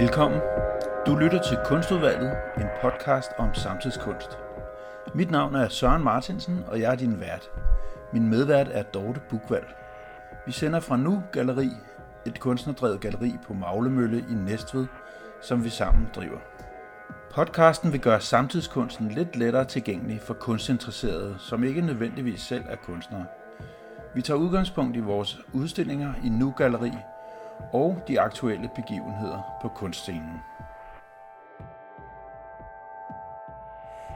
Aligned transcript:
Velkommen. 0.00 0.40
Du 1.06 1.16
lytter 1.16 1.42
til 1.42 1.58
Kunstudvalget, 1.64 2.32
en 2.56 2.66
podcast 2.82 3.30
om 3.38 3.54
samtidskunst. 3.54 4.38
Mit 5.14 5.30
navn 5.30 5.54
er 5.54 5.68
Søren 5.68 6.04
Martinsen, 6.04 6.64
og 6.66 6.80
jeg 6.80 6.92
er 6.92 6.96
din 6.96 7.20
vært. 7.20 7.50
Min 8.12 8.28
medvært 8.28 8.68
er 8.70 8.82
Dorte 8.82 9.20
Bukvald. 9.30 9.64
Vi 10.46 10.52
sender 10.52 10.80
fra 10.80 10.96
Nu 10.96 11.22
Galeri, 11.32 11.68
et 12.26 12.40
kunstnerdrevet 12.40 13.00
galleri 13.00 13.32
på 13.46 13.54
Maglemølle 13.54 14.18
i 14.18 14.34
Næstved, 14.34 14.86
som 15.42 15.64
vi 15.64 15.68
sammen 15.68 16.08
driver. 16.14 16.38
Podcasten 17.34 17.92
vil 17.92 18.00
gøre 18.00 18.20
samtidskunsten 18.20 19.08
lidt 19.08 19.36
lettere 19.36 19.64
tilgængelig 19.64 20.20
for 20.20 20.34
kunstinteresserede, 20.34 21.34
som 21.38 21.64
ikke 21.64 21.80
nødvendigvis 21.80 22.40
selv 22.40 22.64
er 22.68 22.76
kunstnere. 22.76 23.26
Vi 24.14 24.22
tager 24.22 24.38
udgangspunkt 24.38 24.96
i 24.96 25.00
vores 25.00 25.40
udstillinger 25.52 26.14
i 26.24 26.28
Nu 26.28 26.54
Galeri 26.56 26.92
og 27.72 28.02
de 28.08 28.20
aktuelle 28.20 28.70
begivenheder 28.74 29.58
på 29.62 29.68
kunstscenen. 29.68 30.40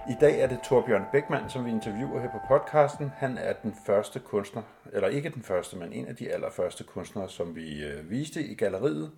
I 0.08 0.16
dag 0.20 0.40
er 0.40 0.46
det 0.46 0.60
Torbjørn 0.64 1.04
Bækman, 1.12 1.50
som 1.50 1.64
vi 1.64 1.70
interviewer 1.70 2.20
her 2.20 2.30
på 2.30 2.38
podcasten. 2.48 3.12
Han 3.16 3.38
er 3.38 3.52
den 3.52 3.74
første 3.86 4.20
kunstner, 4.20 4.62
eller 4.92 5.08
ikke 5.08 5.30
den 5.30 5.42
første, 5.42 5.76
men 5.76 5.92
en 5.92 6.06
af 6.06 6.16
de 6.16 6.32
allerførste 6.32 6.84
kunstnere, 6.84 7.28
som 7.28 7.56
vi 7.56 7.84
øh, 7.84 8.10
viste 8.10 8.44
i 8.44 8.54
galleriet. 8.54 9.10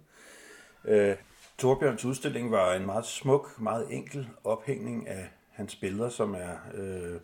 Øh, 0.84 1.16
Torbjørns 1.58 2.04
udstilling 2.04 2.50
var 2.50 2.74
en 2.74 2.86
meget 2.86 3.06
smuk, 3.06 3.60
meget 3.60 3.86
enkel 3.90 4.28
ophængning 4.44 5.08
af 5.08 5.30
hans 5.50 5.76
billeder, 5.76 6.08
som 6.08 6.34
er 6.34 6.56
øh, 6.74 7.20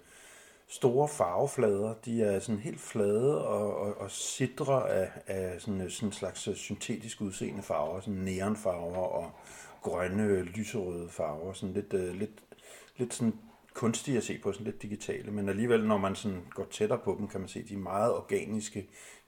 store 0.69 1.08
farveflader. 1.08 1.94
De 2.05 2.22
er 2.22 2.38
sådan 2.38 2.61
helt 2.61 2.80
flade 2.80 3.47
og, 3.47 3.77
og, 3.77 4.00
og 4.00 4.11
sidre 4.11 4.91
af, 4.91 5.11
af 5.27 5.61
sådan, 5.61 5.91
sådan 5.91 6.08
en 6.08 6.12
slags 6.12 6.48
syntetisk 6.58 7.20
udseende 7.20 7.62
farver, 7.62 8.00
sådan 8.00 8.14
neonfarver 8.14 8.96
og 8.96 9.30
grønne, 9.83 10.42
lyserøde 10.42 11.08
farver, 11.08 11.52
sådan 11.52 11.74
lidt, 11.74 11.94
øh, 11.94 12.14
lidt, 12.14 12.42
lidt 12.96 13.14
sådan 13.14 13.34
kunstige 13.74 14.16
at 14.16 14.24
se 14.24 14.39
på, 14.42 14.52
sådan 14.52 14.64
lidt 14.64 14.83
digitale, 14.83 15.30
men 15.30 15.48
alligevel, 15.48 15.86
når 15.86 15.98
man 15.98 16.14
sådan 16.14 16.42
går 16.50 16.66
tættere 16.70 16.98
på 17.05 17.16
dem, 17.19 17.28
kan 17.28 17.41
man 17.41 17.48
se, 17.48 17.62
de 17.69 17.74
er 17.74 17.78
meget 17.78 18.14
organiske, 18.14 18.80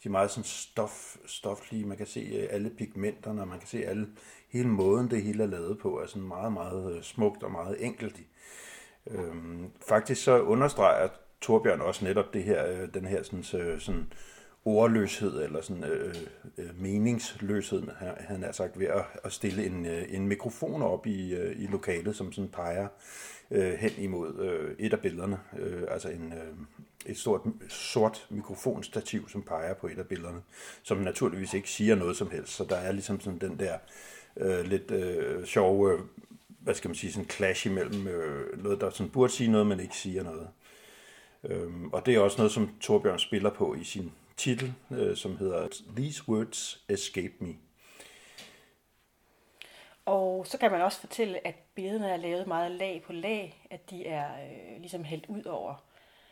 de 0.03 0.09
er 0.09 0.11
meget 0.11 0.31
sådan 0.31 0.45
stof, 0.45 1.17
stoflige, 1.27 1.85
man 1.85 1.97
kan 1.97 2.07
se 2.07 2.21
øh, 2.21 2.49
alle 2.51 2.71
pigmenterne, 2.71 3.41
og 3.41 3.49
man 3.49 3.59
kan 3.59 3.69
se 3.69 3.85
alle, 3.85 4.09
hele 4.49 4.69
måden, 4.69 5.11
det 5.11 5.23
hele 5.23 5.43
er 5.43 5.47
lavet 5.47 5.79
på, 5.79 6.01
er 6.01 6.07
sådan 6.07 6.29
meget, 6.29 6.53
meget 6.53 6.97
øh, 6.97 7.03
smukt 7.03 7.43
og 7.43 7.51
meget 7.51 7.85
enkelt. 7.85 8.21
Øhm, 9.07 9.71
faktisk 9.89 10.25
så 10.25 10.41
understreger 10.41 11.09
Torbjørn 11.41 11.81
også 11.81 12.05
netop 12.05 12.35
det 12.35 12.45
her, 12.45 12.67
øh, 12.67 12.89
den 12.95 13.05
her 13.05 13.23
sådan, 13.23 13.45
sådan 13.81 14.13
ordløshed 14.65 15.43
eller 15.43 15.61
sådan 15.61 15.85
øh, 15.85 16.15
øh, 16.59 16.81
meningsløshed, 16.81 17.83
han 18.19 18.43
har 18.43 18.53
sagt, 18.53 18.79
ved 18.79 18.87
at, 18.87 19.05
at 19.25 19.33
stille 19.33 19.67
en, 19.67 19.87
øh, 19.87 20.05
en 20.09 20.29
mikrofon 20.29 20.83
op 20.83 21.07
i, 21.07 21.35
øh, 21.35 21.63
i 21.63 21.67
lokalet, 21.67 22.17
som 22.17 22.33
sådan 22.33 22.51
peger 22.51 22.89
øh, 23.51 23.73
hen 23.73 23.91
imod 23.99 24.39
øh, 24.39 24.75
et 24.79 24.93
af 24.93 25.01
billederne, 25.01 25.39
øh, 25.59 25.83
altså 25.89 26.09
en, 26.09 26.33
øh, 26.33 26.55
et 27.07 27.19
stort 27.19 27.41
sort 27.69 28.27
mikrofonstativ, 28.31 29.29
som 29.29 29.43
peger 29.43 29.75
på 29.75 29.87
et 29.87 29.99
af 29.99 30.07
billederne, 30.07 30.43
som 30.83 30.99
naturligvis 30.99 31.55
ikke 31.55 31.71
siger 31.71 31.95
noget 31.95 32.17
som 32.17 32.31
helst, 32.31 32.53
så 32.53 32.65
der 32.65 32.77
er 32.77 32.93
ligesom 32.93 33.21
sådan 33.21 33.39
den 33.39 33.59
der 33.59 33.79
øh, 34.37 34.65
lidt 34.65 34.91
øh, 34.91 35.45
sjove, 35.45 35.93
øh, 35.93 36.01
hvad 36.61 36.75
skal 36.75 36.89
man 36.89 36.95
sige, 36.95 37.13
sådan 37.13 37.31
clash 37.31 37.67
imellem 37.67 38.07
øh, 38.07 38.63
noget, 38.65 38.81
der 38.81 38.91
sådan 38.91 39.11
burde 39.11 39.33
sige 39.33 39.51
noget, 39.51 39.67
men 39.67 39.81
ikke 39.81 39.97
siger 39.97 40.23
noget. 40.23 40.49
Øhm, 41.45 41.93
og 41.93 42.07
det 42.07 42.15
er 42.15 42.21
også 42.21 42.37
noget, 42.37 42.53
som 42.53 42.75
Torbjørn 42.81 43.19
spiller 43.19 43.51
på 43.51 43.75
i 43.75 43.85
sin 43.85 44.13
titel, 44.37 44.75
øh, 44.91 45.17
som 45.17 45.37
hedder 45.37 45.69
These 45.97 46.29
Words 46.29 46.85
Escape 46.89 47.35
Me. 47.39 47.55
Og 50.05 50.47
så 50.47 50.59
kan 50.59 50.71
man 50.71 50.83
også 50.83 51.01
fortælle, 51.01 51.47
at 51.47 51.55
billederne 51.75 52.11
er 52.11 52.17
lavet 52.17 52.47
meget 52.47 52.71
lag 52.71 53.03
på 53.07 53.13
lag, 53.13 53.67
at 53.71 53.91
de 53.91 54.07
er 54.07 54.33
øh, 54.33 54.81
ligesom 54.81 55.05
hældt 55.05 55.27
ud 55.29 55.45
over. 55.45 55.75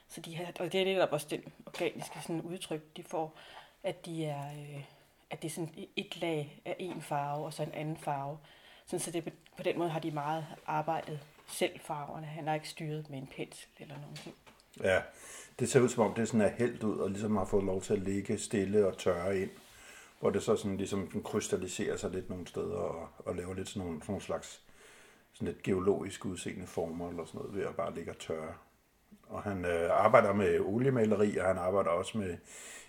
Så 0.09 0.21
de 0.21 0.37
har, 0.37 0.53
og 0.61 0.73
det 0.73 0.81
er 0.81 0.85
netop 0.85 1.13
også 1.13 1.27
den 1.31 1.43
organiske 1.67 2.19
sådan, 2.23 2.41
udtryk, 2.41 2.97
de 2.97 3.03
får, 3.03 3.39
at 3.83 4.07
de 4.07 4.25
er, 4.25 4.51
øh, 4.53 4.85
at 5.31 5.43
det 5.43 5.49
er 5.49 5.53
sådan 5.53 5.75
et 5.97 6.21
lag 6.21 6.61
af 6.65 6.77
en 6.79 7.03
farve, 7.03 7.45
og 7.45 7.53
så 7.53 7.63
en 7.63 7.73
anden 7.73 7.97
farve. 7.97 8.39
Sådan, 8.87 9.01
så 9.01 9.11
det, 9.11 9.33
på 9.57 9.63
den 9.63 9.79
måde 9.79 9.91
har 9.91 10.01
de 10.01 10.11
meget 10.11 10.47
arbejdet 10.67 11.21
selv 11.47 11.81
farverne. 11.81 12.27
Han 12.27 12.47
har 12.47 12.55
ikke 12.55 12.69
styret 12.69 13.11
med 13.11 13.19
en 13.19 13.27
pensel 13.27 13.69
eller 13.79 13.95
noget. 14.01 14.35
Ja, 14.83 15.03
det 15.59 15.69
ser 15.69 15.81
ud 15.81 15.89
som 15.89 16.05
om, 16.05 16.15
det 16.15 16.29
sådan 16.29 16.41
er 16.41 16.49
hældt 16.49 16.83
ud, 16.83 16.99
og 16.99 17.11
ligesom 17.11 17.37
har 17.37 17.45
fået 17.45 17.65
lov 17.65 17.83
til 17.83 17.93
at 17.93 17.99
ligge 17.99 18.39
stille 18.39 18.87
og 18.87 18.99
tørre 18.99 19.41
ind 19.41 19.51
hvor 20.21 20.31
det 20.31 20.43
så 20.43 20.57
sådan 20.57 20.77
ligesom 20.77 21.23
krystalliserer 21.25 21.97
sig 21.97 22.11
lidt 22.11 22.31
nogle 22.31 22.47
steder 22.47 22.77
og, 22.77 23.09
og 23.19 23.37
laver 23.37 23.55
lidt 23.55 23.69
sådan 23.69 23.87
nogle, 23.87 24.01
sådan 24.01 24.13
nogle 24.13 24.25
slags 24.25 24.63
sådan 25.33 25.49
lidt 25.49 25.63
geologisk 25.63 26.25
udseende 26.25 26.67
former 26.67 27.09
eller 27.11 27.25
sådan 27.25 27.39
noget 27.39 27.55
ved 27.55 27.63
at 27.63 27.77
bare 27.77 27.95
ligge 27.95 28.11
og 28.11 28.19
tørre. 28.19 28.55
Og 29.29 29.43
han 29.43 29.65
øh, 29.65 29.91
arbejder 29.91 30.33
med 30.33 30.61
oliemaleri, 30.61 31.37
og 31.37 31.47
han 31.47 31.59
arbejder 31.59 31.91
også 31.91 32.19
med 32.19 32.37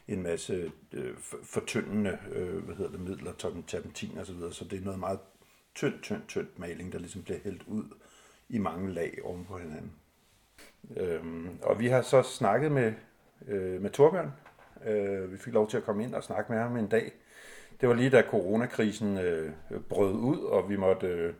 en 0.08 0.24
masse 0.24 0.72
øh, 0.92 1.18
fortyndende 1.44 2.20
øh, 2.32 2.64
hvad 2.64 2.76
hedder 2.76 2.92
det, 2.92 3.00
midler, 3.00 3.34
terpentin 3.68 4.18
og 4.18 4.26
så 4.26 4.34
videre, 4.34 4.54
så 4.54 4.66
det 4.66 4.80
er 4.80 4.84
noget 4.84 5.00
meget 5.00 5.20
tyndt, 5.76 6.04
tyndt, 6.04 6.28
tyndt 6.28 6.60
maling, 6.60 6.92
der 6.92 7.00
ligesom 7.00 7.24
bliver 7.24 7.40
hældt 7.44 7.64
ud 7.68 7.86
i 8.50 8.58
mange 8.58 8.94
lag 8.94 9.20
oven 9.24 9.46
på 9.46 9.58
hinanden. 9.58 9.92
Øhm, 10.97 11.50
og 11.62 11.79
vi 11.79 11.88
har 11.88 12.01
så 12.01 12.22
snakket 12.22 12.72
med, 12.72 12.94
øh, 13.47 13.81
med 13.81 13.90
Torbjørn, 13.90 14.31
Øh, 14.85 15.31
vi 15.31 15.38
fik 15.38 15.53
lov 15.53 15.69
til 15.69 15.78
at 15.78 15.84
komme 15.84 16.03
ind 16.03 16.16
og 16.16 16.23
snakke 16.23 16.51
med 16.51 16.62
ham 16.62 16.78
en 16.78 16.88
dag. 16.88 17.12
Det 17.81 17.90
var 17.90 17.95
lige 17.95 18.09
da 18.09 18.22
coronakrisen 18.22 19.17
øh, 19.17 19.51
brød 19.90 20.13
ud, 20.13 20.40
og 20.40 20.69
vi 20.69 20.75
måtte 20.75 21.07
øh, 21.07 21.34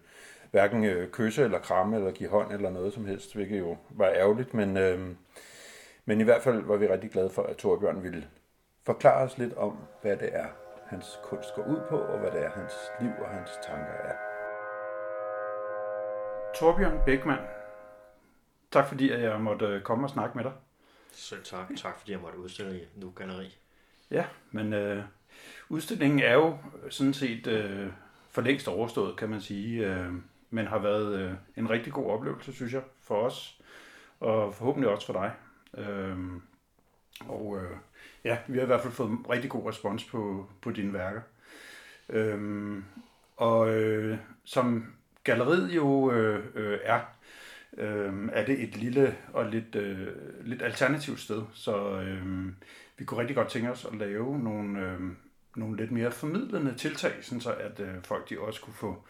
hverken 0.52 0.84
øh, 0.86 1.12
kysse 1.12 1.44
eller 1.44 1.60
kramme 1.60 1.96
eller 1.96 2.12
give 2.12 2.30
hånd 2.30 2.52
eller 2.52 2.70
noget 2.70 2.94
som 2.94 3.06
helst, 3.06 3.36
hvilket 3.36 3.60
jo 3.60 3.78
var 3.90 4.08
ærgerligt, 4.08 4.54
men, 4.54 4.78
øh, 4.78 5.00
men 6.06 6.22
i 6.22 6.24
hvert 6.24 6.42
fald 6.42 6.62
var 6.62 6.76
vi 6.78 6.88
rigtig 6.88 7.12
glade 7.12 7.30
for, 7.30 7.44
at 7.44 7.58
Torbjørn 7.58 8.04
ville 8.04 8.28
forklare 8.86 9.24
os 9.24 9.38
lidt 9.38 9.54
om, 9.54 9.78
hvad 10.02 10.18
det 10.18 10.30
er, 10.32 10.48
hans 10.86 11.20
kunst 11.24 11.56
går 11.56 11.64
ud 11.64 11.80
på, 11.90 11.98
og 11.98 12.20
hvad 12.20 12.32
det 12.32 12.46
er, 12.46 12.50
hans 12.50 12.74
liv 13.02 13.12
og 13.22 13.30
hans 13.30 13.50
tanker 13.64 13.94
er. 14.04 14.14
Torbjørn 16.56 17.00
Bækman 17.06 17.59
tak 18.72 18.88
fordi 18.88 19.12
jeg 19.12 19.42
måtte 19.42 19.66
øh, 19.66 19.82
komme 19.82 20.06
og 20.06 20.10
snakke 20.10 20.38
med 20.38 20.44
dig. 20.44 20.54
Selv 21.12 21.44
tak. 21.44 21.68
Tak 21.78 22.00
fordi 22.00 22.12
jeg 22.12 22.20
måtte 22.20 22.40
udstille 22.40 22.80
i 22.80 22.84
Nu 22.96 23.10
Galeri. 23.16 23.58
Ja, 24.12 24.26
men 24.52 24.74
øh, 24.74 25.04
udstillingen 25.70 26.20
er 26.20 26.34
jo 26.34 26.58
sådan 26.90 27.14
set 27.14 27.48
øh, 27.48 27.88
for 28.30 28.42
længst 28.42 28.68
overstået, 28.68 29.18
kan 29.18 29.30
man 29.30 29.42
sige. 29.42 29.88
Øh, 29.88 30.14
men 30.50 30.68
har 30.68 30.80
været 30.80 31.20
øh, 31.20 31.32
en 31.56 31.70
rigtig 31.70 31.94
god 31.94 32.12
oplevelse, 32.12 32.54
synes 32.54 32.74
jeg, 32.74 32.82
for 33.02 33.16
os. 33.16 33.62
Og 34.20 34.56
forhåbentlig 34.56 34.90
også 34.90 35.06
for 35.06 35.14
dig. 35.14 35.32
Øh, 35.78 36.18
og 37.28 37.58
øh, 37.58 37.78
ja, 38.24 38.38
vi 38.48 38.58
har 38.58 38.64
i 38.64 38.68
hvert 38.68 38.82
fald 38.82 38.94
fået 38.94 39.10
en 39.10 39.26
rigtig 39.30 39.50
god 39.50 39.70
respons 39.70 40.06
på, 40.06 40.50
på 40.62 40.72
dine 40.72 40.94
værker. 40.94 41.22
Øh, 42.10 42.84
og 43.38 43.70
øh, 43.70 44.18
som 44.44 44.94
galleriet 45.24 45.76
jo 45.76 46.12
øh, 46.12 46.46
øh, 46.56 46.80
er, 46.84 47.00
øh, 47.78 48.30
er 48.34 48.46
det 48.46 48.64
et 48.64 48.78
lille 48.78 49.18
og 49.34 49.46
lidt, 49.46 49.76
øh, 49.76 50.08
lidt 50.46 50.62
alternativt 50.62 51.20
sted. 51.20 51.42
Så 51.54 52.00
øh, 52.02 52.48
vi 52.98 53.06
kunne 53.06 53.20
rigtig 53.20 53.36
godt 53.36 53.50
tænke 53.50 53.72
os 53.72 53.86
at 53.86 53.98
lave 53.98 54.40
nogle, 54.40 54.80
øh, 54.80 55.00
nogle 55.56 55.78
lidt 55.78 55.92
mere 55.92 56.12
formidlende 56.12 56.74
tiltag, 56.74 57.14
sådan 57.22 57.42
så 57.42 57.54
at 57.54 57.80
øh, 57.80 57.96
folk 58.04 58.30
de 58.30 58.40
også 58.40 58.62
kunne 58.62 58.74
få 58.74 59.04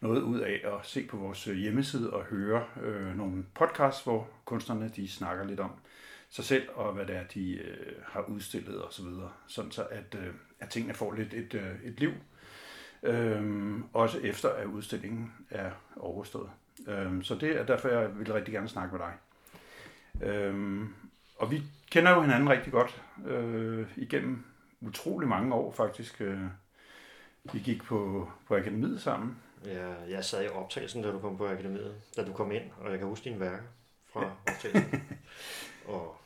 noget 0.00 0.22
ud 0.22 0.40
af 0.40 0.60
at 0.64 0.86
se 0.86 1.06
på 1.06 1.16
vores 1.16 1.48
øh, 1.48 1.56
hjemmeside 1.56 2.12
og 2.12 2.24
høre 2.24 2.64
øh, 2.82 3.16
nogle 3.16 3.44
podcasts, 3.54 4.04
hvor 4.04 4.28
kunstnerne 4.44 4.90
de 4.96 5.08
snakker 5.08 5.44
lidt 5.44 5.60
om 5.60 5.70
sig 6.30 6.44
selv 6.44 6.68
og 6.74 6.92
hvad 6.92 7.06
det 7.06 7.16
er, 7.16 7.24
de 7.24 7.54
øh, 7.54 7.92
har 8.06 8.22
udstillet 8.22 8.82
og 8.82 8.92
så 8.92 9.02
videre, 9.02 9.30
sådan 9.46 9.70
så 9.70 9.82
at, 9.90 10.16
øh, 10.18 10.34
at 10.60 10.68
tingene 10.68 10.94
får 10.94 11.12
lidt 11.14 11.34
et, 11.34 11.54
øh, 11.54 11.84
et 11.84 12.00
liv, 12.00 12.12
øh, 13.02 13.74
også 13.92 14.18
efter 14.18 14.48
at 14.48 14.66
udstillingen 14.66 15.32
er 15.50 15.70
overstået. 15.96 16.50
Øhm, 16.88 17.22
så 17.22 17.34
det 17.34 17.60
er 17.60 17.66
derfor, 17.66 17.88
jeg 17.88 18.18
vil 18.18 18.32
rigtig 18.32 18.54
gerne 18.54 18.68
snakke 18.68 18.96
med 18.96 19.06
dig. 19.06 19.14
Øhm, 20.28 20.94
og 21.36 21.50
vi 21.50 21.62
kender 21.90 22.14
jo 22.14 22.20
hinanden 22.20 22.50
rigtig 22.50 22.72
godt 22.72 23.02
øh, 23.26 23.86
igennem 23.96 24.44
utrolig 24.80 25.28
mange 25.28 25.54
år 25.54 25.72
faktisk. 25.72 26.20
Øh, 26.20 26.40
vi 27.52 27.58
gik 27.58 27.82
på, 27.82 28.28
på 28.48 28.56
akademiet 28.56 29.02
sammen. 29.02 29.38
Ja, 29.64 29.94
jeg 30.08 30.24
sad 30.24 30.44
i 30.44 30.48
optagelsen, 30.48 31.02
da 31.02 31.10
du 31.10 31.18
kom 31.18 31.36
på 31.36 31.48
akademiet, 31.48 31.94
da 32.16 32.24
du 32.24 32.32
kom 32.32 32.52
ind, 32.52 32.62
og 32.78 32.90
jeg 32.90 32.98
kan 32.98 33.08
huske 33.08 33.24
dine 33.24 33.40
værker 33.40 33.62
fra 34.12 34.30
optagelsen. 34.48 35.02
og 35.94 36.16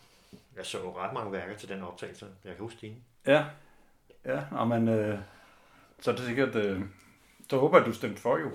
jeg 0.57 0.67
så 0.67 0.97
ret 0.97 1.13
mange 1.13 1.33
værker 1.33 1.57
til 1.57 1.69
den 1.69 1.83
optagelse. 1.83 2.27
Jeg 2.45 2.55
kan 2.57 2.63
huske 2.63 2.79
dine. 2.81 2.97
Ja, 3.27 3.45
ja 4.25 4.45
og 4.51 4.69
man, 4.69 4.89
øh, 4.89 5.19
så 6.01 6.11
er 6.11 6.17
det 6.17 6.25
sikkert, 6.25 6.55
øh, 6.55 6.83
så 7.51 7.59
håber 7.59 7.79
jeg, 7.79 7.87
du 7.87 7.93
stemte 7.93 8.21
for 8.21 8.39
jo. 8.39 8.51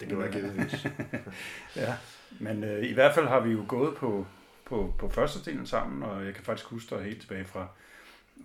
Det 0.00 0.08
kan 0.08 0.18
være 0.18 0.32
givetvis. 0.32 0.86
ja, 1.76 1.94
men 2.40 2.64
øh, 2.64 2.84
i 2.84 2.92
hvert 2.92 3.14
fald 3.14 3.26
har 3.26 3.40
vi 3.40 3.50
jo 3.50 3.64
gået 3.68 3.96
på, 3.96 4.26
på, 4.64 4.94
på 4.98 5.08
første 5.08 5.50
delen 5.50 5.66
sammen, 5.66 6.02
og 6.02 6.24
jeg 6.24 6.34
kan 6.34 6.44
faktisk 6.44 6.68
huske 6.68 6.94
dig 6.94 7.04
helt 7.04 7.20
tilbage 7.20 7.44
fra, 7.44 7.66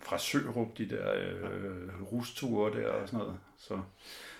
fra 0.04 0.18
Sørup, 0.18 0.78
de 0.78 0.90
der 0.90 1.14
øh, 1.14 2.12
rusture 2.12 2.82
der 2.82 2.90
og 2.90 3.08
sådan 3.08 3.20
noget. 3.20 3.40
Så, 3.58 3.80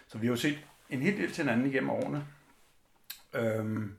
så 0.08 0.18
vi 0.18 0.28
har 0.28 0.32
jo 0.32 0.38
set 0.38 0.60
en 0.90 1.02
hel 1.02 1.18
del 1.18 1.32
til 1.32 1.44
hinanden 1.44 1.68
igennem 1.68 1.90
årene. 1.90 2.26
Øhm, 3.34 3.96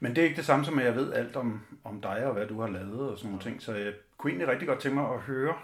men 0.00 0.16
det 0.16 0.18
er 0.18 0.24
ikke 0.24 0.36
det 0.36 0.44
samme 0.44 0.64
som, 0.64 0.78
at 0.78 0.84
jeg 0.84 0.96
ved 0.96 1.12
alt 1.12 1.36
om, 1.36 1.60
om 1.84 2.00
dig 2.00 2.26
og 2.26 2.32
hvad 2.32 2.46
du 2.46 2.60
har 2.60 2.68
lavet 2.68 3.10
og 3.10 3.18
sådan 3.18 3.30
nogle 3.30 3.44
ting. 3.44 3.62
Så 3.62 3.74
jeg 3.74 3.92
kunne 4.16 4.30
egentlig 4.30 4.48
rigtig 4.48 4.68
godt 4.68 4.80
tænke 4.80 4.94
mig 4.94 5.14
at 5.14 5.20
høre, 5.20 5.54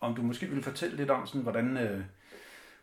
om 0.00 0.14
du 0.14 0.22
måske 0.22 0.46
ville 0.46 0.62
fortælle 0.62 0.96
lidt 0.96 1.10
om, 1.10 1.26
sådan, 1.26 1.42
hvordan, 1.42 1.76
øh, 1.76 2.00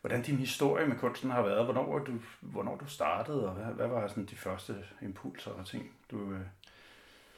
hvordan 0.01 0.21
din 0.21 0.37
historie 0.37 0.87
med 0.87 0.97
kunsten 0.97 1.31
har 1.31 1.41
været. 1.41 1.65
Hvornår 1.65 1.99
du, 1.99 2.13
hvornår 2.41 2.75
du 2.75 2.85
startede, 2.85 3.49
og 3.49 3.53
hvad, 3.53 3.73
hvad 3.73 3.87
var 3.87 4.07
sådan 4.07 4.25
de 4.25 4.35
første 4.35 4.85
impulser 5.01 5.51
og 5.51 5.65
ting, 5.65 5.95
du... 6.11 6.31
Øh... 6.31 6.41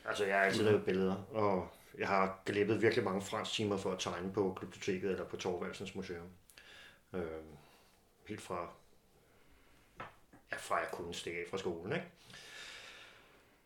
Altså, 0.05 0.25
jeg 0.25 0.37
har 0.37 0.45
altid 0.45 0.63
lavet 0.63 0.85
billeder, 0.85 1.15
og 1.15 1.69
jeg 1.97 2.07
har 2.07 2.41
glippet 2.45 2.81
virkelig 2.81 3.05
mange 3.05 3.21
fransk 3.21 3.51
timer 3.51 3.77
for 3.77 3.91
at 3.91 3.99
tegne 3.99 4.33
på 4.33 4.57
biblioteket 4.59 5.11
eller 5.11 5.25
på 5.25 5.37
Torvaldsens 5.37 5.95
Museum. 5.95 6.27
Øh, 7.13 7.21
helt 8.27 8.41
fra, 8.41 8.69
ja, 10.51 10.57
fra 10.57 10.75
jeg 10.75 10.87
kunne 10.91 11.13
stikke 11.13 11.39
af 11.39 11.45
fra 11.49 11.57
skolen, 11.57 11.93
ikke? 11.93 12.05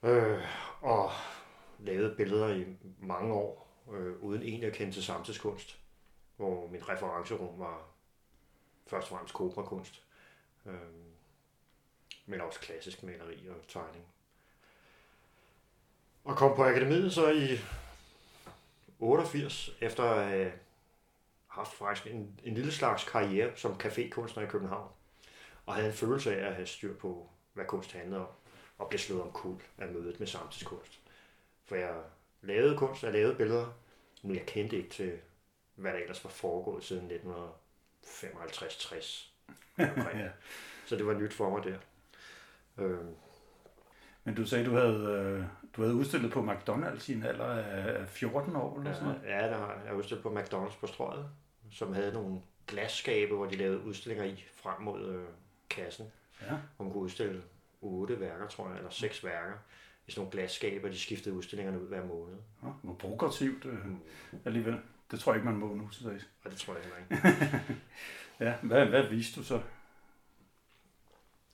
Øh, 0.04 0.42
og 0.81 1.12
lavet 1.80 2.18
billeder 2.18 2.56
i 2.56 2.66
mange 3.00 3.34
år, 3.34 3.84
øh, 3.94 4.24
uden 4.24 4.42
egentlig 4.42 4.68
at 4.68 4.75
kende 4.75 4.94
til 4.94 5.04
samtidskunst, 5.04 5.80
hvor 6.38 6.68
min 6.68 6.90
referencerum 6.90 7.60
var 7.60 7.93
først 8.88 9.12
og 9.12 9.18
fremmest 9.18 9.33
kobrakunst, 9.33 10.03
øh, 10.65 10.74
men 12.25 12.41
også 12.41 12.59
klassisk 12.59 13.03
maleri 13.03 13.47
og 13.50 13.68
tegning. 13.68 14.06
Og 16.24 16.38
kom 16.38 16.56
på 16.56 16.63
akademiet 16.63 17.13
så 17.13 17.31
i 17.31 17.59
88, 19.00 19.69
efter 19.81 20.15
øh, 20.15 20.21
at 20.21 20.30
have 20.30 20.51
haft 21.47 21.74
faktisk 21.74 22.07
en, 22.07 22.39
en 22.44 22.53
lille 22.53 22.71
slags 22.71 23.03
karriere 23.03 23.57
som 23.57 23.71
cafékunstner 23.74 24.41
i 24.41 24.45
København, 24.45 24.89
og 25.65 25.75
havde 25.75 25.88
en 25.88 25.94
følelse 25.94 26.35
af 26.35 26.47
at 26.47 26.56
have 26.56 26.68
styr 26.68 26.95
på, 26.95 27.30
hvad 27.53 27.65
kunst 27.65 27.91
handlede 27.91 28.21
om, 28.21 28.27
og 28.77 28.89
blev 28.89 29.00
slået 29.00 29.21
om 29.21 29.31
kul 29.31 29.62
af 29.77 29.88
mødet 29.88 30.19
med 30.19 30.27
samtidskunst. 30.27 31.00
For 31.65 31.75
jeg 31.75 31.95
lavede 32.41 32.77
kunst, 32.77 33.03
jeg 33.03 33.13
lavede 33.13 33.35
billeder, 33.35 33.74
men 34.21 34.35
jeg 34.35 34.45
kendte 34.45 34.77
ikke 34.77 34.89
til, 34.89 35.19
hvad 35.75 35.94
der 35.94 36.00
ellers 36.00 36.24
var 36.24 36.30
foregået 36.30 36.83
siden 36.83 37.03
1900 37.03 37.51
1955-60. 38.04 39.30
ja. 39.78 40.30
Så 40.86 40.96
det 40.96 41.06
var 41.06 41.14
nyt 41.14 41.34
for 41.34 41.50
mig 41.50 41.64
der. 41.64 41.78
Øhm. 42.78 43.16
Men 44.24 44.36
du 44.36 44.46
sagde, 44.46 44.66
du 44.66 44.76
havde, 44.76 44.96
øh, 44.96 45.46
du 45.76 45.82
havde 45.82 45.96
udstillet 45.96 46.32
på 46.32 46.52
McDonald's 46.52 47.12
i 47.12 47.16
en 47.16 47.24
alder 47.24 47.46
af 47.46 48.08
14 48.08 48.56
år 48.56 48.80
eller 48.80 48.94
sådan 48.94 49.08
noget? 49.08 49.22
Ja, 49.26 49.48
der 49.48 49.58
har 49.58 49.82
jeg 49.86 49.96
udstillet 49.96 50.24
på 50.24 50.40
McDonald's 50.40 50.80
på 50.80 50.88
strøget, 50.88 51.30
som 51.72 51.94
havde 51.94 52.14
nogle 52.14 52.42
glasskabe, 52.68 53.36
hvor 53.36 53.46
de 53.46 53.56
lavede 53.56 53.84
udstillinger 53.84 54.26
i 54.26 54.46
frem 54.56 54.82
mod 54.82 55.10
øh, 55.10 55.24
kassen. 55.70 56.06
Ja. 56.42 56.58
Hvor 56.76 56.86
man 56.86 56.94
kunne 56.94 57.04
udstille 57.04 57.44
otte 57.82 58.20
værker, 58.20 58.48
tror 58.48 58.70
jeg, 58.70 58.78
eller 58.78 58.90
seks 58.90 59.24
værker 59.24 59.56
i 60.08 60.12
sådan 60.12 60.22
nogle 60.22 60.32
glasskaber. 60.32 60.90
De 60.90 61.00
skiftede 61.00 61.36
udstillingerne 61.36 61.82
ud 61.82 61.88
hver 61.88 62.06
måned. 62.06 62.36
Ja, 62.64 62.68
hvor 62.82 62.94
progressivt 62.94 63.66
øh, 63.66 63.86
mm. 63.86 64.00
alligevel. 64.46 64.80
Det 65.13 65.21
tror 65.21 65.31
jeg 65.31 65.38
ikke, 65.38 65.51
man 65.51 65.60
må 65.60 65.75
nu 65.75 65.89
til 65.89 66.06
dags. 66.06 66.30
Det 66.44 66.57
tror 66.57 66.74
jeg 66.74 66.83
heller 66.83 66.98
ikke. 66.98 67.86
ja, 68.45 68.56
hvad, 68.62 68.86
hvad 68.86 69.04
viste 69.04 69.39
du 69.39 69.45
så? 69.45 69.62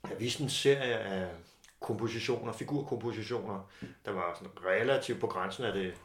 Jeg 0.10 0.20
viste 0.20 0.44
en 0.44 0.50
serie 0.50 0.98
af 0.98 1.36
kompositioner, 1.80 2.54
figurkompositioner, 2.54 3.70
der 4.06 4.12
var 4.12 4.36
sådan 4.36 4.66
relativt 4.66 5.20
på 5.20 5.28
grænsen 5.28 5.64
af 5.64 5.74
det 5.74 6.02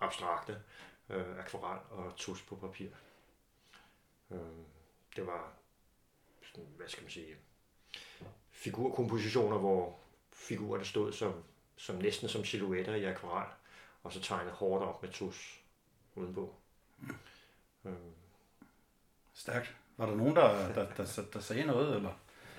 abstrakte, 0.00 0.56
øh, 1.10 1.38
akvarel 1.38 1.80
og 1.90 2.16
tus 2.16 2.42
på 2.42 2.56
papir. 2.56 2.88
Øh, 4.30 4.38
det 5.16 5.26
var, 5.26 5.52
sådan, 6.42 6.66
hvad 6.76 6.88
skal 6.88 7.02
man 7.02 7.10
sige, 7.10 7.36
figurkompositioner, 8.50 9.58
hvor 9.58 9.98
figurerne 10.32 10.84
stod 10.84 11.12
som, 11.12 11.44
som 11.76 11.96
næsten 11.96 12.28
som 12.28 12.44
silhuetter 12.44 12.94
i 12.94 13.04
akvarel, 13.04 13.50
og 14.02 14.12
så 14.12 14.20
tegnet 14.20 14.52
hårdt 14.52 14.84
op 14.84 15.02
med 15.02 15.10
tus 15.10 15.60
udenpå. 16.14 16.61
Øhm. 17.84 17.96
Stærkt. 19.34 19.76
Var 19.96 20.06
der 20.06 20.16
nogen, 20.16 20.36
der, 20.36 20.72
der, 20.72 20.86
der, 20.96 21.22
der 21.32 21.40
sagde 21.40 21.64
noget? 21.64 21.96
Eller? 21.96 22.10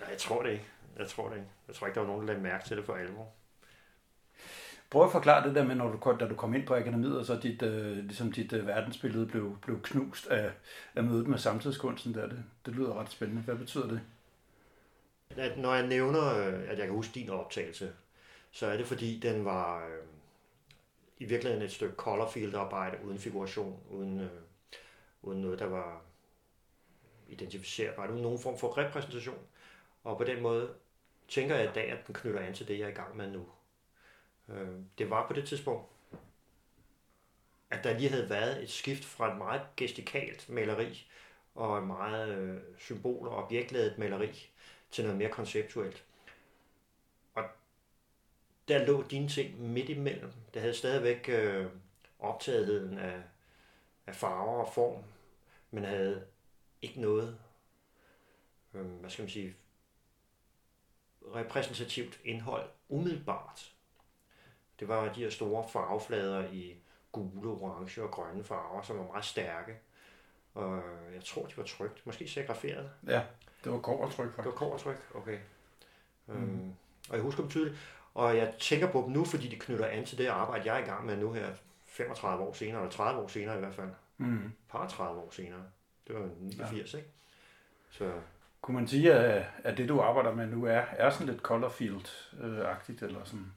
Ja, 0.01 0.09
jeg 0.09 0.17
tror 0.17 0.43
det 0.43 0.51
ikke. 0.51 0.65
Jeg 0.97 1.07
tror 1.07 1.29
det 1.29 1.35
ikke. 1.35 1.49
Jeg 1.67 1.75
tror 1.75 1.87
ikke, 1.87 1.95
der 1.95 2.01
var 2.01 2.07
nogen, 2.07 2.27
der 2.27 2.33
lagde 2.33 2.43
mærke 2.43 2.67
til 2.67 2.77
det 2.77 2.85
for 2.85 2.93
alvor. 2.93 3.31
Prøv 4.89 5.05
at 5.05 5.11
forklare 5.11 5.47
det 5.47 5.55
der 5.55 5.63
med, 5.63 5.75
når 5.75 5.91
du, 5.91 6.17
da 6.19 6.27
du 6.27 6.35
kom 6.35 6.53
ind 6.53 6.67
på 6.67 6.75
akademiet, 6.75 7.19
og 7.19 7.25
så 7.25 7.39
dit, 7.43 7.61
øh, 7.61 7.97
ligesom 7.97 8.31
dit 8.31 8.53
øh, 8.53 8.67
verdensbillede 8.67 9.25
blev, 9.25 9.57
blev 9.61 9.81
knust 9.81 10.27
af, 10.27 10.51
af 10.95 11.03
mødet 11.03 11.27
med 11.27 11.37
samtidskunsten. 11.37 12.13
Der. 12.13 12.27
Det, 12.27 12.43
det 12.65 12.75
lyder 12.75 12.99
ret 12.99 13.11
spændende. 13.11 13.41
Hvad 13.41 13.55
betyder 13.55 13.87
det? 13.87 14.01
At 15.37 15.57
når 15.57 15.73
jeg 15.73 15.87
nævner, 15.87 16.37
øh, 16.37 16.53
at 16.53 16.77
jeg 16.77 16.85
kan 16.85 16.95
huske 16.95 17.13
din 17.15 17.29
optagelse, 17.29 17.93
så 18.51 18.67
er 18.67 18.77
det 18.77 18.87
fordi, 18.87 19.19
den 19.19 19.45
var 19.45 19.85
øh, 19.87 20.12
i 21.23 21.25
virkeligheden 21.25 21.65
et 21.65 21.71
stykke 21.71 21.95
color 21.95 22.29
field 22.29 22.55
arbejde 22.55 23.05
uden 23.05 23.19
figuration, 23.19 23.83
uden, 23.89 24.19
øh, 24.19 24.41
uden 25.21 25.41
noget, 25.41 25.59
der 25.59 25.65
var 25.65 26.01
identificerbart, 27.27 28.09
uden 28.09 28.21
nogen 28.21 28.39
form 28.39 28.57
for 28.57 28.77
repræsentation. 28.77 29.47
Og 30.03 30.17
på 30.17 30.23
den 30.23 30.41
måde 30.41 30.73
tænker 31.27 31.55
jeg 31.55 31.69
i 31.69 31.73
dag, 31.75 31.91
at 31.91 32.07
den 32.07 32.15
knytter 32.15 32.39
an 32.39 32.53
til 32.53 32.67
det, 32.67 32.79
jeg 32.79 32.85
er 32.85 32.91
i 32.91 32.95
gang 32.95 33.17
med 33.17 33.31
nu. 33.31 33.45
Øh, 34.49 34.69
det 34.97 35.09
var 35.09 35.27
på 35.27 35.33
det 35.33 35.47
tidspunkt, 35.47 35.89
at 37.69 37.83
der 37.83 37.97
lige 37.97 38.09
havde 38.09 38.29
været 38.29 38.63
et 38.63 38.69
skift 38.69 39.05
fra 39.05 39.31
et 39.31 39.37
meget 39.37 39.61
gestikalt 39.77 40.49
maleri 40.49 41.11
og 41.55 41.77
et 41.77 41.83
meget 41.83 42.37
øh, 42.37 42.61
symbol- 42.77 43.27
og 43.27 43.35
objektladet 43.35 43.97
maleri 43.97 44.49
til 44.91 45.03
noget 45.03 45.17
mere 45.17 45.29
konceptuelt. 45.29 46.05
Og 47.35 47.43
der 48.67 48.85
lå 48.85 49.03
dine 49.03 49.29
ting 49.29 49.61
midt 49.61 49.89
imellem. 49.89 50.31
Det 50.53 50.61
havde 50.61 50.73
stadigvæk 50.73 51.29
øh, 51.29 51.65
optagetheden 52.19 52.97
af, 52.97 53.21
af 54.07 54.15
farver 54.15 54.63
og 54.65 54.73
form, 54.73 55.03
men 55.71 55.83
havde 55.83 56.25
ikke 56.81 57.01
noget, 57.01 57.39
øh, 58.73 58.85
hvad 58.85 59.09
skal 59.09 59.23
man 59.23 59.29
sige, 59.29 59.55
repræsentativt 61.35 62.19
indhold 62.23 62.69
umiddelbart. 62.89 63.73
Det 64.79 64.87
var 64.87 65.13
de 65.13 65.19
her 65.19 65.29
store 65.29 65.69
farveflader 65.69 66.51
i 66.51 66.75
gule, 67.11 67.49
orange 67.49 68.03
og 68.03 68.11
grønne 68.11 68.43
farver, 68.43 68.81
som 68.81 68.97
var 68.97 69.07
meget 69.07 69.25
stærke. 69.25 69.77
Og 70.53 70.83
jeg 71.13 71.23
tror, 71.23 71.45
de 71.45 71.57
var 71.57 71.63
trygt. 71.63 72.05
Måske 72.05 72.27
serigraferet. 72.27 72.91
Ja, 73.07 73.23
det 73.63 73.71
var 73.71 73.79
kovertryk 73.79 74.27
faktisk. 74.27 74.37
Det 74.37 74.45
var 74.45 74.51
kovertryk, 74.51 75.11
okay. 75.15 75.39
Mm. 76.27 76.35
Øhm, 76.35 76.73
og 77.09 77.15
jeg 77.15 77.21
husker 77.21 77.41
dem 77.41 77.49
tydeligt. 77.49 77.77
Og 78.13 78.37
jeg 78.37 78.53
tænker 78.59 78.91
på 78.91 79.03
dem 79.05 79.13
nu, 79.13 79.25
fordi 79.25 79.47
de 79.47 79.59
knytter 79.59 79.85
an 79.85 80.05
til 80.05 80.17
det 80.17 80.27
arbejde, 80.27 80.65
jeg 80.65 80.79
er 80.79 80.83
i 80.85 80.89
gang 80.89 81.05
med 81.05 81.17
nu 81.17 81.33
her, 81.33 81.47
35 81.85 82.43
år 82.43 82.53
senere, 82.53 82.81
eller 82.81 82.91
30 82.91 83.21
år 83.21 83.27
senere 83.27 83.55
i 83.55 83.59
hvert 83.59 83.75
fald. 83.75 83.89
Mm. 84.17 84.51
Par 84.69 84.87
30 84.87 85.21
år 85.21 85.29
senere. 85.31 85.63
Det 86.07 86.15
var 86.15 86.29
89, 86.39 86.93
ja. 86.93 86.97
ikke? 86.97 87.09
Så 87.91 88.11
kunne 88.61 88.75
man 88.75 88.87
sige, 88.87 89.13
at, 89.13 89.45
at 89.63 89.77
det, 89.77 89.89
du 89.89 90.01
arbejder 90.01 90.35
med 90.35 90.47
nu, 90.47 90.65
er, 90.65 90.83
er 90.91 91.09
sådan 91.09 91.27
lidt 91.27 91.41
Colorfield-agtigt, 91.41 93.05
eller 93.05 93.23
sådan? 93.23 93.53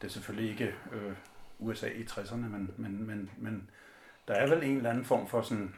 Det 0.00 0.06
er 0.06 0.12
selvfølgelig 0.12 0.50
ikke 0.50 0.74
øh, 0.92 1.12
USA 1.58 1.86
i 1.88 2.02
60'erne, 2.02 2.36
men, 2.36 2.74
men, 2.76 3.06
men, 3.06 3.30
men 3.36 3.70
der 4.28 4.34
er 4.34 4.48
vel 4.48 4.62
en 4.62 4.76
eller 4.76 4.90
anden 4.90 5.04
form 5.04 5.28
for 5.28 5.42
sådan, 5.42 5.74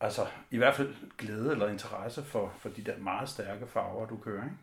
altså 0.00 0.26
i 0.50 0.56
hvert 0.56 0.74
fald 0.74 0.94
glæde 1.18 1.50
eller 1.50 1.68
interesse 1.68 2.24
for, 2.24 2.54
for 2.58 2.68
de 2.68 2.82
der 2.82 2.98
meget 2.98 3.28
stærke 3.28 3.66
farver, 3.66 4.06
du 4.06 4.16
kører, 4.16 4.44
ikke? 4.44 4.56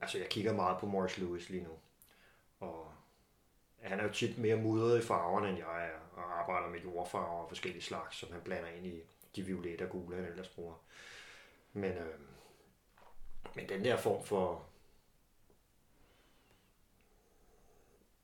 Altså, 0.00 0.18
jeg 0.18 0.28
kigger 0.28 0.52
meget 0.52 0.80
på 0.80 0.86
Morris 0.86 1.18
Lewis 1.18 1.48
lige 1.48 1.64
nu, 1.64 1.78
og 2.60 2.92
han 3.82 4.00
er 4.00 4.04
jo 4.04 4.12
tit 4.12 4.38
mere 4.38 4.56
mudret 4.56 5.02
i 5.02 5.06
farverne, 5.06 5.48
end 5.48 5.58
jeg 5.58 5.86
er, 5.86 5.98
og 6.12 6.38
arbejder 6.38 6.68
med 6.68 6.80
jordfarver 6.80 7.42
og 7.42 7.48
forskellige 7.48 7.82
slags, 7.82 8.16
som 8.16 8.32
han 8.32 8.40
blander 8.40 8.68
ind 8.68 8.86
i 8.86 9.02
de 9.36 9.42
violette 9.42 9.82
og 9.82 9.90
gule, 9.90 10.16
han 10.16 10.24
ellers 10.24 10.48
bruger. 10.48 10.74
Men, 11.72 11.92
øh, 11.92 12.20
men 13.54 13.68
den 13.68 13.84
der 13.84 13.96
form 13.96 14.24
for 14.24 14.66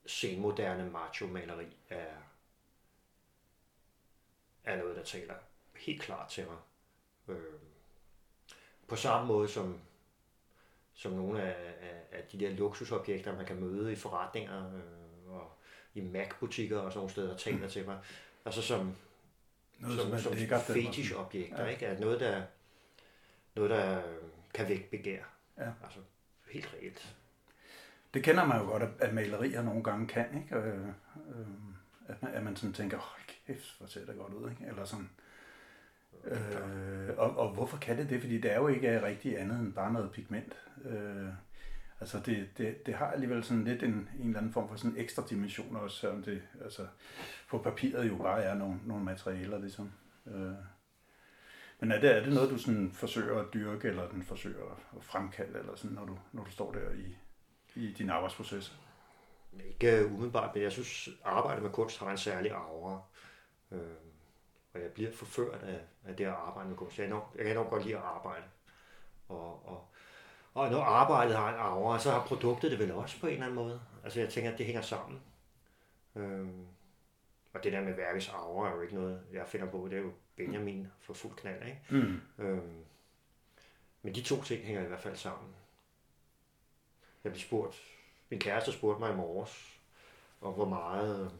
senmoderne 0.07 0.91
macho-maleri 0.91 1.77
er, 1.89 2.17
er 4.65 4.77
noget, 4.77 4.97
der 4.97 5.03
taler 5.05 5.35
helt 5.77 6.03
klart 6.03 6.31
til 6.31 6.47
mig. 6.47 6.59
Øh, 7.29 7.61
på 8.89 8.97
samme 8.97 9.27
måde 9.27 9.49
som, 9.49 9.81
som 10.97 11.13
nogle 11.13 11.43
af, 11.43 11.57
af, 11.81 12.19
af 12.19 12.23
de 12.33 12.41
der 12.41 12.51
luksusobjekter, 12.51 13.37
man 13.37 13.47
kan 13.47 13.61
møde 13.61 13.93
i 13.93 13.97
forretninger 13.97 14.75
øh, 14.75 15.35
og 15.35 15.59
i 15.95 16.01
Mac-butikker 16.01 16.79
og 16.79 16.93
sådan 16.93 16.99
nogle 16.99 17.11
steder, 17.11 17.37
taler 17.37 17.69
til 17.69 17.87
mig. 17.87 17.99
Altså 18.45 18.63
som, 18.63 18.97
noget, 19.79 20.01
som, 20.01 20.19
som, 20.19 20.37
som 20.37 20.61
fetish-objekter, 20.75 21.63
ja. 21.65 21.69
ikke? 21.69 21.87
Er 21.87 22.01
noget, 22.01 22.21
der, 22.21 22.43
noget, 23.55 23.71
der 23.71 24.03
kan 24.55 24.69
vække 24.69 24.91
begær. 24.91 25.23
Ja. 25.59 25.71
Altså 25.85 25.99
helt 26.51 26.75
reelt. 26.75 27.17
Det 28.15 28.25
kender 28.25 28.45
man 28.45 28.61
jo 28.61 28.65
godt, 28.65 28.83
at 28.99 29.15
malerier 29.15 29.63
nogle 29.63 29.85
gange 29.85 30.07
kan, 30.07 30.43
ikke? 30.43 30.57
Øh, 30.57 30.89
øh, 31.29 31.47
at, 32.09 32.23
man, 32.23 32.35
at 32.35 32.43
man 32.43 32.57
sådan 32.57 32.73
tænker, 32.73 32.97
åh, 32.97 33.27
kæft, 33.47 33.79
hvor 33.79 33.87
ser 33.87 34.07
det 34.07 34.17
godt 34.17 34.35
ud, 34.35 34.51
ikke? 34.51 34.67
Eller 34.67 34.85
sådan, 34.85 35.11
Øh, 35.19 35.26
Øh, 36.25 37.09
og, 37.17 37.39
og 37.39 37.55
hvorfor 37.55 37.77
kan 37.77 37.99
det 37.99 38.11
det? 38.11 38.21
Fordi 38.21 38.41
det 38.41 38.53
er 38.53 38.57
jo 38.57 38.69
ikke 38.69 39.03
rigtig 39.03 39.41
andet 39.41 39.59
end 39.59 39.73
bare 39.73 39.93
noget 39.93 40.13
pigment. 40.13 40.57
Øh, 40.85 41.29
altså 42.01 42.21
det, 42.27 42.49
det, 42.59 42.87
det 42.87 42.95
har 42.95 43.07
alligevel 43.07 43.45
sådan 43.45 43.65
lidt 43.65 43.83
en, 43.83 43.91
en 43.91 44.27
eller 44.27 44.39
anden 44.39 44.53
form 44.53 44.69
for 44.69 44.77
sådan 44.77 44.97
ekstra 44.97 45.23
dimension 45.31 45.77
også, 45.77 45.97
selvom 45.97 46.23
det 46.23 46.43
altså, 46.65 46.87
på 47.51 47.59
papiret 47.59 48.09
jo 48.09 48.17
bare 48.17 48.43
er 48.43 48.55
nogle, 48.55 48.81
nogle 48.85 49.05
materialer 49.05 49.59
ligesom. 49.59 49.93
Øh, 50.27 50.53
men 51.81 51.93
er 51.93 52.01
det, 52.01 52.17
er 52.17 52.25
det 52.25 52.33
noget, 52.33 52.51
du 52.51 52.59
sådan 52.59 52.93
forsøger 52.93 53.41
at 53.41 53.55
dyrke, 53.55 53.89
eller 53.89 54.09
den 54.09 54.23
forsøger 54.23 54.81
at 54.97 55.05
fremkalde, 55.05 55.59
eller 55.59 55.77
sådan, 55.77 55.95
når 55.95 56.05
du, 56.05 56.19
når 56.33 56.45
du 56.45 56.51
står 56.51 56.73
der 56.73 56.91
i, 56.91 57.17
i 57.75 57.93
din 57.93 58.11
arbejdsproces? 58.11 58.79
Ikke 59.69 60.07
umiddelbart, 60.07 60.55
men 60.55 60.63
jeg 60.63 60.73
synes, 60.73 61.09
arbejdet 61.25 61.63
med 61.63 61.71
kunst 61.71 61.99
har 61.99 62.11
en 62.11 62.19
særlig 62.19 62.53
aura. 62.53 63.01
Øh, 63.73 63.81
og 64.77 64.83
jeg 64.83 64.91
bliver 64.91 65.13
forført 65.13 65.63
af, 65.63 65.81
af 66.05 66.17
det 66.17 66.25
at 66.25 66.31
arbejde 66.31 66.69
med 66.69 66.77
kunst. 66.77 66.99
Jeg, 66.99 67.09
nok, 67.09 67.33
jeg 67.37 67.45
kan 67.45 67.55
nok 67.55 67.71
godt 67.71 67.85
lide 67.85 67.97
at 67.97 68.03
arbejde. 68.03 68.45
Og, 69.29 69.69
og, 69.69 69.89
og 70.55 70.71
når 70.71 70.83
arbejdet 70.83 71.37
har 71.37 71.49
en 71.49 71.61
aura, 71.61 71.99
så 71.99 72.11
har 72.11 72.27
produktet 72.27 72.71
det 72.71 72.79
vel 72.79 72.93
også 72.93 73.21
på 73.21 73.27
en 73.27 73.33
eller 73.33 73.45
anden 73.45 73.57
måde. 73.57 73.81
Altså 74.05 74.21
jeg 74.21 74.29
tænker, 74.29 74.53
at 74.53 74.59
det 74.59 74.67
hænger 74.67 74.83
sammen. 74.83 75.23
Øh, 76.17 76.49
og 77.53 77.65
det 77.65 77.73
der 77.73 77.81
med 77.81 77.95
værkets 77.95 78.29
aura 78.29 78.71
er 78.71 78.75
jo 78.75 78.81
ikke 78.81 78.95
noget, 78.95 79.23
jeg 79.33 79.47
finder 79.47 79.71
på. 79.71 79.89
Det 79.91 79.99
er 79.99 80.03
jo 80.03 80.13
Benjamin 80.37 80.89
for 81.01 81.15
fuld 81.15 81.37
knald, 81.37 81.63
ikke? 81.67 81.81
Mm. 81.91 82.21
Øhm, 82.45 82.85
men 84.03 84.15
de 84.15 84.23
to 84.23 84.43
ting 84.43 84.63
hænger 84.65 84.83
i 84.83 84.87
hvert 84.87 85.01
fald 85.01 85.17
sammen. 85.17 85.55
Jeg 87.25 87.33
blev 87.33 87.41
spurgt, 87.41 87.83
min 88.31 88.41
kæreste 88.41 88.73
spurgte 88.73 89.01
mig 89.01 89.13
i 89.13 89.17
morges, 89.17 89.81
og 90.41 90.53
hvor 90.53 90.65
meget, 90.65 91.33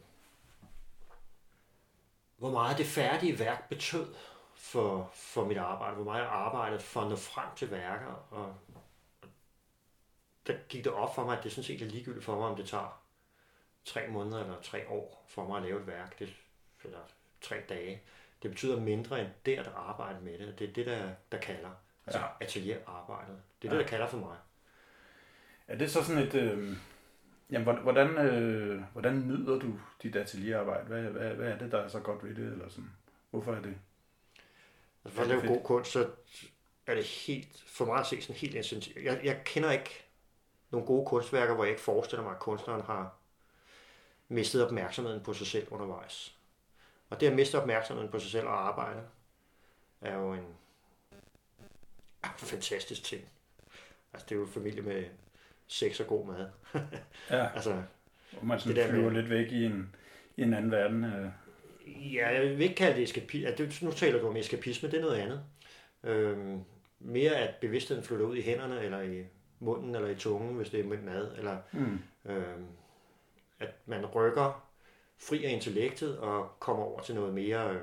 hvor 2.37 2.51
meget 2.51 2.77
det 2.77 2.85
færdige 2.85 3.39
værk 3.39 3.69
betød 3.69 4.13
for, 4.55 5.11
for 5.13 5.45
mit 5.45 5.57
arbejde, 5.57 5.95
hvor 5.95 6.03
meget 6.03 6.21
jeg 6.21 6.29
arbejdede 6.29 6.79
for 6.79 7.01
at 7.01 7.09
nå 7.09 7.15
frem 7.15 7.47
til 7.55 7.71
værker, 7.71 8.27
og, 8.31 8.55
og 8.73 9.29
der 10.47 10.53
gik 10.69 10.83
det 10.83 10.93
op 10.93 11.15
for 11.15 11.25
mig, 11.25 11.37
at 11.37 11.43
det 11.43 11.51
sådan 11.51 11.63
set 11.63 11.81
er 11.81 11.85
ligegyldigt 11.85 12.25
for 12.25 12.35
mig, 12.35 12.47
om 12.47 12.55
det 12.55 12.67
tager 12.67 13.01
tre 13.85 14.07
måneder 14.07 14.43
eller 14.43 14.61
tre 14.61 14.89
år 14.89 15.25
for 15.27 15.47
mig 15.47 15.57
at 15.57 15.63
lave 15.63 15.79
et 15.79 15.87
værk, 15.87 16.19
det, 16.19 16.35
eller 16.83 16.99
tre 17.41 17.55
dage. 17.69 18.01
Det 18.43 18.51
betyder 18.51 18.79
mindre 18.79 19.21
end 19.21 19.29
det 19.45 19.57
at 19.57 19.67
arbejde 19.75 20.19
med 20.21 20.39
det. 20.39 20.59
Det 20.59 20.69
er 20.69 20.73
det, 20.73 20.85
der, 20.85 21.09
der 21.31 21.37
kalder. 21.37 21.69
Altså 22.05 22.19
ja. 22.19 22.27
atelierarbejdet. 22.41 23.41
Det 23.61 23.67
er 23.67 23.73
ja. 23.73 23.77
det, 23.77 23.85
der 23.85 23.89
kalder 23.89 24.07
for 24.07 24.17
mig. 24.17 24.37
Er 25.67 25.77
det 25.77 25.91
så 25.91 26.03
sådan 26.03 26.23
et... 26.23 26.35
Øh, 26.35 26.77
jamen, 27.51 27.77
hvordan, 27.77 28.17
øh, 28.17 28.83
hvordan 28.91 29.27
nyder 29.27 29.59
du 29.59 29.79
dit 30.03 30.15
atelierarbejde? 30.15 30.87
Hvad, 30.87 31.01
hvad, 31.03 31.29
hvad 31.29 31.47
er 31.47 31.57
det, 31.57 31.71
der 31.71 31.77
er 31.77 31.87
så 31.87 31.99
godt 31.99 32.23
ved 32.23 32.35
det? 32.35 32.51
Eller 32.51 32.69
sådan? 32.69 32.91
Hvorfor 33.29 33.53
er 33.53 33.61
det? 33.61 33.75
Altså, 35.05 35.15
for 35.15 35.21
at 35.21 35.27
lave 35.27 35.47
god 35.47 35.63
kunst, 35.63 35.91
så 35.91 36.09
er 36.87 36.95
det 36.95 37.03
helt, 37.03 37.63
for 37.67 37.85
mig 37.85 37.99
at 37.99 38.07
se 38.07 38.21
sådan 38.21 38.35
helt 38.35 38.55
essentielt. 38.55 39.05
Jeg, 39.05 39.19
jeg 39.23 39.41
kender 39.45 39.71
ikke 39.71 40.05
nogle 40.71 40.87
gode 40.87 41.05
kunstværker, 41.05 41.55
hvor 41.55 41.63
jeg 41.63 41.71
ikke 41.71 41.81
forestiller 41.81 42.23
mig, 42.23 42.31
at 42.31 42.39
kunstneren 42.39 42.81
har 42.81 43.15
mistet 44.27 44.65
opmærksomheden 44.65 45.23
på 45.23 45.33
sig 45.33 45.47
selv 45.47 45.67
undervejs. 45.71 46.37
Og 47.09 47.19
det 47.19 47.27
at 47.27 47.33
miste 47.33 47.61
opmærksomheden 47.61 48.11
på 48.11 48.19
sig 48.19 48.31
selv 48.31 48.47
og 48.47 48.67
arbejde, 48.67 49.01
er 50.01 50.17
jo 50.17 50.33
en 50.33 50.55
fantastisk 52.37 53.03
ting. 53.03 53.29
Altså 54.13 54.25
det 54.29 54.35
er 54.35 54.39
jo 54.39 54.45
familie 54.45 54.81
med 54.81 55.05
sex 55.67 55.99
og 55.99 56.07
god 56.07 56.25
mad. 56.25 56.49
ja, 57.29 57.53
altså, 57.53 57.83
og 58.37 58.47
man 58.47 58.59
sådan 58.59 58.75
det 58.75 58.83
der 58.83 58.89
flyver 58.89 59.09
med, 59.09 59.21
lidt 59.21 59.29
væk 59.29 59.51
i 59.51 59.65
en, 59.65 59.95
i 60.37 60.41
en 60.41 60.53
anden 60.53 60.71
verden. 60.71 61.03
Øh. 61.03 61.29
Ja, 62.13 62.29
jeg 62.29 62.41
vil 62.41 62.61
ikke 62.61 62.75
kalde 62.75 62.95
det 62.95 63.03
eskapisme. 63.03 63.47
Altså, 63.47 63.85
nu 63.85 63.91
taler 63.91 64.19
du 64.19 64.27
om 64.27 64.35
eskapisme, 64.35 64.91
det 64.91 64.97
er 64.97 65.01
noget 65.01 65.17
andet. 65.17 65.43
Øhm, 66.03 66.63
mere 66.99 67.35
at 67.35 67.55
bevidstheden 67.55 68.03
flytter 68.03 68.25
ud 68.25 68.35
i 68.35 68.41
hænderne, 68.41 68.81
eller 68.81 69.01
i 69.01 69.23
munden, 69.59 69.95
eller 69.95 70.09
i 70.09 70.15
tungen, 70.15 70.55
hvis 70.55 70.69
det 70.69 70.79
er 70.79 70.83
med 70.83 70.97
mad, 70.97 71.37
eller 71.37 71.57
mm. 71.71 71.99
øhm, 72.25 72.67
at 73.59 73.69
man 73.85 74.05
rykker 74.05 74.67
fri 75.17 75.45
af 75.45 75.51
intellektet 75.51 76.19
og 76.19 76.59
kommer 76.59 76.83
over 76.83 77.01
til 77.01 77.15
noget 77.15 77.33
mere... 77.33 77.73
Øh, 77.73 77.81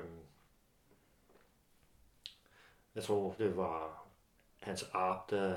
jeg 2.95 3.03
tror, 3.03 3.35
det 3.37 3.57
var 3.57 4.05
Hans 4.61 4.89
Arp, 4.93 5.29
der... 5.29 5.55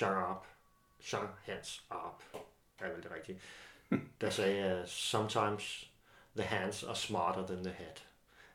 Jean 0.00 0.12
Arp. 0.12 0.46
Jean 1.12 1.26
Hans 1.42 1.84
Arp, 1.90 2.22
er 2.78 2.88
vel 2.88 3.02
det 3.02 3.10
rigtige. 3.14 3.40
Der 4.20 4.30
sagde, 4.30 4.82
sometimes 4.86 5.90
the 6.36 6.46
hands 6.46 6.84
are 6.84 6.96
smarter 6.96 7.46
than 7.46 7.64
the 7.64 7.72
head. 7.72 7.94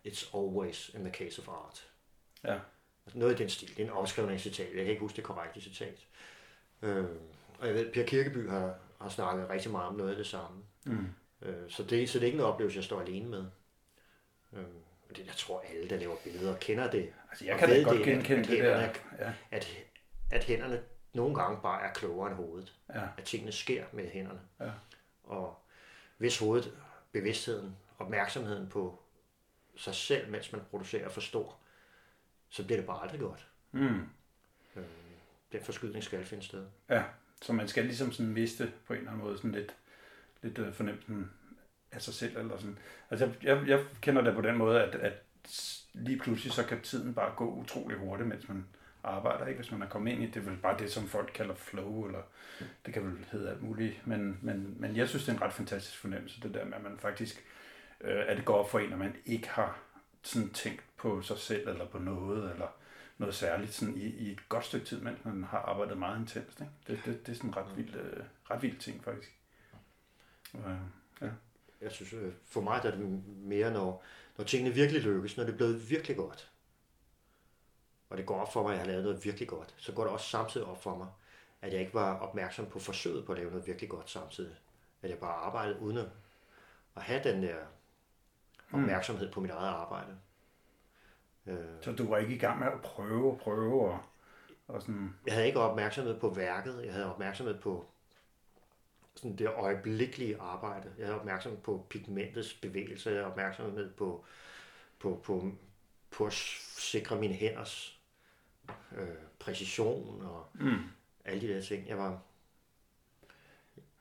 It's 0.07 0.37
always 0.37 0.89
in 0.89 0.99
the 0.99 1.13
case 1.13 1.41
of 1.41 1.47
art. 1.47 1.89
Ja. 2.43 2.59
Noget 3.13 3.33
i 3.33 3.37
den 3.37 3.49
stil. 3.49 3.69
Det 3.69 3.79
er 3.79 3.83
en 3.83 3.89
omskrivning 3.89 4.39
citat. 4.39 4.67
Jeg 4.67 4.83
kan 4.83 4.87
ikke 4.87 5.01
huske 5.01 5.15
det 5.15 5.23
korrekte 5.23 5.61
citat. 5.61 6.07
Øh, 6.81 7.05
og 7.59 7.67
jeg 7.67 7.75
ved, 7.75 7.93
Per 7.93 8.05
Kirkeby 8.05 8.49
har, 8.49 8.77
har 9.01 9.09
snakket 9.09 9.49
rigtig 9.49 9.71
meget 9.71 9.87
om 9.87 9.95
noget 9.95 10.09
af 10.11 10.17
det 10.17 10.27
samme. 10.27 10.63
Mm. 10.85 11.07
Øh, 11.41 11.69
så, 11.69 11.83
det, 11.83 12.09
så 12.09 12.19
det 12.19 12.23
er 12.23 12.27
ikke 12.27 12.37
en 12.37 12.43
oplevelse, 12.43 12.77
jeg 12.77 12.83
står 12.83 13.01
alene 13.01 13.29
med. 13.29 13.45
Øh, 14.53 14.63
det, 15.09 15.25
jeg 15.25 15.35
tror, 15.35 15.63
alle, 15.69 15.89
der 15.89 15.97
laver 15.97 16.15
billeder, 16.23 16.57
kender 16.57 16.91
det. 16.91 17.13
Altså, 17.29 17.45
jeg 17.45 17.59
kan 17.59 17.69
da 17.69 17.81
godt 17.81 18.03
genkende 18.03 18.43
det, 18.43 18.63
der. 18.63 18.89
Ja. 19.19 19.33
At, 19.51 19.77
at 20.31 20.43
hænderne 20.43 20.83
nogle 21.15 21.35
gange 21.35 21.61
bare 21.61 21.81
er 21.81 21.93
klogere 21.93 22.29
end 22.29 22.37
hovedet. 22.37 22.75
Ja. 22.89 23.07
At 23.17 23.23
tingene 23.23 23.51
sker 23.51 23.85
med 23.93 24.09
hænderne. 24.09 24.39
Ja. 24.59 24.71
Og 25.23 25.57
hvis 26.17 26.39
hovedet, 26.39 26.77
bevidstheden, 27.11 27.75
opmærksomheden 27.99 28.69
på 28.69 28.99
sig 29.75 29.95
selv, 29.95 30.31
mens 30.31 30.51
man 30.51 30.61
producerer 30.69 31.09
for 31.09 31.21
stor, 31.21 31.57
så 32.49 32.65
bliver 32.65 32.77
det 32.77 32.87
bare 32.87 33.01
aldrig 33.03 33.19
godt. 33.19 33.47
Mm. 33.71 34.09
Øh, 34.75 34.83
den 35.51 35.63
forskydning 35.63 36.03
skal 36.03 36.25
finde 36.25 36.43
sted. 36.43 36.65
Ja, 36.89 37.03
så 37.41 37.53
man 37.53 37.67
skal 37.67 37.85
ligesom 37.85 38.11
sådan 38.11 38.31
miste 38.31 38.73
på 38.87 38.93
en 38.93 38.99
eller 38.99 39.11
anden 39.11 39.25
måde 39.25 39.37
sådan 39.37 39.51
lidt 39.51 39.75
lidt 40.41 40.57
øh, 40.57 40.73
fornemmelsen 40.73 41.31
af 41.91 42.01
sig 42.01 42.13
selv. 42.13 42.37
Eller 42.37 42.57
sådan. 42.57 42.77
Altså, 43.09 43.31
jeg, 43.43 43.63
jeg 43.67 43.85
kender 44.01 44.21
det 44.21 44.35
på 44.35 44.41
den 44.41 44.57
måde, 44.57 44.83
at, 44.83 44.95
at 44.95 45.13
lige 45.93 46.19
pludselig 46.19 46.53
så 46.53 46.63
kan 46.63 46.81
tiden 46.81 47.13
bare 47.13 47.35
gå 47.35 47.53
utrolig 47.53 47.97
hurtigt, 47.97 48.29
mens 48.29 48.47
man 48.47 48.65
arbejder, 49.05 49.45
ikke? 49.45 49.59
hvis 49.59 49.71
man 49.71 49.81
er 49.81 49.89
kommet 49.89 50.11
ind 50.11 50.23
i 50.23 50.25
det. 50.25 50.35
er 50.35 50.41
vel 50.41 50.57
bare 50.57 50.77
det, 50.79 50.91
som 50.91 51.07
folk 51.07 51.31
kalder 51.33 51.55
flow, 51.55 52.05
eller 52.05 52.21
det 52.85 52.93
kan 52.93 53.03
vel 53.03 53.25
hedde 53.31 53.49
alt 53.49 53.63
muligt. 53.63 54.07
Men, 54.07 54.39
men, 54.41 54.75
men 54.79 54.95
jeg 54.95 55.09
synes, 55.09 55.25
det 55.25 55.31
er 55.31 55.37
en 55.37 55.41
ret 55.41 55.53
fantastisk 55.53 55.97
fornemmelse, 55.97 56.41
det 56.41 56.53
der 56.53 56.65
med, 56.65 56.73
at 56.73 56.83
man 56.83 56.97
faktisk, 56.99 57.45
øh, 58.01 58.23
at 58.27 58.37
det 58.37 58.45
går 58.45 58.55
op 58.55 58.69
for 58.69 58.79
en, 58.79 58.93
at 58.93 58.99
man 58.99 59.15
ikke 59.25 59.49
har 59.49 59.79
sådan 60.23 60.49
tænkt 60.49 60.83
på 60.97 61.21
sig 61.21 61.37
selv, 61.37 61.69
eller 61.69 61.85
på 61.85 61.99
noget, 61.99 62.51
eller 62.51 62.67
noget 63.17 63.35
særligt 63.35 63.73
sådan 63.73 63.97
i, 63.97 64.05
i 64.05 64.31
et 64.31 64.49
godt 64.49 64.65
stykke 64.65 64.85
tid, 64.85 65.01
mens 65.01 65.25
man 65.25 65.43
har 65.43 65.57
arbejdet 65.57 65.97
meget 65.97 66.19
intenst. 66.19 66.59
Ikke? 66.59 66.71
Det, 66.87 66.99
det, 67.05 67.25
det 67.25 67.31
er 67.31 67.35
sådan 67.35 67.49
en 67.49 67.57
ret 67.57 67.77
vild, 67.77 67.95
øh, 67.95 68.23
ret 68.51 68.61
vild 68.61 68.77
ting, 68.77 69.03
faktisk. 69.03 69.33
Ja. 71.21 71.27
Jeg 71.81 71.91
synes, 71.91 72.13
øh, 72.13 72.33
for 72.45 72.61
mig 72.61 72.83
der 72.83 72.91
er 72.91 72.95
det 72.95 73.23
mere, 73.27 73.71
når, 73.71 74.03
når 74.37 74.45
tingene 74.45 74.75
virkelig 74.75 75.01
lykkes, 75.01 75.37
når 75.37 75.43
det 75.43 75.53
er 75.53 75.57
blevet 75.57 75.89
virkelig 75.89 76.17
godt, 76.17 76.51
og 78.09 78.17
det 78.17 78.25
går 78.25 78.41
op 78.41 78.53
for 78.53 78.63
mig, 78.63 78.71
at 78.71 78.77
jeg 78.77 78.85
har 78.85 78.91
lavet 78.91 79.03
noget 79.03 79.25
virkelig 79.25 79.47
godt, 79.47 79.75
så 79.77 79.91
går 79.91 80.03
det 80.03 80.11
også 80.11 80.29
samtidig 80.29 80.67
op 80.67 80.83
for 80.83 80.95
mig, 80.95 81.07
at 81.61 81.73
jeg 81.73 81.81
ikke 81.81 81.93
var 81.93 82.19
opmærksom 82.19 82.65
på 82.65 82.79
forsøget 82.79 83.25
på 83.25 83.31
at 83.31 83.37
lave 83.37 83.51
noget 83.51 83.67
virkelig 83.67 83.89
godt 83.89 84.09
samtidig. 84.09 84.55
At 85.01 85.09
jeg 85.09 85.17
bare 85.17 85.33
arbejdede 85.33 85.79
uden 85.79 85.97
at, 85.97 86.07
have 86.95 87.23
den 87.23 87.43
der 87.43 87.55
mm. 88.69 88.79
opmærksomhed 88.79 89.27
mm. 89.27 89.33
på 89.33 89.39
mit 89.39 89.51
eget 89.51 89.69
arbejde. 89.69 90.17
Øh. 91.47 91.57
Så 91.81 91.91
du 91.91 92.09
var 92.09 92.17
ikke 92.17 92.35
i 92.35 92.37
gang 92.37 92.59
med 92.59 92.67
at 92.67 92.81
prøve 92.81 93.31
og 93.31 93.37
prøve 93.37 93.91
og, 93.91 93.99
og 94.67 94.81
sådan... 94.81 95.15
Jeg 95.25 95.33
havde 95.33 95.47
ikke 95.47 95.59
opmærksomhed 95.59 96.19
på 96.19 96.29
værket, 96.29 96.85
jeg 96.85 96.93
havde 96.93 97.13
opmærksomhed 97.13 97.61
på 97.61 97.85
sådan 99.15 99.35
det 99.35 99.47
øjeblikkelige 99.47 100.41
arbejde. 100.41 100.93
Jeg 100.97 101.09
er 101.09 101.13
opmærksom 101.13 101.57
på 101.63 101.85
pigmentets 101.89 102.53
bevægelse, 102.53 103.09
jeg 103.09 103.19
er 103.19 103.25
opmærksomhed 103.25 103.93
på, 103.93 104.25
på, 104.99 105.21
på, 105.23 105.51
på 106.11 106.25
at 106.25 106.33
sikre 106.33 107.19
mine 107.19 107.33
hænders 107.33 107.94
øh, 108.97 109.07
præcision 109.39 110.21
og 110.25 110.47
mm. 110.53 110.79
alle 111.25 111.41
de 111.41 111.53
der 111.53 111.61
ting. 111.61 111.87
Jeg 111.87 111.97
var, 111.97 112.21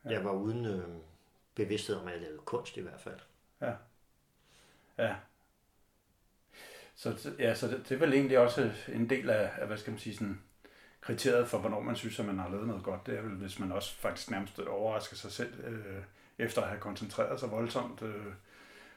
jeg 0.04 0.24
var 0.24 0.32
uden 0.32 0.64
øh, 0.64 0.88
bevidsthed 1.54 1.96
om, 1.96 2.06
at 2.06 2.12
jeg 2.12 2.20
lavede 2.20 2.38
kunst 2.38 2.76
i 2.76 2.80
hvert 2.80 3.00
fald. 3.00 3.20
Ja. 3.60 3.72
Ja. 4.98 5.14
Så, 6.94 7.34
ja, 7.38 7.54
så 7.54 7.68
det, 7.68 7.88
det 7.88 7.94
er 7.94 7.98
vel 7.98 8.12
egentlig 8.12 8.38
også 8.38 8.72
en 8.88 9.10
del 9.10 9.30
af, 9.30 9.50
af 9.58 9.66
hvad 9.66 9.76
skal 9.78 9.90
man 9.90 10.00
sige, 10.00 10.16
sådan, 10.16 10.42
kriteriet 11.00 11.48
for, 11.48 11.58
hvornår 11.58 11.80
man 11.80 11.96
synes, 11.96 12.18
at 12.18 12.26
man 12.26 12.38
har 12.38 12.48
lavet 12.50 12.66
noget 12.66 12.82
godt, 12.82 13.06
det 13.06 13.18
er 13.18 13.22
vel, 13.22 13.34
hvis 13.34 13.58
man 13.58 13.72
også 13.72 13.94
faktisk 13.94 14.30
nærmest 14.30 14.58
overrasker 14.58 15.16
sig 15.16 15.32
selv, 15.32 15.64
øh, 15.64 16.02
efter 16.38 16.62
at 16.62 16.68
have 16.68 16.80
koncentreret 16.80 17.40
sig 17.40 17.50
voldsomt 17.50 18.02
øh, 18.02 18.26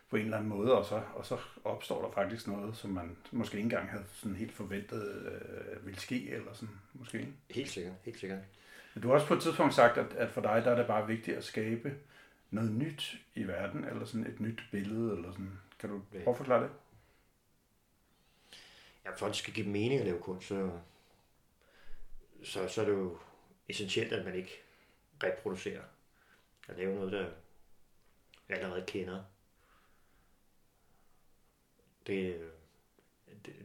på 0.09 0.15
en 0.15 0.23
eller 0.23 0.37
anden 0.37 0.49
måde, 0.49 0.77
og 0.77 0.85
så, 0.85 1.01
og 1.15 1.25
så 1.25 1.37
opstår 1.63 2.01
der 2.01 2.11
faktisk 2.11 2.47
noget, 2.47 2.77
som 2.77 2.89
man 2.89 3.17
måske 3.31 3.57
ikke 3.57 3.65
engang 3.65 3.89
havde 3.89 4.03
sådan 4.13 4.35
helt 4.35 4.53
forventet 4.53 5.31
øh, 5.31 5.85
ville 5.85 5.99
ske, 5.99 6.29
eller 6.29 6.53
sådan, 6.53 6.75
måske. 6.93 7.27
Helt 7.49 7.69
sikkert, 7.69 7.93
helt 8.03 8.19
sikkert. 8.19 8.39
Men 8.93 9.01
du 9.01 9.07
har 9.07 9.15
også 9.15 9.27
på 9.27 9.33
et 9.33 9.41
tidspunkt 9.41 9.73
sagt, 9.73 9.97
at, 9.97 10.13
at 10.13 10.29
for 10.29 10.41
dig, 10.41 10.61
der 10.65 10.71
er 10.71 10.75
det 10.75 10.87
bare 10.87 11.07
vigtigt 11.07 11.37
at 11.37 11.43
skabe 11.43 11.95
noget 12.51 12.71
nyt 12.71 13.17
i 13.35 13.43
verden, 13.43 13.83
eller 13.83 14.05
sådan 14.05 14.27
et 14.27 14.39
nyt 14.39 14.61
billede, 14.71 15.15
eller 15.15 15.31
sådan. 15.31 15.59
Kan 15.79 15.89
du 15.89 16.01
prøve 16.11 16.29
at 16.29 16.37
forklare 16.37 16.63
det? 16.63 16.69
ja, 19.07 19.11
for 19.15 19.25
at 19.25 19.29
det 19.29 19.37
skal 19.37 19.53
give 19.53 19.67
mening 19.67 19.99
at 19.99 20.05
lave 20.05 20.21
kunst, 20.21 20.47
så, 20.47 20.79
så, 22.43 22.67
så 22.67 22.81
er 22.81 22.85
det 22.85 22.93
jo 22.93 23.17
essentielt, 23.69 24.13
at 24.13 24.25
man 24.25 24.35
ikke 24.35 24.61
reproducerer. 25.23 25.83
At 26.67 26.77
lave 26.77 26.95
noget, 26.95 27.11
der 27.11 27.29
allerede 28.49 28.85
kender. 28.87 29.23
Det, 32.07 32.41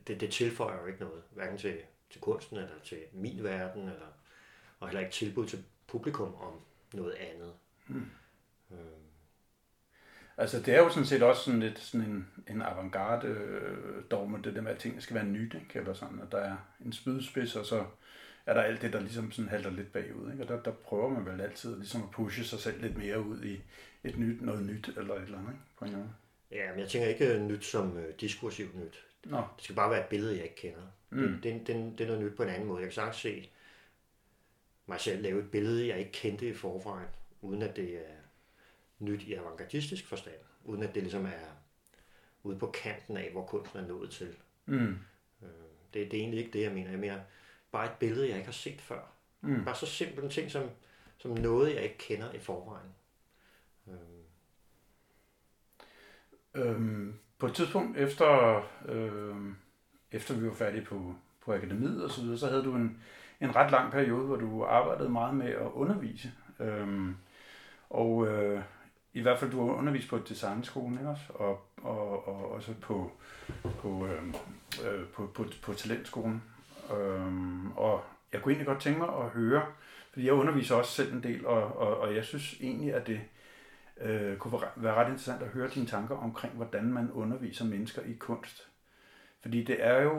det, 0.06 0.20
det, 0.20 0.30
tilføjer 0.30 0.80
jo 0.80 0.86
ikke 0.86 1.00
noget, 1.00 1.22
hverken 1.30 1.58
til, 1.58 1.76
til 2.10 2.20
kunsten, 2.20 2.56
eller 2.56 2.78
til 2.84 2.98
min 3.12 3.44
verden, 3.44 3.82
eller, 3.82 4.06
og 4.80 4.88
heller 4.88 5.00
ikke 5.00 5.12
tilbud 5.12 5.46
til 5.46 5.64
publikum 5.86 6.34
om 6.34 6.60
noget 6.92 7.12
andet. 7.12 7.52
Hmm. 7.86 8.10
Øhm. 8.70 9.02
Altså 10.36 10.60
det 10.60 10.74
er 10.74 10.78
jo 10.78 10.88
sådan 10.88 11.06
set 11.06 11.22
også 11.22 11.42
sådan 11.42 11.60
lidt 11.60 11.78
sådan 11.78 12.06
en, 12.06 12.28
en 12.48 12.62
avantgarde 12.62 13.26
øh, 13.26 14.02
dogme, 14.10 14.42
det 14.44 14.54
der 14.54 14.60
med, 14.60 14.70
at 14.70 14.78
tingene 14.78 15.02
skal 15.02 15.14
være 15.14 15.24
nyt, 15.24 15.54
ikke? 15.54 15.78
eller 15.78 15.94
sådan, 15.94 16.20
at 16.20 16.32
der 16.32 16.38
er 16.38 16.56
en 16.84 16.92
spydspids, 16.92 17.56
og 17.56 17.66
så 17.66 17.84
er 18.46 18.54
der 18.54 18.62
alt 18.62 18.82
det, 18.82 18.92
der 18.92 19.00
ligesom 19.00 19.32
sådan 19.32 19.48
halter 19.48 19.70
lidt 19.70 19.92
bagud. 19.92 20.32
Ikke? 20.32 20.44
Og 20.44 20.48
der, 20.48 20.62
der 20.62 20.70
prøver 20.70 21.08
man 21.08 21.26
vel 21.26 21.40
altid 21.40 21.76
ligesom 21.76 22.02
at 22.02 22.10
pushe 22.10 22.44
sig 22.44 22.58
selv 22.58 22.82
lidt 22.82 22.98
mere 22.98 23.20
ud 23.20 23.42
i 23.42 23.62
et 24.04 24.18
nyt, 24.18 24.42
noget 24.42 24.62
nyt 24.62 24.88
eller 24.96 25.14
et 25.14 25.22
eller 25.22 25.38
andet, 25.38 25.52
ikke? 25.52 25.64
på 25.78 25.84
en 25.84 25.92
måde. 25.92 26.10
Ja, 26.52 26.70
men 26.70 26.80
jeg 26.80 26.88
tænker 26.88 27.08
ikke 27.08 27.38
nyt 27.38 27.64
som 27.64 27.96
uh, 27.96 28.02
diskursivt 28.20 28.74
nyt. 28.76 29.04
Nå. 29.24 29.36
Det 29.36 29.64
skal 29.64 29.76
bare 29.76 29.90
være 29.90 30.00
et 30.00 30.08
billede, 30.08 30.36
jeg 30.36 30.44
ikke 30.44 30.56
kender. 30.56 30.82
Mm. 31.10 31.18
Det, 31.18 31.42
det, 31.42 31.66
det, 31.66 31.98
det 31.98 32.04
er 32.04 32.08
noget 32.08 32.24
nyt 32.24 32.36
på 32.36 32.42
en 32.42 32.48
anden 32.48 32.68
måde. 32.68 32.80
Jeg 32.80 32.88
kan 32.88 32.94
sagtens 32.94 33.16
se 33.16 33.50
mig 34.86 35.00
selv 35.00 35.22
lave 35.22 35.40
et 35.40 35.50
billede, 35.50 35.88
jeg 35.88 35.98
ikke 35.98 36.12
kendte 36.12 36.48
i 36.48 36.54
forvejen, 36.54 37.08
uden 37.40 37.62
at 37.62 37.76
det 37.76 37.96
er 37.96 38.14
nyt 38.98 39.22
i 39.22 39.34
avantgardistisk 39.34 40.06
forstand. 40.06 40.36
Uden 40.64 40.82
at 40.82 40.94
det 40.94 41.02
ligesom 41.02 41.26
er 41.26 41.56
ude 42.42 42.58
på 42.58 42.70
kanten 42.70 43.16
af, 43.16 43.30
hvor 43.32 43.46
kunsten 43.46 43.78
er 43.78 43.86
nået 43.86 44.10
til. 44.10 44.36
Mm. 44.66 44.98
Øh, 45.42 45.48
det, 45.94 46.10
det 46.10 46.14
er 46.14 46.20
egentlig 46.20 46.40
ikke 46.40 46.52
det, 46.52 46.62
jeg 46.62 46.72
mener. 46.72 46.90
Jeg 46.90 46.98
mener 46.98 47.20
bare 47.72 47.86
et 47.86 47.98
billede, 48.00 48.28
jeg 48.28 48.36
ikke 48.36 48.46
har 48.46 48.52
set 48.52 48.80
før. 48.80 49.12
Mm. 49.40 49.64
Bare 49.64 49.76
så 49.76 49.86
simpelt 49.86 50.24
en 50.24 50.30
ting 50.30 50.50
som, 50.50 50.70
som 51.18 51.30
noget, 51.30 51.74
jeg 51.74 51.82
ikke 51.82 51.98
kender 51.98 52.32
i 52.32 52.38
forvejen. 52.38 52.90
Øhm. 53.88 54.21
Øhm, 56.54 57.14
på 57.38 57.46
et 57.46 57.54
tidspunkt 57.54 57.96
efter, 57.98 58.62
øhm, 58.88 59.56
efter 60.12 60.34
vi 60.34 60.46
var 60.46 60.54
færdige 60.54 60.84
på, 60.84 61.14
på 61.44 61.54
akademiet 61.54 62.04
og 62.04 62.10
så 62.10 62.22
videre, 62.22 62.38
så 62.38 62.46
havde 62.46 62.64
du 62.64 62.74
en, 62.74 62.98
en 63.40 63.56
ret 63.56 63.70
lang 63.70 63.92
periode, 63.92 64.26
hvor 64.26 64.36
du 64.36 64.64
arbejdede 64.64 65.08
meget 65.08 65.34
med 65.34 65.50
at 65.50 65.70
undervise. 65.74 66.32
Øhm, 66.60 67.16
og 67.90 68.26
øh, 68.26 68.62
i 69.12 69.20
hvert 69.20 69.38
fald, 69.38 69.50
du 69.50 69.66
har 69.66 69.74
undervist 69.74 70.08
på 70.08 70.18
designskolen, 70.18 70.98
ikke 70.98 71.10
også? 71.10 71.24
Og, 71.28 71.60
og, 71.82 72.28
og 72.28 72.52
også 72.52 72.74
på, 72.80 73.12
på, 73.78 74.06
øh, 74.06 74.26
øh, 74.84 75.06
på, 75.06 75.26
på, 75.26 75.44
på 75.62 75.72
talentskolen. 75.72 76.42
Øhm, 76.96 77.72
og 77.72 78.04
jeg 78.32 78.42
kunne 78.42 78.52
egentlig 78.52 78.66
godt 78.66 78.80
tænke 78.80 78.98
mig 78.98 79.08
at 79.08 79.28
høre, 79.28 79.62
fordi 80.12 80.26
jeg 80.26 80.34
underviser 80.34 80.74
også 80.74 80.92
selv 80.92 81.12
en 81.12 81.22
del, 81.22 81.46
og, 81.46 81.76
og, 81.76 82.00
og 82.00 82.14
jeg 82.14 82.24
synes 82.24 82.56
egentlig, 82.60 82.94
at 82.94 83.06
det 83.06 83.20
øh, 84.02 84.36
kunne 84.36 84.60
være 84.76 84.94
ret 84.94 85.06
interessant 85.06 85.42
at 85.42 85.48
høre 85.48 85.68
dine 85.68 85.86
tanker 85.86 86.16
omkring, 86.16 86.54
hvordan 86.54 86.84
man 86.84 87.10
underviser 87.10 87.64
mennesker 87.64 88.02
i 88.02 88.12
kunst. 88.12 88.68
Fordi 89.40 89.64
det 89.64 89.86
er 89.86 90.02
jo 90.02 90.14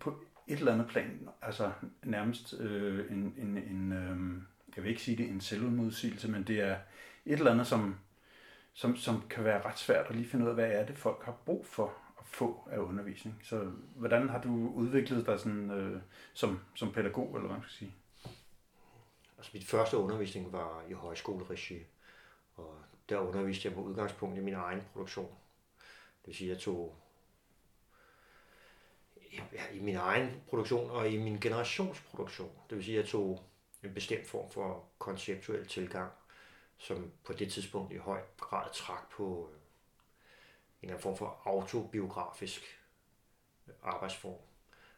på 0.00 0.24
et 0.46 0.58
eller 0.58 0.72
andet 0.72 0.88
plan, 0.88 1.28
altså 1.42 1.72
nærmest 2.02 2.54
øh, 2.60 3.12
en, 3.12 3.34
en, 3.38 3.56
en 3.56 3.92
øh, 3.92 4.42
jeg 4.76 4.84
vil 4.84 4.90
ikke 4.90 5.02
sige 5.02 5.16
det 5.16 5.28
en 5.28 5.40
selvudmodsigelse, 5.40 6.30
men 6.30 6.42
det 6.42 6.60
er 6.60 6.76
et 7.26 7.38
eller 7.38 7.50
andet, 7.50 7.66
som, 7.66 7.98
som, 8.72 8.96
som 8.96 9.22
kan 9.30 9.44
være 9.44 9.64
ret 9.64 9.78
svært 9.78 10.06
at 10.08 10.16
lige 10.16 10.28
finde 10.28 10.44
ud 10.44 10.50
af, 10.50 10.54
hvad 10.54 10.72
er 10.72 10.86
det, 10.86 10.98
folk 10.98 11.24
har 11.24 11.36
brug 11.44 11.66
for 11.66 11.94
at 12.20 12.26
få 12.26 12.68
af 12.70 12.78
undervisning. 12.78 13.40
Så 13.42 13.70
hvordan 13.96 14.28
har 14.28 14.40
du 14.40 14.72
udviklet 14.74 15.26
dig 15.26 15.40
sådan, 15.40 15.70
øh, 15.70 16.00
som, 16.32 16.60
som 16.74 16.92
pædagog, 16.92 17.36
eller 17.36 17.48
hvad 17.48 17.56
man 17.56 17.62
skal 17.62 17.78
sige? 17.78 17.94
Altså 19.38 19.50
mit 19.54 19.66
første 19.66 19.96
undervisning 19.96 20.52
var 20.52 20.82
i 20.88 20.92
højskoleregi, 20.92 21.78
og 22.56 22.76
der 23.08 23.18
underviste 23.18 23.68
jeg 23.68 23.74
på 23.74 23.82
udgangspunkt 23.82 24.38
i 24.38 24.40
min 24.40 24.54
egen 24.54 24.82
produktion. 24.92 25.34
Det 26.20 26.26
vil 26.26 26.34
sige, 26.34 26.50
at 26.50 26.56
jeg 26.56 26.62
tog 26.62 26.96
ja, 29.32 29.68
i 29.72 29.80
min 29.80 29.96
egen 29.96 30.42
produktion 30.48 30.90
og 30.90 31.10
i 31.10 31.18
min 31.18 31.40
generationsproduktion. 31.40 32.52
Det 32.70 32.76
vil 32.76 32.84
sige, 32.84 32.98
at 32.98 33.04
jeg 33.04 33.10
tog 33.10 33.44
en 33.82 33.94
bestemt 33.94 34.26
form 34.26 34.50
for 34.50 34.84
konceptuel 34.98 35.66
tilgang, 35.66 36.12
som 36.78 37.12
på 37.24 37.32
det 37.32 37.52
tidspunkt 37.52 37.92
i 37.92 37.96
høj 37.96 38.20
grad 38.38 38.70
trak 38.72 39.10
på 39.10 39.48
øh, 39.52 39.56
en 39.56 39.60
eller 40.82 40.94
anden 40.94 41.02
form 41.02 41.16
for 41.16 41.40
autobiografisk 41.44 42.80
øh, 43.68 43.74
arbejdsform, 43.82 44.40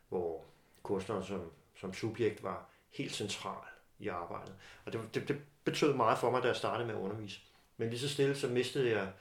hvor 0.09 0.45
kunstneren 0.83 1.25
som, 1.25 1.53
som 1.75 1.95
subjekt 1.95 2.43
var 2.43 2.71
helt 2.91 3.15
central 3.15 3.65
i 3.99 4.09
arbejdet. 4.09 4.57
Og 4.85 4.93
det, 4.93 5.15
det, 5.15 5.29
det 5.29 5.43
betød 5.65 5.95
meget 5.95 6.19
for 6.19 6.31
mig, 6.31 6.43
da 6.43 6.49
jeg 6.49 6.57
startede 6.57 6.87
med 6.87 6.95
at 6.95 7.01
undervise. 7.01 7.41
Men 7.77 7.91
lige 7.91 8.01
så 8.01 8.09
stille, 8.09 8.37
så 8.37 8.49
mistede 8.49 8.91
jeg 8.91 9.13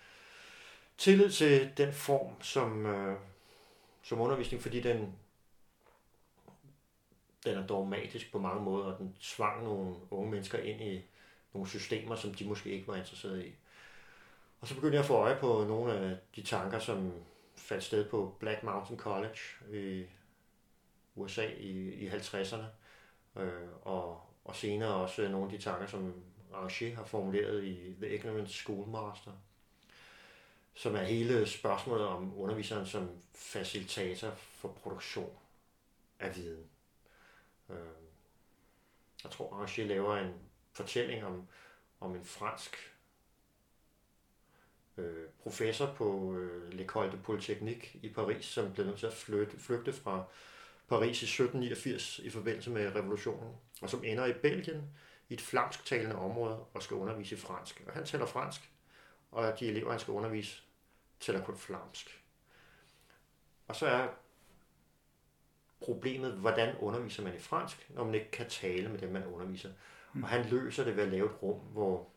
tillid 0.98 1.32
til 1.32 1.72
den 1.78 1.94
form 1.94 2.42
som, 2.42 2.86
øh, 2.86 3.18
som 4.04 4.22
undervisning, 4.22 4.62
fordi 4.62 4.82
den, 4.82 5.16
den 7.46 7.58
er 7.58 7.68
dogmatisk 7.68 8.32
på 8.32 8.40
mange 8.40 8.64
måder, 8.64 8.86
og 8.86 8.98
den 9.00 9.16
tvang 9.22 9.64
nogle 9.64 9.96
unge 10.12 10.32
mennesker 10.32 10.58
ind 10.58 10.82
i 10.82 11.06
nogle 11.54 11.70
systemer, 11.70 12.16
som 12.16 12.34
de 12.34 12.46
måske 12.46 12.70
ikke 12.70 12.88
var 12.88 12.96
interesseret 12.96 13.46
i. 13.46 13.56
Og 14.62 14.68
så 14.68 14.76
begyndte 14.76 14.96
jeg 14.96 15.04
at 15.04 15.08
få 15.08 15.14
øje 15.14 15.38
på 15.40 15.66
nogle 15.68 15.94
af 15.94 16.18
de 16.36 16.42
tanker, 16.42 16.80
som 16.80 17.14
faldt 17.56 17.84
sted 17.84 18.10
på 18.10 18.36
Black 18.40 18.64
Mountain 18.64 19.00
College 19.00 19.40
i 19.74 20.06
USA 21.16 21.46
i, 21.46 21.94
i 21.94 22.10
50'erne, 22.10 22.66
øh, 23.40 23.70
og, 23.82 24.22
og 24.46 24.56
senere 24.56 24.94
også 24.94 25.30
nogle 25.30 25.46
af 25.46 25.58
de 25.58 25.64
tanker, 25.64 25.88
som 25.88 26.14
Ranché 26.56 26.96
har 26.96 27.06
formuleret 27.06 27.64
i 27.64 27.96
The 28.02 28.16
Ignorant 28.16 28.50
Schoolmaster, 28.50 29.32
som 30.74 30.96
er 30.96 31.04
hele 31.04 31.48
spørgsmålet 31.48 32.08
om 32.08 32.40
underviseren 32.40 32.88
som 32.88 33.10
facilitator 33.36 34.32
for 34.36 34.68
produktion 34.68 35.38
af 36.20 36.36
viden. 36.36 36.66
Øhm, 37.70 37.80
jeg 39.24 39.32
tror, 39.32 39.64
Ranché 39.64 39.82
laver 39.82 40.18
en 40.18 40.34
fortælling 40.72 41.26
om, 41.26 41.48
om 42.00 42.16
en 42.16 42.26
fransk 42.26 42.96
øh, 44.98 45.28
professor 45.44 45.94
på 45.98 46.36
øh, 46.36 46.70
L'École 46.70 47.12
de 47.12 47.20
Polytechnique 47.24 48.00
i 48.02 48.10
Paris, 48.10 48.46
som 48.46 48.74
blev 48.74 48.86
nødt 48.86 49.00
til 49.00 49.08
at 49.08 49.14
flytte, 49.14 49.60
flygte 49.60 49.94
fra 49.94 50.24
Paris 50.88 51.22
i 51.22 51.26
1789 51.26 52.20
i 52.20 52.30
forbindelse 52.30 52.70
med 52.70 52.96
revolutionen, 52.96 53.56
og 53.82 53.90
som 53.90 54.04
ender 54.04 54.26
i 54.26 54.34
Belgien 54.34 54.84
i 55.30 55.34
et 55.34 55.42
flamsktalende 55.42 56.16
område 56.16 56.66
og 56.74 56.84
skal 56.84 56.98
undervise 56.98 57.36
i 57.36 57.38
fransk. 57.38 57.84
Og 57.88 57.94
han 57.94 58.06
taler 58.06 58.26
fransk, 58.26 58.72
og 59.32 59.60
de 59.60 59.68
elever, 59.68 59.92
han 59.92 60.00
skal 60.00 60.12
undervise, 60.12 60.64
taler 61.20 61.46
kun 61.46 61.58
flamsk. 61.58 62.24
Og 63.68 63.76
så 63.76 63.88
er 63.88 64.08
problemet, 65.80 66.34
hvordan 66.34 66.78
underviser 66.78 67.24
man 67.24 67.36
i 67.36 67.40
fransk, 67.40 67.90
når 67.90 68.04
man 68.04 68.16
ikke 68.16 68.32
kan 68.32 68.50
tale 68.50 68.90
med 68.90 69.00
dem, 69.00 69.12
man 69.12 69.26
underviser. 69.26 69.70
Mm. 70.14 70.24
Og 70.24 70.30
han 70.30 70.46
løser 70.46 70.84
det 70.84 70.96
ved 70.96 71.04
at 71.04 71.10
lave 71.10 71.26
et 71.26 71.44
rum, 71.44 71.60
hvor 71.60 72.10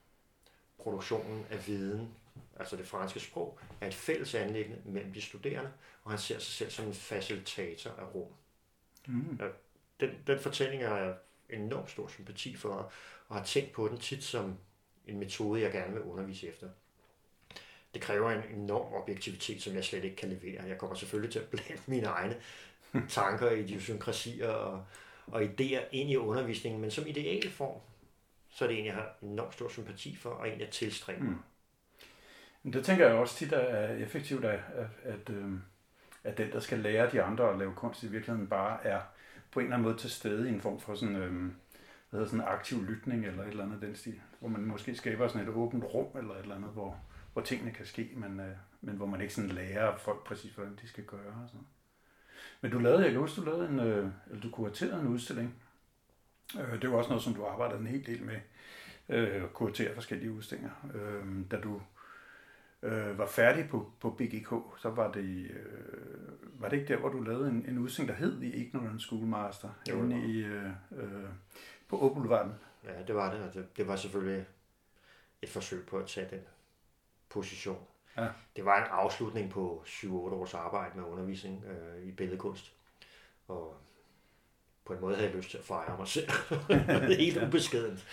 produktionen 0.78 1.46
af 1.50 1.66
viden, 1.66 2.14
altså 2.56 2.76
det 2.76 2.86
franske 2.86 3.20
sprog, 3.20 3.58
er 3.80 3.86
et 3.86 3.94
fælles 3.94 4.34
anlæggende 4.34 4.82
mellem 4.84 5.12
de 5.12 5.22
studerende, 5.22 5.72
og 6.04 6.10
han 6.10 6.18
ser 6.18 6.38
sig 6.38 6.52
selv 6.52 6.70
som 6.70 6.86
en 6.86 6.94
facilitator 6.94 7.90
af 7.90 8.14
rum. 8.14 8.32
Mm. 9.06 9.40
Den, 10.00 10.10
den 10.26 10.38
fortælling 10.38 10.82
er 10.82 11.14
enormt 11.50 11.90
stor 11.90 12.08
sympati 12.08 12.56
for, 12.56 12.92
og 13.28 13.36
har 13.36 13.44
tænkt 13.44 13.72
på 13.72 13.88
den 13.88 13.98
tit 13.98 14.24
som 14.24 14.58
en 15.06 15.18
metode, 15.18 15.62
jeg 15.62 15.72
gerne 15.72 15.92
vil 15.92 16.02
undervise 16.02 16.48
efter. 16.48 16.68
Det 17.94 18.02
kræver 18.02 18.30
en 18.30 18.60
enorm 18.60 18.94
objektivitet, 18.94 19.62
som 19.62 19.74
jeg 19.74 19.84
slet 19.84 20.04
ikke 20.04 20.16
kan 20.16 20.28
levere. 20.28 20.64
Jeg 20.64 20.78
kommer 20.78 20.96
selvfølgelig 20.96 21.32
til 21.32 21.38
at 21.38 21.48
blande 21.48 21.82
mine 21.86 22.06
egne 22.06 22.36
tanker, 23.08 23.50
idiosynkrasier 23.50 24.48
og, 24.48 24.84
og 25.26 25.42
idéer 25.42 25.82
ind 25.92 26.10
i 26.10 26.16
undervisningen, 26.16 26.80
men 26.80 26.90
som 26.90 27.06
ideal 27.06 27.50
form, 27.50 27.80
så 28.50 28.64
er 28.64 28.68
det 28.68 28.78
en, 28.78 28.86
jeg 28.86 28.94
har 28.94 29.14
enormt 29.22 29.54
stor 29.54 29.68
sympati 29.68 30.16
for, 30.16 30.30
og 30.30 30.48
en, 30.48 30.60
jeg 30.60 30.70
tilstræber. 30.70 31.24
Mm. 31.24 31.38
Men 32.62 32.72
det 32.72 32.84
tænker 32.84 33.06
jeg 33.06 33.14
også 33.14 33.36
tit 33.36 33.52
er 33.52 33.88
effektivt, 33.94 34.44
at, 34.44 34.60
at, 34.74 35.12
at, 35.12 35.30
øhm, 35.30 35.62
at 36.24 36.38
den, 36.38 36.52
der 36.52 36.60
skal 36.60 36.78
lære 36.78 37.10
de 37.10 37.22
andre 37.22 37.50
at 37.50 37.58
lave 37.58 37.74
kunst, 37.74 38.02
i 38.02 38.06
virkeligheden 38.06 38.48
bare 38.48 38.86
er 38.86 39.00
på 39.58 39.60
en 39.60 39.66
eller 39.66 39.76
anden 39.76 39.88
måde 39.88 39.98
til 39.98 40.10
stede 40.10 40.48
i 40.48 40.52
en 40.52 40.60
form 40.60 40.80
for 40.80 40.94
sådan, 40.94 41.16
øh, 41.16 41.32
hvad 42.10 42.20
hedder 42.20 42.26
sådan 42.26 42.44
aktiv 42.48 42.84
lytning 42.84 43.26
eller 43.26 43.42
et 43.42 43.48
eller 43.48 43.64
andet 43.64 43.82
den 43.82 43.94
stil, 43.96 44.20
hvor 44.40 44.48
man 44.48 44.64
måske 44.64 44.94
skaber 44.94 45.28
sådan 45.28 45.48
et 45.48 45.54
åbent 45.54 45.84
rum 45.84 46.16
eller 46.18 46.34
et 46.34 46.40
eller 46.40 46.56
andet, 46.56 46.70
hvor, 46.70 47.00
hvor 47.32 47.42
tingene 47.42 47.70
kan 47.70 47.86
ske, 47.86 48.10
men, 48.16 48.40
øh, 48.40 48.56
men 48.80 48.96
hvor 48.96 49.06
man 49.06 49.20
ikke 49.20 49.34
sådan 49.34 49.50
lærer 49.50 49.96
folk 49.96 50.24
præcis, 50.24 50.54
hvordan 50.54 50.78
de 50.82 50.88
skal 50.88 51.04
gøre. 51.04 51.42
Og 51.42 51.48
sådan. 51.48 51.66
Men 52.60 52.70
du 52.70 52.78
lavede, 52.78 53.02
jeg 53.02 53.10
kan 53.10 53.20
huske, 53.20 53.40
du 53.40 53.46
lavede 53.46 53.68
en, 53.68 53.80
øh, 53.80 54.10
eller 54.26 54.40
du 54.42 54.50
kuraterede 54.50 55.00
en 55.00 55.08
udstilling. 55.08 55.54
Øh, 56.60 56.82
det 56.82 56.90
var 56.90 56.96
også 56.96 57.10
noget, 57.10 57.24
som 57.24 57.34
du 57.34 57.44
arbejdede 57.44 57.80
en 57.80 57.86
hel 57.86 58.06
del 58.06 58.22
med, 58.22 58.40
øh, 59.08 59.48
kuratere 59.48 59.94
forskellige 59.94 60.32
udstillinger. 60.32 60.74
Øh, 60.94 61.50
da 61.50 61.60
du 61.60 61.82
øh, 62.82 63.18
var 63.18 63.26
færdig 63.26 63.68
på, 63.70 63.92
på 64.00 64.10
BGK, 64.10 64.54
så 64.78 64.90
var 64.90 65.12
det, 65.12 65.50
øh, 65.50 66.60
var 66.62 66.68
det 66.68 66.76
ikke 66.76 66.92
der, 66.94 67.00
hvor 67.00 67.08
du 67.08 67.20
lavede 67.22 67.48
en, 67.48 67.64
en 67.68 67.78
udstilling, 67.78 68.08
der 68.08 68.24
hed 68.24 68.40
The 68.40 68.50
Ignorant 68.56 69.02
Schoolmaster, 69.02 69.68
Jo, 69.90 69.94
inde 70.04 70.20
i, 70.26 70.38
øh, 70.44 70.70
øh, 70.92 71.28
på 71.88 71.98
Åboulevarden? 71.98 72.52
Ja, 72.84 73.02
det 73.06 73.14
var 73.14 73.34
det, 73.34 73.42
og 73.42 73.54
det, 73.54 73.76
det 73.76 73.88
var 73.88 73.96
selvfølgelig 73.96 74.46
et 75.42 75.48
forsøg 75.48 75.86
på 75.86 75.98
at 75.98 76.06
tage 76.06 76.28
den 76.30 76.40
position. 77.28 77.86
Ja. 78.16 78.28
Det 78.56 78.64
var 78.64 78.78
en 78.84 78.90
afslutning 78.90 79.50
på 79.50 79.82
7-8 79.86 80.06
års 80.08 80.54
arbejde 80.54 80.98
med 80.98 81.04
undervisning 81.04 81.64
øh, 81.64 82.02
i 82.04 82.12
billedkunst. 82.12 82.72
Og 83.48 83.76
på 84.84 84.92
en 84.92 85.00
måde 85.00 85.14
havde 85.14 85.28
jeg 85.28 85.36
lyst 85.36 85.50
til 85.50 85.58
at 85.58 85.64
fejre 85.64 85.98
mig 85.98 86.08
selv. 86.08 86.28
Helt 87.18 87.36
Ja. 87.36 87.46
ubeskedent. 87.46 88.06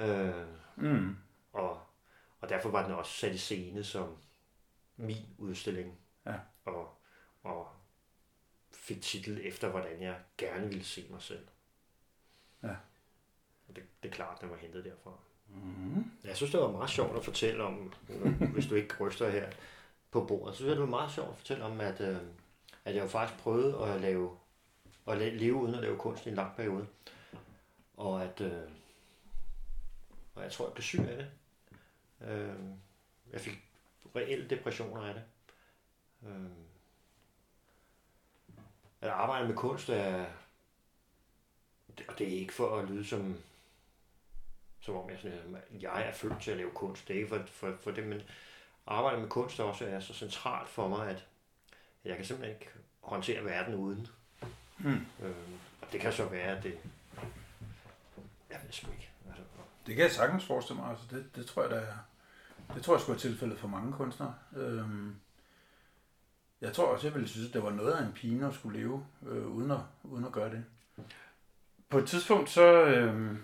Øh, 0.00 0.30
Mm. 0.76 1.16
og, 1.52 1.80
og 2.42 2.48
derfor 2.48 2.70
var 2.70 2.82
den 2.82 2.94
også 2.94 3.12
sat 3.12 3.34
i 3.34 3.38
scene 3.38 3.84
som 3.84 4.16
min 4.96 5.26
udstilling. 5.38 5.98
Ja. 6.26 6.34
Og, 6.64 6.98
og 7.42 7.68
fik 8.72 9.02
titel 9.02 9.40
efter, 9.44 9.68
hvordan 9.68 10.02
jeg 10.02 10.16
gerne 10.38 10.68
ville 10.68 10.84
se 10.84 11.06
mig 11.10 11.22
selv. 11.22 11.46
Ja. 12.62 12.76
Og 13.68 13.76
det, 13.76 13.84
det 14.02 14.08
er 14.08 14.12
klart, 14.12 14.40
den 14.40 14.50
var 14.50 14.56
hentet 14.56 14.84
derfra. 14.84 15.12
Mm. 15.48 16.10
Jeg 16.24 16.36
synes, 16.36 16.52
det 16.52 16.60
var 16.60 16.70
meget 16.70 16.90
sjovt 16.90 17.16
at 17.16 17.24
fortælle 17.24 17.64
om, 17.64 17.92
hvis 18.54 18.66
du 18.66 18.74
ikke 18.74 18.94
ryster 19.00 19.30
her 19.30 19.50
på 20.10 20.24
bordet, 20.24 20.54
så 20.54 20.56
synes 20.56 20.68
jeg, 20.68 20.76
det 20.76 20.82
var 20.82 20.90
meget 20.90 21.12
sjovt 21.12 21.30
at 21.30 21.36
fortælle 21.36 21.64
om, 21.64 21.80
at, 21.80 22.00
øh, 22.00 22.16
at 22.84 22.94
jeg 22.94 23.02
jo 23.02 23.08
faktisk 23.08 23.40
prøvede 23.40 23.78
at 23.78 24.00
lave 24.00 24.38
at 25.06 25.18
la- 25.18 25.36
leve 25.38 25.54
uden 25.54 25.74
at 25.74 25.82
lave 25.82 25.98
kunst 25.98 26.26
i 26.26 26.28
en 26.28 26.34
lang 26.34 26.56
periode. 26.56 26.86
Og 27.96 28.24
at 28.24 28.40
øh, 28.40 28.62
og 30.34 30.42
jeg 30.42 30.52
tror, 30.52 30.64
jeg 30.66 30.74
blev 30.74 30.82
syg 30.82 31.00
af 31.00 31.16
det. 31.16 31.30
Øh, 32.26 32.54
jeg 33.32 33.40
fik 33.40 33.64
reelle 34.16 34.50
depressioner 34.50 35.02
af 35.02 35.14
det. 35.14 35.22
Øh, 36.28 36.50
at 39.00 39.08
arbejde 39.08 39.48
med 39.48 39.56
kunst 39.56 39.88
er, 39.88 40.26
og 42.08 42.18
det 42.18 42.28
er 42.28 42.40
ikke 42.40 42.52
for 42.52 42.78
at 42.78 42.88
lyde 42.88 43.04
som 43.04 43.36
som 44.82 44.96
om 44.96 45.10
jeg, 45.10 45.18
sådan, 45.18 45.56
jeg 45.80 46.08
er 46.08 46.12
født 46.12 46.42
til 46.42 46.50
at 46.50 46.56
lave 46.56 46.70
kunst. 46.70 47.08
Det 47.08 47.16
er 47.16 47.20
ikke 47.20 47.28
for, 47.28 47.42
for, 47.46 47.76
for 47.80 47.90
det, 47.90 48.06
men 48.06 48.22
arbejde 48.86 49.20
med 49.20 49.28
kunst 49.28 49.60
også 49.60 49.86
er 49.86 50.00
så 50.00 50.14
centralt 50.14 50.68
for 50.68 50.88
mig, 50.88 51.08
at 51.08 51.26
jeg 52.04 52.16
kan 52.16 52.24
simpelthen 52.24 52.56
ikke 52.56 52.70
håndtere 53.00 53.44
verden 53.44 53.74
uden. 53.74 54.08
Mm. 54.78 55.06
Øhm, 55.22 55.58
og 55.82 55.92
det 55.92 56.00
kan 56.00 56.12
så 56.12 56.24
være, 56.24 56.56
at 56.56 56.62
det... 56.62 56.78
Jeg 58.50 58.60
ved 58.64 58.72
sgu 58.72 58.90
ikke. 58.90 59.10
Altså, 59.28 59.42
Det 59.86 59.94
kan 59.94 60.04
jeg 60.04 60.12
sagtens 60.12 60.44
forestille 60.44 60.80
mig. 60.80 60.90
Altså, 60.90 61.04
det, 61.10 61.36
det 61.36 61.46
tror 61.46 61.62
jeg, 61.62 61.70
der 61.70 61.80
er. 61.80 61.94
Det 62.74 62.82
tror 62.82 62.94
jeg 62.94 63.00
skulle 63.00 63.14
være 63.14 63.30
tilfældet 63.30 63.58
for 63.58 63.68
mange 63.68 63.92
kunstnere. 63.92 64.34
Øhm, 64.56 65.14
jeg 66.60 66.72
tror 66.72 66.86
også, 66.86 67.06
jeg 67.06 67.14
ville 67.14 67.28
synes, 67.28 67.48
at 67.48 67.54
det 67.54 67.62
var 67.62 67.70
noget 67.70 67.92
af 67.92 68.06
en 68.06 68.12
pine 68.12 68.46
at 68.46 68.54
skulle 68.54 68.78
leve 68.78 69.06
øh, 69.26 69.46
uden, 69.46 69.70
at, 69.70 69.80
uden 70.02 70.24
at 70.24 70.32
gøre 70.32 70.50
det. 70.50 70.64
På 71.88 71.98
et 71.98 72.08
tidspunkt 72.08 72.50
så 72.50 72.84
øh, 72.84 73.36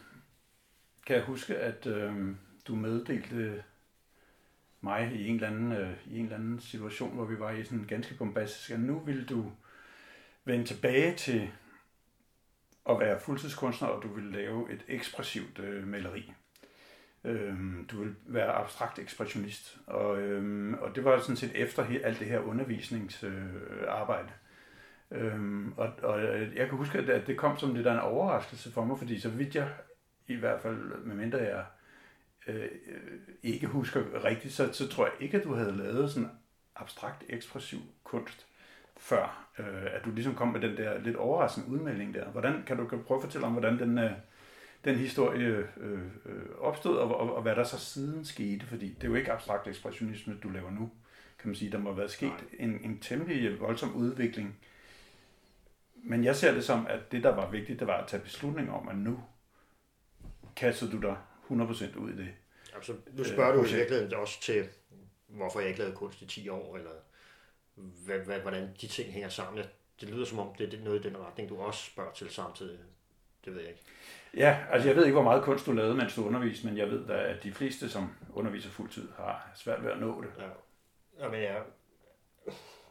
kan 1.07 1.17
jeg 1.17 1.25
huske, 1.25 1.57
at 1.57 1.87
øh, 1.87 2.37
du 2.69 2.75
meddelte 2.75 3.65
mig 4.81 5.13
i 5.15 5.29
en, 5.29 5.35
eller 5.35 5.47
anden, 5.47 5.73
øh, 5.73 5.97
i 6.07 6.19
en 6.19 6.25
eller 6.25 6.37
anden 6.37 6.61
situation, 6.61 7.15
hvor 7.15 7.25
vi 7.25 7.39
var 7.39 7.51
i 7.51 7.65
sådan 7.65 7.79
en 7.79 7.87
ganske 7.87 8.15
bombastisk, 8.15 8.71
at 8.71 8.81
nu 8.81 8.99
ville 8.99 9.25
du 9.25 9.53
vende 10.45 10.65
tilbage 10.65 11.17
til 11.17 11.51
at 12.89 13.01
være 13.01 13.21
fuldtidskunstner, 13.21 13.89
og 13.89 14.03
du 14.03 14.09
ville 14.09 14.33
lave 14.33 14.73
et 14.73 14.85
ekspressivt 14.89 15.59
øh, 15.59 15.87
maleri. 15.87 16.33
Øhm, 17.29 17.87
du 17.91 18.03
vil 18.03 18.15
være 18.27 18.53
abstrakt 18.53 18.99
ekspressionist, 18.99 19.79
og, 19.87 20.21
øhm, 20.21 20.75
og 20.75 20.97
det 20.97 21.05
var 21.05 21.19
sådan 21.19 21.37
set 21.37 21.53
efter 21.55 21.85
he- 21.85 22.05
alt 22.05 22.19
det 22.19 22.27
her 22.27 22.39
undervisningsarbejde. 22.39 24.29
Øh, 25.11 25.35
øhm, 25.35 25.73
og, 25.77 25.93
og 26.03 26.23
jeg 26.57 26.69
kan 26.69 26.77
huske, 26.77 26.99
at 26.99 27.27
det 27.27 27.37
kom 27.37 27.59
som 27.59 27.75
lidt 27.75 27.87
af 27.87 27.93
en 27.93 27.99
overraskelse 28.01 28.73
for 28.73 28.85
mig, 28.85 28.99
fordi 28.99 29.21
så 29.21 29.29
vidt 29.29 29.55
jeg, 29.55 29.69
i 30.27 30.35
hvert 30.35 30.61
fald 30.61 31.05
medmindre 31.05 31.39
jeg 31.39 31.65
øh, 32.47 32.69
ikke 33.43 33.67
husker 33.67 34.25
rigtigt, 34.25 34.55
så, 34.55 34.73
så 34.73 34.89
tror 34.89 35.05
jeg 35.05 35.15
ikke, 35.21 35.39
at 35.39 35.45
du 35.45 35.55
havde 35.55 35.77
lavet 35.77 36.11
sådan 36.11 36.31
abstrakt 36.77 37.25
ekspressiv 37.29 37.79
kunst 38.05 38.47
før, 38.97 39.49
øh, 39.59 39.87
at 39.95 40.05
du 40.05 40.11
ligesom 40.11 40.35
kom 40.35 40.49
med 40.49 40.61
den 40.61 40.77
der 40.77 40.99
lidt 40.99 41.17
overraskende 41.17 41.69
udmelding 41.69 42.15
der. 42.15 42.29
Hvordan 42.31 42.63
kan 42.67 42.77
du 42.77 42.87
kan 42.87 42.99
du 42.99 43.05
prøve 43.05 43.19
at 43.19 43.25
fortælle 43.25 43.47
om, 43.47 43.53
hvordan 43.53 43.79
den, 43.79 43.99
øh, 43.99 44.11
den 44.85 44.97
historie 44.97 45.69
øh, 45.77 46.01
øh, 46.27 46.43
opstod, 46.59 46.97
og, 46.97 47.17
og, 47.17 47.35
og 47.35 47.43
hvad 47.43 47.57
der 47.57 47.65
så 47.65 47.79
siden 47.79 48.25
skete? 48.25 48.67
Fordi 48.67 48.89
det 48.89 49.05
er 49.05 49.09
jo 49.09 49.15
ikke 49.15 49.33
abstrakt 49.33 49.69
ekspressionisme, 49.69 50.39
du 50.43 50.49
laver 50.49 50.71
nu, 50.71 50.91
kan 51.39 51.49
man 51.49 51.55
sige. 51.55 51.73
Der 51.73 51.79
må 51.79 51.91
have 51.91 51.99
været 51.99 52.11
sket 52.11 52.33
en, 52.59 52.81
en 52.85 52.99
temmelig 52.99 53.61
voldsom 53.61 53.95
udvikling. 53.95 54.59
Men 55.95 56.25
jeg 56.25 56.37
ser 56.37 56.55
det 56.55 56.65
som, 56.65 56.87
at 56.87 57.13
det, 57.13 57.23
der 57.23 57.35
var 57.35 57.51
vigtigt, 57.51 57.79
det 57.79 57.87
var 57.87 58.03
at 58.03 58.09
tage 58.09 58.23
beslutning 58.23 58.71
om, 58.71 58.89
at 58.89 58.97
nu 58.97 59.21
kastede 60.57 60.93
du 60.93 61.01
dig 61.01 61.17
100% 61.51 61.99
ud 61.99 62.11
i 62.11 62.17
det. 62.17 62.29
altså, 62.75 62.95
nu 63.13 63.25
spørger 63.25 63.53
du 63.53 63.65
i 63.65 63.75
virkeligheden 63.75 64.15
også 64.15 64.41
til, 64.41 64.69
hvorfor 65.27 65.61
jeg 65.61 65.69
ikke 65.69 65.81
lavede 65.81 65.97
kunst 65.97 66.23
i 66.23 66.27
10 66.27 66.49
år, 66.49 66.77
eller 66.77 66.91
hvad, 67.75 68.19
hvad, 68.19 68.41
hvordan 68.41 68.69
de 68.81 68.87
ting 68.87 69.13
hænger 69.13 69.29
sammen. 69.29 69.65
Det 70.01 70.11
lyder 70.11 70.25
som 70.25 70.39
om, 70.39 70.55
det 70.59 70.75
er 70.75 70.85
noget 70.85 71.05
i 71.05 71.09
den 71.09 71.19
retning, 71.19 71.49
du 71.49 71.61
også 71.61 71.85
spørger 71.85 72.13
til 72.13 72.31
samtidig. 72.31 72.79
Det 73.45 73.55
ved 73.55 73.61
jeg 73.61 73.71
ikke. 73.71 73.83
Ja, 74.37 74.59
altså 74.71 74.89
jeg 74.89 74.97
ved 74.97 75.05
ikke, 75.05 75.15
hvor 75.15 75.23
meget 75.23 75.43
kunst 75.43 75.67
du 75.67 75.73
lavede, 75.73 75.95
mens 75.95 76.15
du 76.15 76.27
underviste, 76.27 76.67
men 76.67 76.77
jeg 76.77 76.91
ved 76.91 77.07
da, 77.07 77.13
at 77.13 77.43
de 77.43 77.53
fleste, 77.53 77.91
som 77.91 78.15
underviser 78.35 78.71
fuldtid, 78.71 79.09
har 79.17 79.51
svært 79.55 79.85
ved 79.85 79.91
at 79.91 79.99
nå 79.99 80.23
det. 80.23 80.31
Ja. 80.39 80.49
Jamen, 81.25 81.43
jeg, 81.43 81.63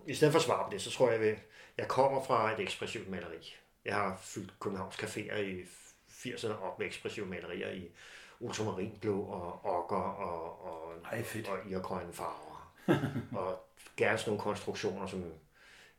I 0.07 0.13
stedet 0.13 0.31
for 0.31 0.39
at 0.39 0.45
svare 0.45 0.65
på 0.65 0.71
det, 0.71 0.81
så 0.81 0.91
tror 0.91 1.11
jeg, 1.11 1.21
at 1.21 1.37
jeg 1.77 1.87
kommer 1.87 2.23
fra 2.23 2.53
et 2.53 2.59
ekspressivt 2.59 3.09
maleri. 3.09 3.55
Jeg 3.85 3.95
har 3.95 4.17
fyldt 4.21 4.59
Københavns 4.59 4.95
Caféer 4.95 5.35
i 5.35 5.61
80'erne 6.09 6.63
op 6.63 6.79
med 6.79 6.87
ekspressive 6.87 7.25
malerier 7.25 7.69
i 7.69 7.91
ultramarinblå 8.39 9.21
og 9.21 9.65
okker 9.65 9.95
og, 9.95 10.65
og, 10.65 10.93
Ej, 11.11 11.23
fedt. 11.23 11.47
og 11.47 11.57
irgrønne 11.69 12.13
farver. 12.13 12.73
og 13.39 13.63
gerne 13.97 14.17
sådan 14.17 14.29
nogle 14.31 14.43
konstruktioner, 14.43 15.07
som 15.07 15.33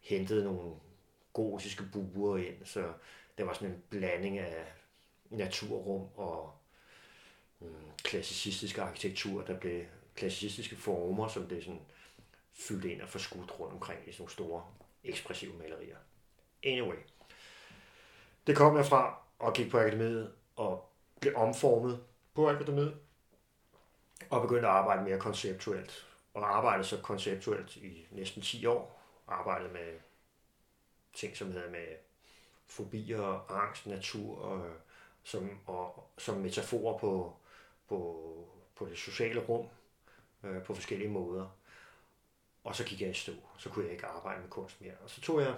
hentede 0.01 0.45
nogle 0.45 0.75
gotiske 1.33 1.85
buer 1.93 2.37
ind, 2.37 2.65
så 2.65 2.93
det 3.39 3.47
var 3.47 3.53
sådan 3.53 3.69
en 3.69 3.83
blanding 3.91 4.39
af 4.39 4.65
naturrum 5.31 6.09
og 6.15 6.53
mm, 7.61 7.91
klassicistisk 8.05 8.79
arkitektur, 8.79 9.43
der 9.43 9.59
blev 9.59 9.85
klassicistiske 10.15 10.77
former, 10.77 11.29
som 11.29 11.49
det 11.49 11.65
sådan 11.65 11.81
fyldt 12.53 12.85
ind 12.85 13.03
og 13.03 13.09
forskudt 13.09 13.61
rundt 13.61 13.75
omkring 13.75 14.01
i 14.09 14.13
sådan 14.13 14.23
nogle 14.23 14.33
store 14.33 14.65
ekspressive 15.05 15.53
malerier. 15.59 15.97
Anyway. 16.65 16.97
Det 18.47 18.57
kom 18.57 18.77
jeg 18.77 18.87
fra 18.87 19.19
og 19.39 19.55
gik 19.55 19.71
på 19.71 19.79
akademiet 19.79 20.33
og 20.57 20.93
blev 21.21 21.37
omformet 21.37 22.05
på 22.35 22.49
akademiet 22.49 22.97
og 24.31 24.43
begyndte 24.43 24.69
at 24.69 24.75
arbejde 24.75 25.03
mere 25.03 25.19
konceptuelt. 25.19 26.07
Og 26.35 26.57
arbejdede 26.57 26.89
så 26.89 27.01
konceptuelt 27.03 27.77
i 27.77 28.07
næsten 28.11 28.43
10 28.43 28.67
år. 28.67 29.03
Arbejdede 29.29 29.73
med 29.73 29.99
ting, 31.15 31.37
som 31.37 31.53
hedder 31.53 31.71
med 31.71 31.87
fobier, 32.67 33.51
angst, 33.51 33.87
natur, 33.87 34.39
og, 34.39 34.71
som, 35.29 35.61
og, 35.67 36.11
som 36.19 36.37
metaforer 36.37 36.99
på, 36.99 37.37
på, 37.89 37.99
på 38.75 38.87
det 38.87 38.99
sociale 38.99 39.41
rum 39.41 39.69
øh, 40.45 40.63
på 40.63 40.75
forskellige 40.75 41.11
måder. 41.11 41.49
Og 42.65 42.77
så 42.77 42.85
gik 42.85 43.01
jeg 43.01 43.11
i 43.11 43.15
stå. 43.15 43.33
Så 43.59 43.71
kunne 43.71 43.85
jeg 43.85 43.93
ikke 43.93 44.07
arbejde 44.07 44.41
med 44.41 44.49
kunst 44.49 44.81
mere. 44.81 44.95
Og 45.03 45.11
så 45.11 45.21
tog 45.21 45.41
jeg 45.41 45.55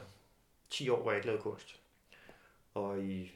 10 0.70 0.88
år, 0.88 1.02
hvor 1.02 1.10
jeg 1.10 1.18
ikke 1.18 1.26
lavede 1.26 1.42
kunst. 1.42 1.80
Og 2.74 3.02
i 3.02 3.32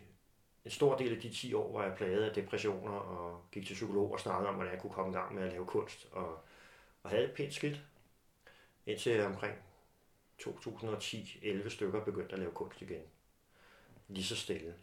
en 0.64 0.70
stor 0.70 0.96
del 0.96 1.14
af 1.14 1.20
de 1.20 1.30
10 1.30 1.54
år 1.54 1.72
var 1.72 1.84
jeg 1.86 1.96
plaget 1.96 2.24
af 2.24 2.34
depressioner 2.34 2.92
og 2.92 3.42
gik 3.52 3.66
til 3.66 3.74
psykolog 3.74 4.12
og 4.12 4.20
snakkede 4.20 4.48
om, 4.48 4.54
hvordan 4.54 4.72
jeg 4.72 4.80
kunne 4.80 4.92
komme 4.92 5.12
i 5.12 5.14
gang 5.14 5.34
med 5.34 5.42
at 5.42 5.52
lave 5.52 5.66
kunst. 5.66 6.08
Og, 6.12 6.38
og 7.02 7.10
havde 7.10 7.24
et 7.24 7.34
pænt 7.36 7.54
skidt. 7.54 7.80
Indtil 8.86 9.20
omkring 9.20 9.54
2010-11 10.42 11.68
stykker 11.68 12.04
begyndte 12.04 12.32
at 12.32 12.38
lave 12.38 12.52
kunst 12.52 12.82
igen. 12.82 13.02
Lige 14.08 14.24
så 14.24 14.36
stille. 14.36 14.74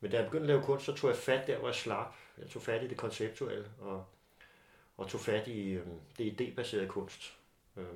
Men 0.00 0.10
da 0.10 0.16
jeg 0.16 0.26
begyndte 0.26 0.44
at 0.44 0.48
lave 0.48 0.62
kunst, 0.62 0.86
så 0.86 0.94
tog 0.94 1.10
jeg 1.10 1.16
fat 1.18 1.46
der, 1.46 1.58
hvor 1.58 1.68
jeg 1.68 1.74
slap. 1.74 2.14
Jeg 2.38 2.48
tog 2.48 2.62
fat 2.62 2.82
i 2.82 2.88
det 2.88 2.96
konceptuelle 2.96 3.70
og, 3.78 4.06
og 4.96 5.08
tog 5.08 5.20
fat 5.20 5.48
i 5.48 5.70
øh, 5.70 5.86
det 6.18 6.40
idébaserede 6.40 6.86
kunst. 6.86 7.38
Øh, 7.76 7.86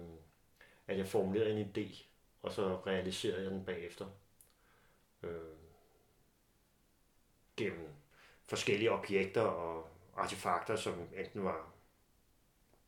at 0.86 0.98
jeg 0.98 1.06
formulerede 1.06 1.60
en 1.60 1.72
idé, 1.76 2.04
og 2.42 2.52
så 2.52 2.80
realiserede 2.86 3.42
jeg 3.42 3.50
den 3.50 3.64
bagefter. 3.64 4.06
Øh, 5.22 5.30
gennem 7.56 7.88
forskellige 8.46 8.92
objekter 8.92 9.42
og 9.42 9.88
artefakter, 10.16 10.76
som 10.76 11.08
enten 11.16 11.44
var 11.44 11.70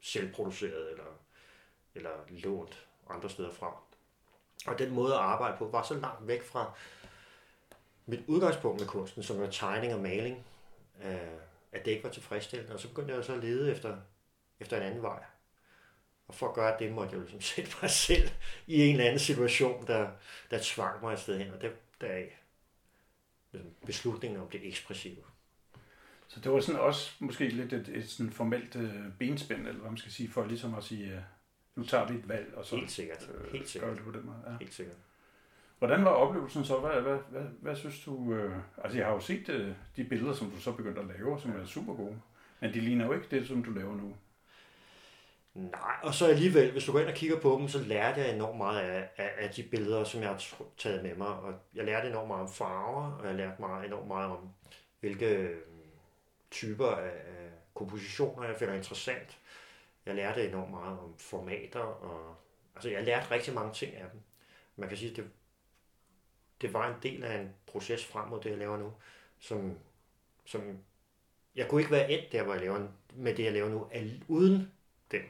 selvproduceret 0.01 0.91
eller, 0.91 1.19
eller 1.95 2.11
lånt 2.29 2.89
andre 3.09 3.31
steder 3.31 3.51
fra. 3.51 3.83
Og 4.67 4.79
den 4.79 4.95
måde 4.95 5.15
at 5.15 5.21
arbejde 5.21 5.57
på 5.59 5.69
var 5.69 5.83
så 5.83 5.95
langt 5.95 6.27
væk 6.27 6.43
fra 6.43 6.73
mit 8.07 8.21
udgangspunkt 8.27 8.81
med 8.81 8.89
kunsten, 8.89 9.23
som 9.23 9.41
var 9.41 9.51
tegning 9.51 9.95
og 9.95 10.01
maling, 10.01 10.45
øh, 11.05 11.15
at 11.73 11.85
det 11.85 11.91
ikke 11.91 12.05
var 12.05 12.11
tilfredsstillende. 12.11 12.75
Og 12.75 12.81
så 12.81 12.89
begyndte 12.89 13.15
jeg 13.15 13.25
så 13.25 13.33
at 13.35 13.41
lede 13.45 13.73
efter, 13.73 13.97
efter 14.61 14.77
en 14.77 14.83
anden 14.83 15.03
vej. 15.03 15.23
Og 16.29 16.35
for 16.35 16.49
at 16.49 16.55
gøre 16.55 16.77
det, 16.79 16.93
måtte 16.93 17.11
jeg 17.11 17.17
jo 17.17 17.21
ligesom 17.21 17.41
sætte 17.41 17.71
mig 17.83 17.91
selv 18.09 18.31
i 18.67 18.83
en 18.83 18.93
eller 18.93 19.05
anden 19.05 19.19
situation, 19.19 19.87
der, 19.87 20.11
der 20.51 20.59
tvang 20.63 21.03
mig 21.03 21.13
et 21.13 21.19
sted 21.19 21.39
hen. 21.39 21.51
Og 21.53 21.61
det, 21.61 21.73
der 22.01 22.07
er 22.07 22.25
ligesom 23.53 23.71
beslutningen 23.87 24.41
om 24.41 24.49
det 24.49 24.67
ekspressive. 24.69 25.17
Så 26.29 26.41
det 26.41 26.53
var 26.53 26.61
sådan 26.61 26.81
også 26.81 27.13
måske 27.21 27.49
lidt 27.49 27.73
et, 27.73 27.89
et 27.89 28.11
sådan 28.11 28.33
formelt 28.33 28.77
øh, 28.77 28.95
benspænd, 29.19 29.67
eller 29.67 29.81
hvad 29.81 29.91
man 29.91 29.99
skal 29.99 30.13
sige, 30.13 30.29
for 30.31 30.45
ligesom 30.47 30.75
at 30.75 30.85
sige, 30.85 31.13
øh, 31.15 31.21
nu 31.75 31.85
tager 31.85 32.09
vi 32.09 32.19
et 32.19 32.29
valg, 32.29 32.55
og 32.55 32.67
så 32.67 32.77
Helt 32.77 32.91
sikkert. 32.91 33.31
øh, 33.35 33.53
Helt 33.53 33.63
gør 33.63 33.67
sikkert. 33.69 33.91
vi 33.93 33.97
det 33.97 34.05
på 34.05 34.11
den 34.11 34.27
måde. 34.27 34.43
Ja. 34.47 34.57
Helt 34.61 34.75
sikkert. 34.75 34.97
Hvordan 35.79 36.05
var 36.05 36.11
oplevelsen 36.11 36.65
så? 36.65 36.79
Hvad, 36.79 37.01
hvad, 37.01 37.19
hvad, 37.31 37.43
hvad 37.61 37.77
synes 37.77 38.05
du? 38.05 38.35
Øh, 38.35 38.57
altså 38.85 38.99
jeg 38.99 39.07
har 39.07 39.15
jo 39.15 39.21
set 39.21 39.49
øh, 39.49 39.73
de 39.97 40.05
billeder, 40.05 40.35
som 40.35 40.51
du 40.51 40.61
så 40.61 40.73
begyndte 40.73 41.01
at 41.01 41.07
lave, 41.07 41.41
som 41.41 41.51
er 41.51 41.67
super 41.67 41.95
gode. 41.95 42.21
Men 42.61 42.75
de 42.75 42.81
ligner 42.81 43.07
jo 43.07 43.13
ikke 43.13 43.27
det, 43.31 43.47
som 43.47 43.65
du 43.65 43.71
laver 43.71 43.97
nu. 43.97 44.17
Nej, 45.55 45.97
og 46.03 46.15
så 46.15 46.27
alligevel, 46.27 46.73
hvis 46.73 46.85
du 46.85 46.93
går 46.93 47.01
ind 47.01 47.09
og 47.09 47.15
kigger 47.15 47.41
på 47.41 47.57
dem, 47.61 47.69
så 47.69 47.79
lærte 47.79 48.21
jeg 48.21 48.35
enormt 48.35 48.59
meget 48.59 48.81
af, 48.81 49.09
af, 49.17 49.31
af 49.39 49.51
de 49.51 49.63
billeder, 49.63 50.05
som 50.05 50.21
jeg 50.21 50.29
har 50.29 50.43
taget 50.79 51.03
med 51.03 51.17
mig. 51.17 51.29
Og 51.29 51.55
jeg 51.75 51.85
lærte 51.85 52.09
enormt 52.09 52.29
meget 52.29 52.43
om 52.43 52.49
farver, 52.49 53.13
og 53.13 53.27
jeg 53.27 53.35
lærte 53.35 53.61
meget, 53.61 53.87
enormt 53.87 54.09
meget 54.09 54.31
om, 54.31 54.49
hvilke 55.01 55.27
øh, 55.27 55.57
typer 56.51 56.87
af, 56.87 57.11
af 57.11 57.51
kompositioner, 57.75 58.49
jeg 58.49 58.57
finder 58.59 58.75
interessant. 58.75 59.39
Jeg 60.07 60.15
lærte 60.15 60.49
enormt 60.49 60.71
meget 60.71 60.99
om 60.99 61.15
formater, 61.19 61.81
og 61.81 62.37
altså 62.75 62.91
jeg 62.91 63.05
lærte 63.05 63.31
rigtig 63.31 63.55
mange 63.55 63.73
ting 63.75 63.95
af 63.95 64.11
dem. 64.13 64.21
Man 64.77 64.89
kan 64.89 64.99
sige, 64.99 65.11
at 65.11 65.17
det, 65.17 65.25
det 66.61 66.73
var 66.73 66.89
en 66.89 66.95
del 67.03 67.25
af 67.25 67.41
en 67.41 67.49
proces 67.67 68.07
frem 68.07 68.29
mod 68.29 68.41
det, 68.41 68.51
jeg 68.51 68.59
laver 68.59 68.77
nu, 68.79 68.93
som, 69.39 69.79
som 70.45 70.79
jeg 71.57 71.69
kunne 71.69 71.81
ikke 71.81 71.93
være 71.93 72.11
endt 72.11 72.33
der, 72.33 72.43
hvor 72.43 72.53
jeg 72.53 72.63
laver 72.63 72.89
med 73.15 73.35
det, 73.35 73.45
jeg 73.45 73.53
laver 73.53 73.69
nu, 73.69 73.87
al- 73.93 74.23
uden 74.29 74.73
den 75.11 75.21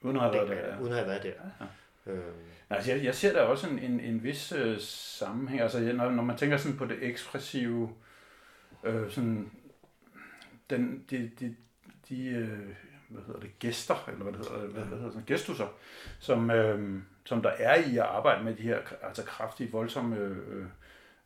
Uden 0.00 0.16
at 0.16 0.22
have 0.22 0.34
været 0.34 0.48
der. 0.48 0.68
Ja. 0.68 0.80
uden 0.80 0.92
at 0.92 0.98
have 0.98 1.08
været 1.08 1.22
der. 1.22 1.66
Øhm, 2.06 2.22
Altså, 2.70 2.92
jeg, 2.92 3.04
jeg 3.04 3.14
ser 3.14 3.32
der 3.32 3.42
også 3.42 3.68
en, 3.68 3.78
en, 3.78 4.00
en 4.00 4.22
vis 4.22 4.52
øh, 4.52 4.80
sammenhæng. 4.80 5.60
Altså, 5.60 5.92
når, 5.92 6.10
når 6.10 6.22
man 6.22 6.36
tænker 6.36 6.56
sådan 6.56 6.78
på 6.78 6.84
det 6.86 6.98
ekspressive, 7.02 7.94
øh, 8.84 9.10
sådan, 9.10 9.50
den, 10.70 11.04
de, 11.10 11.30
de, 11.40 11.56
de 12.08 12.26
øh, 12.26 12.74
hvad 13.14 13.24
hedder 13.26 13.40
det, 13.40 13.58
gæster, 13.58 14.08
eller 14.08 14.22
hvad 14.22 14.32
det 14.32 14.48
hedder, 14.48 14.66
hvad, 14.66 14.84
hvad 14.84 14.98
hedder 14.98 15.10
sådan, 15.10 15.26
gæstusser, 15.26 15.66
som, 16.18 16.50
øh, 16.50 17.02
som 17.24 17.42
der 17.42 17.50
er 17.50 17.74
i 17.74 17.96
at 17.96 18.04
arbejde 18.04 18.44
med 18.44 18.54
de 18.54 18.62
her 18.62 18.78
altså 19.02 19.24
kraftige, 19.24 19.72
voldsomme 19.72 20.16
øh, 20.16 20.66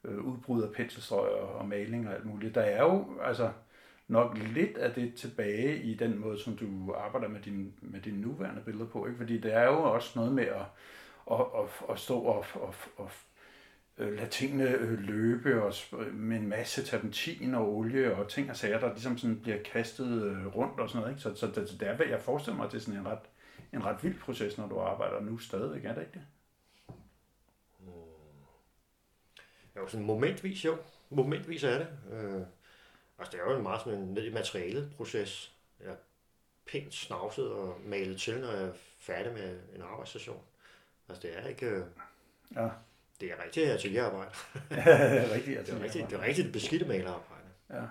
øh, 0.04 0.18
udbrud 0.18 0.62
af 0.62 0.72
penselstrøg 0.72 1.30
og, 1.30 1.54
og 1.54 1.68
maling 1.68 2.08
og 2.08 2.14
alt 2.14 2.24
muligt. 2.24 2.54
Der 2.54 2.60
er 2.60 2.82
jo 2.82 3.06
altså 3.22 3.50
nok 4.08 4.38
lidt 4.38 4.78
af 4.78 4.94
det 4.94 5.14
tilbage 5.14 5.82
i 5.82 5.94
den 5.94 6.18
måde, 6.18 6.38
som 6.38 6.56
du 6.56 6.94
arbejder 6.94 7.28
med 7.28 7.40
din, 7.40 7.74
med 7.80 8.00
din 8.00 8.14
nuværende 8.14 8.62
billeder 8.64 8.86
på. 8.86 9.06
Ikke? 9.06 9.18
Fordi 9.18 9.38
det 9.38 9.54
er 9.54 9.64
jo 9.64 9.82
også 9.82 10.12
noget 10.18 10.32
med 10.32 10.44
at, 10.44 10.66
at, 11.30 11.40
at, 11.40 11.90
at 11.90 11.98
stå 11.98 12.18
og, 12.18 12.44
og, 12.54 12.74
og 12.96 13.10
øh, 13.98 14.16
lade 14.16 14.30
tingene 14.30 14.70
øh, 14.70 14.98
løbe 14.98 15.62
og 15.62 15.74
med 16.12 16.36
en 16.36 16.48
masse 16.48 16.84
terpentin 16.84 17.54
og 17.54 17.76
olie 17.76 18.14
og 18.14 18.28
ting 18.28 18.50
og 18.50 18.56
sager, 18.56 18.80
der 18.80 18.92
ligesom 18.92 19.18
sådan 19.18 19.40
bliver 19.40 19.62
kastet 19.62 20.22
øh, 20.22 20.46
rundt 20.46 20.80
og 20.80 20.88
sådan 20.88 21.00
noget. 21.00 21.12
Ikke? 21.12 21.22
Så, 21.22 21.34
så 21.34 21.46
det, 21.46 21.80
det 21.80 21.88
er, 21.88 21.96
hvad 21.96 22.06
jeg 22.06 22.22
forestiller 22.22 22.56
mig, 22.56 22.66
at 22.66 22.72
det 22.72 22.78
er 22.78 22.82
sådan 22.82 23.00
en 23.00 23.06
ret, 23.06 23.18
en 23.72 23.84
ret 23.84 24.04
vild 24.04 24.18
proces, 24.18 24.58
når 24.58 24.68
du 24.68 24.78
arbejder 24.78 25.20
nu 25.20 25.38
stadigvæk, 25.38 25.84
er 25.84 25.94
det 25.94 26.00
ikke 26.00 26.12
det? 26.14 26.24
jo, 29.76 29.88
sådan 29.88 30.06
momentvis 30.06 30.64
jo. 30.64 30.78
Momentvis 31.10 31.64
er 31.64 31.78
det. 31.78 31.88
Øh, 32.12 32.42
altså 33.18 33.32
det 33.32 33.40
er 33.40 33.50
jo 33.50 33.56
en 33.56 33.62
meget 33.62 33.80
sådan 33.80 33.98
en 33.98 34.14
ned 34.14 34.24
i 34.24 34.32
materialet 34.32 34.92
proces. 34.96 35.54
Jeg 35.80 35.88
er 35.88 35.96
pænt 36.66 36.94
snavset 36.94 37.50
og 37.50 37.80
malet 37.86 38.20
til, 38.20 38.40
når 38.40 38.50
jeg 38.50 38.62
er 38.62 38.72
færdig 38.98 39.32
med 39.32 39.58
en 39.74 39.82
arbejdsstation. 39.82 40.40
Altså 41.08 41.28
det 41.28 41.38
er 41.38 41.48
ikke... 41.48 41.66
Øh, 41.66 41.84
Ja, 42.54 42.68
det 43.20 43.30
er 43.30 43.44
rigtig 43.44 43.72
atelierarbejde. 43.72 44.30
rigtigt. 45.34 45.58
Det 45.66 45.74
er 45.74 45.82
rigtig, 45.82 46.06
det 46.10 46.18
er 46.18 46.22
rigtig 46.22 46.44
det 46.44 46.52
beskidte 46.52 46.86
malerarbejde. 46.86 47.48
Ja. 47.70 47.82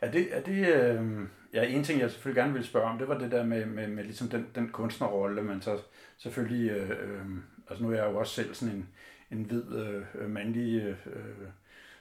Er 0.00 0.10
det, 0.10 0.36
er 0.36 0.40
det 0.40 0.74
øh, 0.74 1.28
ja, 1.52 1.64
en 1.64 1.84
ting, 1.84 2.00
jeg 2.00 2.10
selvfølgelig 2.10 2.40
gerne 2.40 2.52
ville 2.52 2.66
spørge 2.66 2.86
om, 2.86 2.98
det 2.98 3.08
var 3.08 3.18
det 3.18 3.30
der 3.30 3.44
med, 3.44 3.66
med, 3.66 3.88
med 3.88 4.04
ligesom 4.04 4.28
den, 4.28 4.46
den 4.54 4.68
kunstnerrolle, 4.68 5.42
man 5.42 5.62
så 5.62 5.78
selvfølgelig, 6.18 6.70
øh, 6.70 6.90
øh, 6.90 7.26
altså 7.70 7.84
nu 7.84 7.90
er 7.90 7.96
jeg 7.96 8.04
jo 8.04 8.18
også 8.18 8.34
selv 8.34 8.54
sådan 8.54 8.74
en, 8.74 8.88
en 9.30 9.44
hvid, 9.44 9.76
øh, 10.14 10.30
mandlig, 10.30 10.82
øh, 11.06 11.48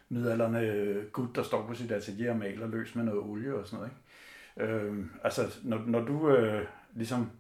midalderne 0.10 1.06
gut, 1.12 1.36
der 1.36 1.44
står 1.44 1.68
på 1.68 1.74
sit 1.74 1.92
atelier 1.92 2.32
og 2.32 2.38
maler 2.38 2.68
løs 2.68 2.96
med 2.96 3.04
noget 3.04 3.20
olie 3.20 3.56
og 3.56 3.68
sådan 3.68 3.78
noget, 3.78 3.92
ikke? 3.92 4.74
Øh, 4.74 5.06
altså, 5.24 5.60
når, 5.64 5.84
når 5.88 6.00
du 6.00 6.30
øh, 6.30 6.66
ligesom 6.94 7.32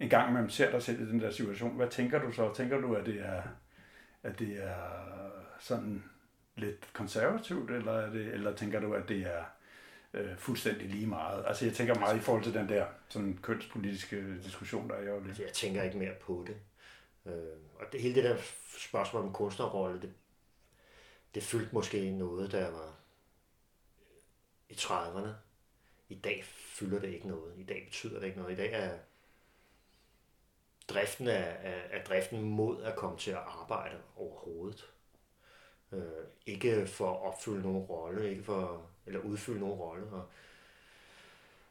en 0.00 0.08
gang 0.08 0.30
imellem 0.30 0.50
ser 0.50 0.70
dig 0.70 0.82
selv 0.82 1.00
i 1.00 1.06
den 1.06 1.20
der 1.20 1.30
situation, 1.30 1.76
hvad 1.76 1.88
tænker 1.88 2.20
du 2.22 2.32
så? 2.32 2.54
Tænker 2.54 2.80
du, 2.80 2.94
at 2.94 3.06
det 3.06 3.20
er, 3.20 3.42
at 4.22 4.38
det 4.38 4.64
er 4.64 4.74
sådan 5.60 6.04
lidt 6.56 6.92
konservativt, 6.92 7.70
eller, 7.70 7.92
er 7.92 8.10
det, 8.10 8.26
eller 8.26 8.54
tænker 8.54 8.80
du, 8.80 8.92
at 8.94 9.08
det 9.08 9.20
er 9.20 9.44
øh, 10.14 10.36
fuldstændig 10.36 10.88
lige 10.88 11.06
meget? 11.06 11.44
Altså 11.46 11.64
jeg 11.64 11.74
tænker 11.74 11.98
meget 11.98 12.16
i 12.16 12.20
forhold 12.20 12.44
til 12.44 12.54
den 12.54 12.68
der 12.68 12.86
sådan 13.08 13.38
kønspolitiske 13.42 14.42
diskussion, 14.42 14.88
der 14.90 14.94
er 14.94 15.02
i 15.02 15.08
øjeblikket. 15.08 15.28
Altså, 15.28 15.42
jeg 15.42 15.52
tænker 15.52 15.82
ikke 15.82 15.98
mere 15.98 16.14
på 16.20 16.44
det. 16.46 16.56
Øh, 17.32 17.58
og 17.74 17.86
det, 17.92 18.02
hele 18.02 18.14
det 18.14 18.24
der 18.24 18.36
spørgsmål 18.78 19.22
om 19.22 19.32
kunstnerrolle, 19.32 20.02
det, 20.02 20.12
det 21.34 21.42
fyldte 21.42 21.74
måske 21.74 22.10
noget, 22.10 22.52
der 22.52 22.70
var 22.70 22.94
i 24.68 24.72
30'erne. 24.72 25.28
I 26.08 26.14
dag 26.14 26.44
fylder 26.44 27.00
det 27.00 27.08
ikke 27.08 27.28
noget. 27.28 27.54
I 27.56 27.64
dag 27.64 27.84
betyder 27.84 28.20
det 28.20 28.26
ikke 28.26 28.38
noget. 28.38 28.52
I 28.52 28.56
dag 28.56 28.72
er 28.72 28.98
driften 30.88 31.28
af, 31.28 31.56
af, 31.62 31.82
af 31.90 32.04
driften 32.08 32.42
mod 32.42 32.82
at 32.82 32.96
komme 32.96 33.18
til 33.18 33.30
at 33.30 33.42
arbejde 33.62 33.96
overhovedet. 34.16 34.90
Øh, 35.92 36.02
ikke 36.46 36.86
for 36.86 37.10
at 37.10 37.26
opfylde 37.26 37.62
nogen 37.62 37.78
rolle, 37.78 38.30
ikke 38.30 38.44
for, 38.44 38.82
eller 39.06 39.20
udfylde 39.20 39.60
nogen 39.60 39.74
rolle. 39.74 40.06
Og, 40.12 40.28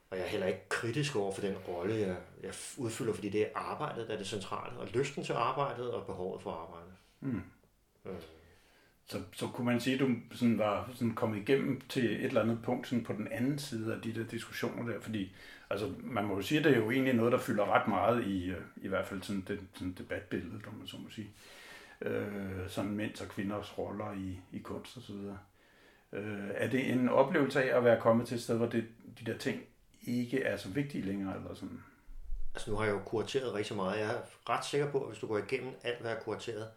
og 0.10 0.18
jeg 0.18 0.26
er 0.26 0.30
heller 0.30 0.48
ikke 0.48 0.70
kritisk 0.70 1.16
over 1.16 1.32
for 1.32 1.42
den 1.42 1.58
rolle, 1.58 1.96
jeg, 1.96 2.18
jeg 2.44 2.54
udfylder, 2.78 3.14
fordi 3.14 3.30
det 3.30 3.42
er 3.42 3.50
arbejdet, 3.56 4.08
der 4.08 4.14
er 4.14 4.18
det 4.18 4.28
centrale, 4.28 4.80
og 4.80 4.88
lysten 4.88 5.24
til 5.24 5.34
arbejdet 5.34 5.92
og 5.92 6.06
behovet 6.06 6.42
for 6.42 6.52
arbejdet. 6.52 6.94
Mm. 7.20 7.42
Øh, 8.06 8.22
Så, 9.06 9.22
så 9.34 9.48
kunne 9.48 9.66
man 9.66 9.80
sige, 9.80 9.94
at 9.94 10.00
du 10.00 10.16
sådan 10.32 10.58
var 10.58 10.92
sådan 10.94 11.16
kommet 11.16 11.38
igennem 11.38 11.82
til 11.90 12.06
et 12.06 12.26
eller 12.26 12.42
andet 12.42 12.60
punkt 12.64 12.88
sådan 12.88 13.04
på 13.04 13.14
den 13.14 13.28
anden 13.32 13.60
side 13.60 13.94
af 13.96 14.02
de 14.02 14.16
der 14.16 14.24
diskussioner 14.24 14.92
der, 14.92 15.00
fordi 15.00 15.36
altså, 15.70 15.94
man 16.00 16.26
må 16.26 16.36
jo 16.36 16.42
sige, 16.42 16.58
at 16.60 16.64
det 16.64 16.74
er 16.74 16.78
jo 16.78 16.92
egentlig 16.92 17.14
noget, 17.14 17.32
der 17.32 17.38
fylder 17.38 17.74
ret 17.74 17.88
meget 17.88 18.26
i, 18.26 18.50
øh, 18.50 18.62
i 18.76 18.88
hvert 18.88 19.08
fald 19.08 19.22
sådan 19.22 19.46
det 19.48 19.60
sådan 19.74 19.96
debatbillede, 19.98 20.62
om 20.68 20.74
man 20.74 20.88
så 20.88 20.98
må 20.98 21.10
sige. 21.10 21.34
Øh, 22.02 22.70
sådan 22.70 22.92
mænds 22.92 23.22
og 23.22 23.28
kvinders 23.28 23.78
roller 23.78 24.14
i, 24.14 24.40
i 24.58 24.60
kunst 24.60 24.98
og 24.98 25.04
så 25.04 25.14
videre. 25.14 25.40
Øh, 26.14 26.50
er 26.54 26.68
det 26.70 26.92
en 26.92 27.10
oplevelse 27.10 27.64
af 27.64 27.78
at 27.78 27.84
være 27.84 28.02
kommet 28.02 28.28
til 28.28 28.36
et 28.36 28.44
sted, 28.44 28.58
hvor 28.58 28.66
det, 28.66 28.88
de 29.20 29.32
der 29.32 29.38
ting 29.38 29.62
ikke 30.02 30.44
er 30.44 30.58
så 30.58 30.70
vigtige 30.70 31.06
længere, 31.06 31.36
eller 31.36 31.54
sådan? 31.54 31.84
Altså 32.54 32.72
nu 32.72 32.78
har 32.78 32.86
jeg 32.86 32.94
jo 32.94 33.00
kurateret 33.06 33.54
rigtig 33.54 33.76
meget. 33.76 34.00
Jeg 34.00 34.16
er 34.16 34.22
ret 34.50 34.66
sikker 34.66 34.92
på, 34.92 35.02
at 35.02 35.10
hvis 35.10 35.20
du 35.20 35.28
går 35.28 35.38
igennem 35.38 35.74
alt, 35.84 36.02
hvad 36.02 36.10
jeg 36.10 36.18
har 36.18 36.24
kurateret, 36.24 36.68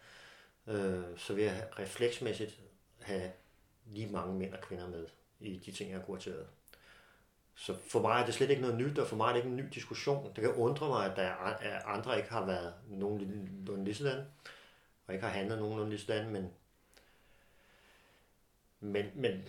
øh, 0.66 1.02
så 1.16 1.34
vil 1.34 1.44
jeg 1.44 1.68
refleksmæssigt 1.78 2.60
have 3.00 3.30
lige 3.86 4.12
mange 4.12 4.38
mænd 4.38 4.54
og 4.54 4.60
kvinder 4.60 4.88
med 4.88 5.06
i 5.40 5.62
de 5.66 5.72
ting, 5.72 5.90
jeg 5.90 5.98
har 5.98 6.06
kurateret. 6.06 6.46
Så 7.60 7.74
for 7.88 8.00
mig 8.02 8.20
er 8.20 8.24
det 8.26 8.34
slet 8.34 8.50
ikke 8.50 8.62
noget 8.62 8.78
nyt, 8.78 8.98
og 8.98 9.06
for 9.06 9.16
mig 9.16 9.24
er 9.28 9.32
det 9.32 9.36
ikke 9.36 9.48
en 9.48 9.56
ny 9.56 9.64
diskussion. 9.74 10.32
Det 10.36 10.42
kan 10.44 10.52
undre 10.54 10.88
mig, 10.88 11.10
at 11.10 11.16
der 11.16 11.22
er 11.22 11.84
andre 11.86 12.16
ikke 12.16 12.30
har 12.30 12.46
været 12.46 12.74
nogenlunde 12.88 13.84
lige 13.84 13.94
sådan, 13.94 14.24
og 15.06 15.14
ikke 15.14 15.26
har 15.26 15.32
handlet 15.32 15.58
nogenlunde 15.58 15.90
lige 15.90 16.00
sådan, 16.00 16.30
men, 16.30 16.50
men, 18.80 19.06
men 19.14 19.44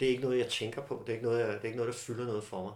det 0.00 0.06
er 0.06 0.10
ikke 0.10 0.22
noget, 0.22 0.38
jeg 0.38 0.48
tænker 0.48 0.82
på. 0.82 1.02
Det 1.06 1.12
er 1.12 1.14
ikke 1.16 1.26
noget, 1.26 1.40
jeg, 1.40 1.48
det 1.48 1.60
er 1.60 1.64
ikke 1.64 1.76
noget, 1.76 1.92
der 1.92 1.98
fylder 1.98 2.26
noget 2.26 2.44
for 2.44 2.62
mig. 2.62 2.72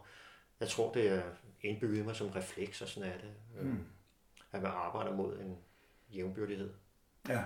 Jeg 0.60 0.68
tror, 0.68 0.92
det 0.92 1.08
er 1.08 1.22
indbygget 1.62 1.98
i 1.98 2.02
mig 2.02 2.16
som 2.16 2.28
refleks, 2.28 2.82
og 2.82 2.88
sådan 2.88 3.12
er 3.12 3.16
det. 3.18 3.34
Mm. 3.64 3.84
At 4.52 4.62
man 4.62 4.70
arbejder 4.70 5.16
mod 5.16 5.38
en 5.38 5.58
jævnbyrdighed. 6.10 6.70
Ja, 7.28 7.44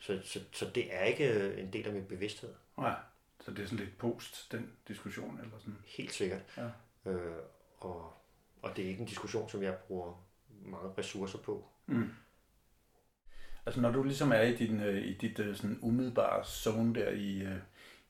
Så, 0.00 0.20
så, 0.24 0.40
så 0.52 0.70
det 0.74 0.94
er 0.94 1.04
ikke 1.04 1.54
en 1.58 1.72
del 1.72 1.86
af 1.86 1.92
min 1.92 2.04
bevidsthed. 2.04 2.54
nej. 2.78 2.94
Så 3.46 3.52
det 3.52 3.62
er 3.62 3.66
sådan 3.66 3.84
lidt 3.84 3.98
post, 3.98 4.52
den 4.52 4.72
diskussion, 4.88 5.40
eller 5.42 5.58
sådan. 5.58 5.78
Helt 5.84 6.12
sikkert. 6.12 6.40
Ja. 6.56 7.10
Øh, 7.10 7.36
og, 7.78 8.14
og 8.62 8.76
det 8.76 8.84
er 8.84 8.88
ikke 8.88 9.00
en 9.00 9.06
diskussion, 9.06 9.48
som 9.48 9.62
jeg 9.62 9.74
bruger 9.74 10.26
mange 10.64 10.90
ressourcer 10.98 11.38
på. 11.38 11.68
Mm. 11.86 12.10
Altså 13.66 13.80
når 13.80 13.90
du 13.90 14.02
ligesom 14.02 14.32
er 14.32 14.40
i, 14.40 14.56
din, 14.56 14.80
øh, 14.80 15.04
i 15.04 15.12
dit 15.12 15.38
øh, 15.38 15.56
sådan 15.56 15.78
umiddelbare 15.82 16.44
zone 16.44 16.94
der 16.94 17.10
i, 17.10 17.42
øh, 17.42 17.58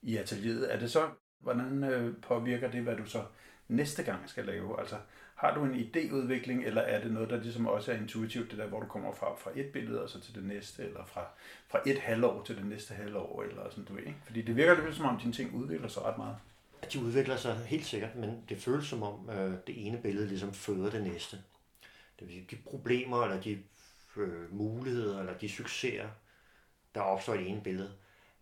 i 0.01 0.17
atelieret, 0.17 0.73
er 0.73 0.79
det 0.79 0.91
så, 0.91 1.09
hvordan 1.39 2.15
påvirker 2.21 2.71
det, 2.71 2.83
hvad 2.83 2.97
du 2.97 3.05
så 3.05 3.25
næste 3.67 4.03
gang 4.03 4.29
skal 4.29 4.45
lave? 4.45 4.79
Altså 4.79 4.97
har 5.37 5.53
du 5.53 5.63
en 5.63 5.75
idéudvikling, 5.75 6.65
eller 6.65 6.81
er 6.81 7.01
det 7.03 7.11
noget, 7.11 7.29
der 7.29 7.37
ligesom 7.37 7.67
også 7.67 7.91
er 7.91 7.95
intuitivt, 7.95 8.51
det 8.51 8.59
der, 8.59 8.67
hvor 8.67 8.79
du 8.79 8.87
kommer 8.87 9.13
fra, 9.13 9.35
fra 9.35 9.51
et 9.55 9.65
billede 9.65 10.03
og 10.03 10.09
så 10.09 10.21
til 10.21 10.35
det 10.35 10.43
næste, 10.43 10.83
eller 10.83 11.05
fra, 11.05 11.25
fra 11.67 11.79
et 11.85 11.99
halvår 11.99 12.43
til 12.43 12.55
det 12.57 12.65
næste 12.65 12.93
halvår, 12.93 13.43
eller 13.43 13.69
sådan, 13.69 13.85
du 13.85 13.93
ved, 13.93 14.03
ikke? 14.03 14.19
Fordi 14.25 14.41
det 14.41 14.55
virker 14.55 14.85
lidt 14.85 14.95
som 14.95 15.05
om, 15.05 15.19
dine 15.19 15.33
ting 15.33 15.53
udvikler 15.53 15.87
sig 15.87 16.03
ret 16.03 16.17
meget. 16.17 16.37
at 16.81 16.93
de 16.93 16.99
udvikler 16.99 17.35
sig 17.35 17.55
helt 17.55 17.85
sikkert, 17.85 18.15
men 18.15 18.43
det 18.49 18.57
føles 18.57 18.87
som 18.87 19.03
om 19.03 19.29
øh, 19.29 19.53
det 19.67 19.87
ene 19.87 19.97
billede 20.01 20.27
ligesom 20.27 20.53
føder 20.53 20.89
det 20.89 21.03
næste. 21.03 21.37
Det 22.19 22.27
vil 22.27 22.31
sige, 22.31 22.47
de 22.51 22.55
problemer, 22.55 23.23
eller 23.23 23.41
de 23.41 23.59
øh, 24.17 24.53
muligheder, 24.55 25.19
eller 25.19 25.37
de 25.37 25.49
succeser, 25.49 26.07
der 26.95 27.01
opstår 27.01 27.33
i 27.33 27.37
det 27.37 27.49
ene 27.49 27.61
billede, 27.61 27.91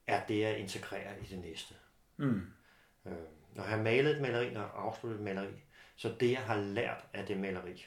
er 0.08 0.26
det 0.26 0.44
at 0.44 0.58
integrere 0.58 1.22
i 1.22 1.26
det 1.26 1.40
næste. 1.40 1.74
Mm. 2.18 2.42
Øh, 3.06 3.14
når 3.56 3.64
jeg 3.64 3.72
har 3.72 3.84
malet 3.84 4.16
et 4.16 4.22
maleri, 4.22 4.54
når 4.54 4.62
jeg 4.62 4.70
har 4.70 4.80
afsluttet 4.80 5.18
et 5.20 5.24
maleri, 5.24 5.54
så 5.96 6.16
det, 6.20 6.32
jeg 6.32 6.42
har 6.42 6.56
lært 6.56 7.06
af 7.14 7.26
det 7.26 7.38
maleri, 7.38 7.86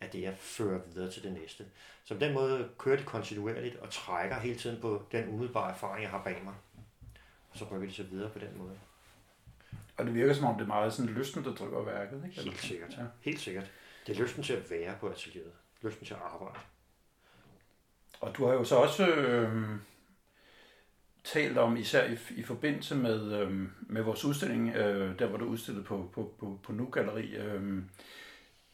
er 0.00 0.06
det, 0.06 0.22
jeg 0.22 0.34
fører 0.38 0.80
videre 0.94 1.10
til 1.10 1.22
det 1.22 1.32
næste. 1.32 1.64
Så 2.04 2.14
på 2.14 2.20
den 2.20 2.34
måde 2.34 2.68
kører 2.78 2.96
det 2.96 3.06
kontinuerligt 3.06 3.76
og 3.76 3.90
trækker 3.90 4.38
hele 4.38 4.58
tiden 4.58 4.80
på 4.80 5.02
den 5.12 5.28
umiddelbare 5.28 5.70
erfaring, 5.70 6.02
jeg 6.02 6.10
har 6.10 6.22
bag 6.22 6.40
mig. 6.44 6.54
Og 7.50 7.58
så 7.58 7.64
rykker 7.64 7.88
de 7.88 7.94
så 7.94 8.02
videre 8.02 8.30
på 8.30 8.38
den 8.38 8.58
måde. 8.58 8.78
Og 9.96 10.06
det 10.06 10.14
virker 10.14 10.34
som 10.34 10.44
om, 10.44 10.54
det 10.54 10.62
er 10.62 10.66
meget 10.66 10.92
sådan 10.92 11.12
lysten, 11.12 11.44
der 11.44 11.54
driver 11.54 11.84
værket, 11.84 12.22
ikke? 12.28 12.40
Helt 12.40 12.60
sikkert. 12.60 12.92
Ja. 12.98 13.04
Helt 13.20 13.40
sikkert. 13.40 13.70
Det 14.06 14.16
er 14.16 14.22
lysten 14.22 14.42
til 14.42 14.52
at 14.52 14.70
være 14.70 14.96
på 15.00 15.08
atelieret. 15.08 15.52
Lysten 15.82 16.06
til 16.06 16.14
at 16.14 16.20
arbejde. 16.20 16.58
Og 18.20 18.36
du 18.36 18.46
har 18.46 18.52
jo 18.52 18.64
så 18.64 18.76
også 18.76 19.06
øh, 19.06 19.76
talt 21.24 21.58
om, 21.58 21.76
især 21.76 22.10
i, 22.10 22.16
i 22.36 22.42
forbindelse 22.42 22.94
med, 22.94 23.32
øh, 23.32 23.62
med 23.80 24.02
vores 24.02 24.24
udstilling, 24.24 24.76
øh, 24.76 25.18
der 25.18 25.26
hvor 25.26 25.38
du 25.38 25.44
udstillede 25.44 25.84
på, 25.84 26.10
på, 26.14 26.34
på, 26.40 26.60
på 26.62 26.72
Nu 26.72 26.86
Galleri, 26.86 27.36
øh, 27.36 27.82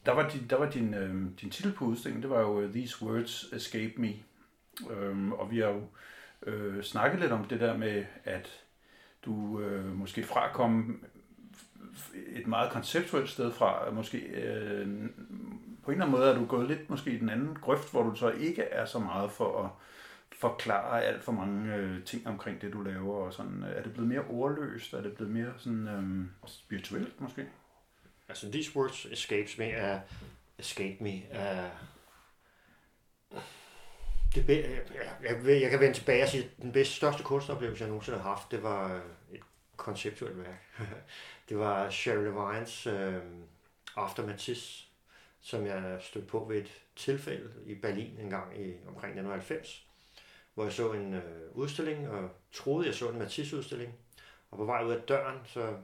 der 0.06 0.12
var, 0.12 0.28
din, 0.28 0.46
der 0.50 0.56
var 0.56 0.70
din, 0.70 0.94
øh, 0.94 1.14
din 1.40 1.50
titel 1.50 1.72
på 1.72 1.84
udstillingen, 1.84 2.22
det 2.22 2.30
var 2.30 2.40
jo 2.40 2.60
øh, 2.60 2.72
These 2.72 3.02
Words 3.02 3.44
Escape 3.52 3.92
Me. 3.96 4.12
Øh, 4.90 5.30
og 5.30 5.50
vi 5.50 5.58
har 5.58 5.68
jo 5.68 5.82
øh, 6.46 6.82
snakket 6.82 7.20
lidt 7.20 7.32
om 7.32 7.44
det 7.44 7.60
der 7.60 7.76
med, 7.76 8.04
at 8.24 8.60
du 9.24 9.60
øh, 9.60 9.96
måske 9.96 10.22
frakom 10.22 11.04
et 12.26 12.46
meget 12.46 12.70
konceptuelt 12.70 13.28
sted 13.28 13.52
fra, 13.52 13.90
måske 13.90 14.18
øh, 14.18 14.86
på 15.82 15.90
en 15.90 15.96
eller 15.96 16.06
anden 16.06 16.10
måde 16.10 16.30
er 16.30 16.38
du 16.38 16.46
gået 16.46 16.68
lidt 16.68 16.90
måske 16.90 17.10
i 17.10 17.18
den 17.18 17.28
anden 17.28 17.56
grøft, 17.60 17.90
hvor 17.90 18.02
du 18.02 18.14
så 18.14 18.30
ikke 18.30 18.62
er 18.62 18.84
så 18.84 18.98
meget 18.98 19.30
for 19.30 19.64
at 19.64 19.70
forklare 20.38 21.04
alt 21.04 21.24
for 21.24 21.32
mange 21.32 21.74
øh, 21.74 22.04
ting 22.04 22.26
omkring 22.26 22.60
det, 22.60 22.72
du 22.72 22.82
laver. 22.82 23.14
Og 23.14 23.32
sådan. 23.32 23.62
Er 23.62 23.82
det 23.82 23.92
blevet 23.92 24.08
mere 24.08 24.24
ordløst? 24.24 24.92
Er 24.92 25.00
det 25.00 25.14
blevet 25.14 25.32
mere 25.32 25.52
sådan, 25.58 25.88
øh, 25.88 26.26
spirituelt 26.46 27.20
måske? 27.20 27.46
Altså, 28.28 28.50
these 28.52 28.76
words 28.76 29.06
escapes 29.06 29.58
me, 29.58 29.64
uh, 29.64 30.00
escape 30.58 30.96
me. 31.00 31.22
Uh, 31.30 31.70
det, 34.34 34.46
be- 34.46 34.52
jeg, 34.94 35.42
jeg, 35.44 35.60
jeg, 35.62 35.70
kan 35.70 35.80
vende 35.80 35.94
tilbage 35.94 36.22
og 36.22 36.28
sige, 36.28 36.44
at 36.44 36.62
den 36.62 36.72
bedste, 36.72 36.94
største 36.94 37.22
kunstoplevelse, 37.22 37.82
jeg 37.82 37.88
nogensinde 37.88 38.18
har 38.18 38.28
haft, 38.28 38.50
det 38.50 38.62
var 38.62 38.94
øh, 38.94 39.00
et 39.32 39.40
konceptuelt 39.76 40.38
værk. 40.38 40.68
det 41.48 41.58
var 41.58 41.90
Sherry 41.90 42.22
Levines 42.22 42.86
øh, 42.86 43.16
uh, 43.16 43.22
After 43.96 44.26
Matisse, 44.26 44.86
som 45.40 45.66
jeg 45.66 45.98
stødte 46.00 46.26
på 46.26 46.46
ved 46.48 46.56
et 46.56 46.82
tilfælde 46.96 47.50
i 47.66 47.74
Berlin 47.74 48.18
en 48.20 48.30
gang 48.30 48.60
i 48.60 48.72
omkring 48.86 49.10
1990, 49.10 49.86
hvor 50.56 50.64
jeg 50.64 50.72
så 50.72 50.92
en 50.92 51.14
øh, 51.14 51.56
udstilling, 51.56 52.08
og 52.08 52.30
troede, 52.52 52.86
jeg 52.86 52.94
så 52.94 53.10
en 53.10 53.18
Matisse-udstilling. 53.18 53.94
Og 54.50 54.58
på 54.58 54.64
vej 54.64 54.84
ud 54.84 54.92
af 54.92 55.02
døren, 55.02 55.38
så, 55.44 55.76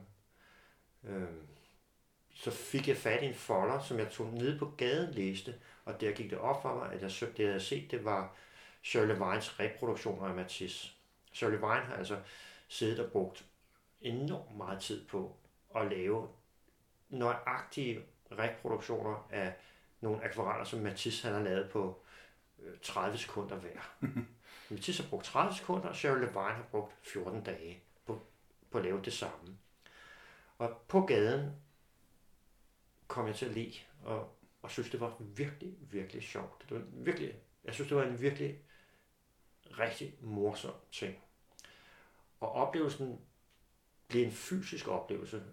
øh, 1.03 1.23
så 2.33 2.51
fik 2.51 2.87
jeg 2.87 2.97
fat 2.97 3.23
i 3.23 3.25
en 3.25 3.33
folder, 3.33 3.79
som 3.79 3.99
jeg 3.99 4.11
tog 4.11 4.27
nede 4.27 4.59
på 4.59 4.73
gaden 4.77 5.13
læste, 5.13 5.55
og 5.85 6.01
der 6.01 6.11
gik 6.11 6.29
det 6.29 6.37
op 6.37 6.61
for 6.61 6.75
mig, 6.75 6.93
at 6.93 7.01
jeg 7.01 7.11
så, 7.11 7.25
det, 7.25 7.39
jeg 7.39 7.47
havde 7.47 7.59
set, 7.59 7.91
det 7.91 8.05
var 8.05 8.35
Shirley 8.83 9.15
Vines 9.15 9.59
reproduktioner 9.59 10.27
af 10.27 10.35
Matisse. 10.35 10.91
Shirley 11.33 11.57
Vine 11.57 11.85
har 11.85 11.95
altså 11.95 12.19
siddet 12.67 12.99
og 12.99 13.11
brugt 13.11 13.45
enormt 14.01 14.57
meget 14.57 14.81
tid 14.81 15.05
på 15.07 15.35
at 15.75 15.89
lave 15.89 16.27
nøjagtige 17.09 18.03
reproduktioner 18.31 19.27
af 19.31 19.53
nogle 20.01 20.23
akvareller, 20.23 20.65
som 20.65 20.79
Matisse 20.79 21.27
han 21.27 21.35
har 21.35 21.43
lavet 21.43 21.69
på 21.69 22.03
øh, 22.59 22.79
30 22.81 23.17
sekunder 23.17 23.55
hver. 23.55 23.79
Matisse 24.73 25.03
har 25.03 25.09
brugt 25.09 25.25
30 25.25 25.55
sekunder, 25.55 25.89
og 25.89 25.95
Cheryl 25.95 26.21
Levine 26.21 26.53
har 26.53 26.67
brugt 26.71 26.93
14 27.01 27.43
dage 27.43 27.83
på, 28.05 28.21
på 28.71 28.77
at 28.77 28.83
lave 28.83 29.01
det 29.01 29.13
samme. 29.13 29.57
Og 30.57 30.77
på 30.87 31.01
gaden 31.01 31.51
kom 33.07 33.27
jeg 33.27 33.35
til 33.35 33.45
at 33.45 33.51
lide, 33.51 33.73
og, 34.03 34.35
og 34.61 34.71
synes, 34.71 34.89
det 34.89 34.99
var 34.99 35.15
virkelig, 35.19 35.73
virkelig 35.91 36.23
sjovt. 36.23 36.69
Det 36.69 36.77
var 36.77 36.83
virkelig, 36.91 37.35
jeg 37.63 37.73
synes, 37.73 37.87
det 37.87 37.97
var 37.97 38.03
en 38.03 38.21
virkelig 38.21 38.59
rigtig 39.79 40.15
morsom 40.21 40.73
ting. 40.91 41.15
Og 42.39 42.51
oplevelsen 42.51 43.21
blev 44.07 44.25
en 44.25 44.31
fysisk 44.31 44.87
oplevelse. 44.87 45.43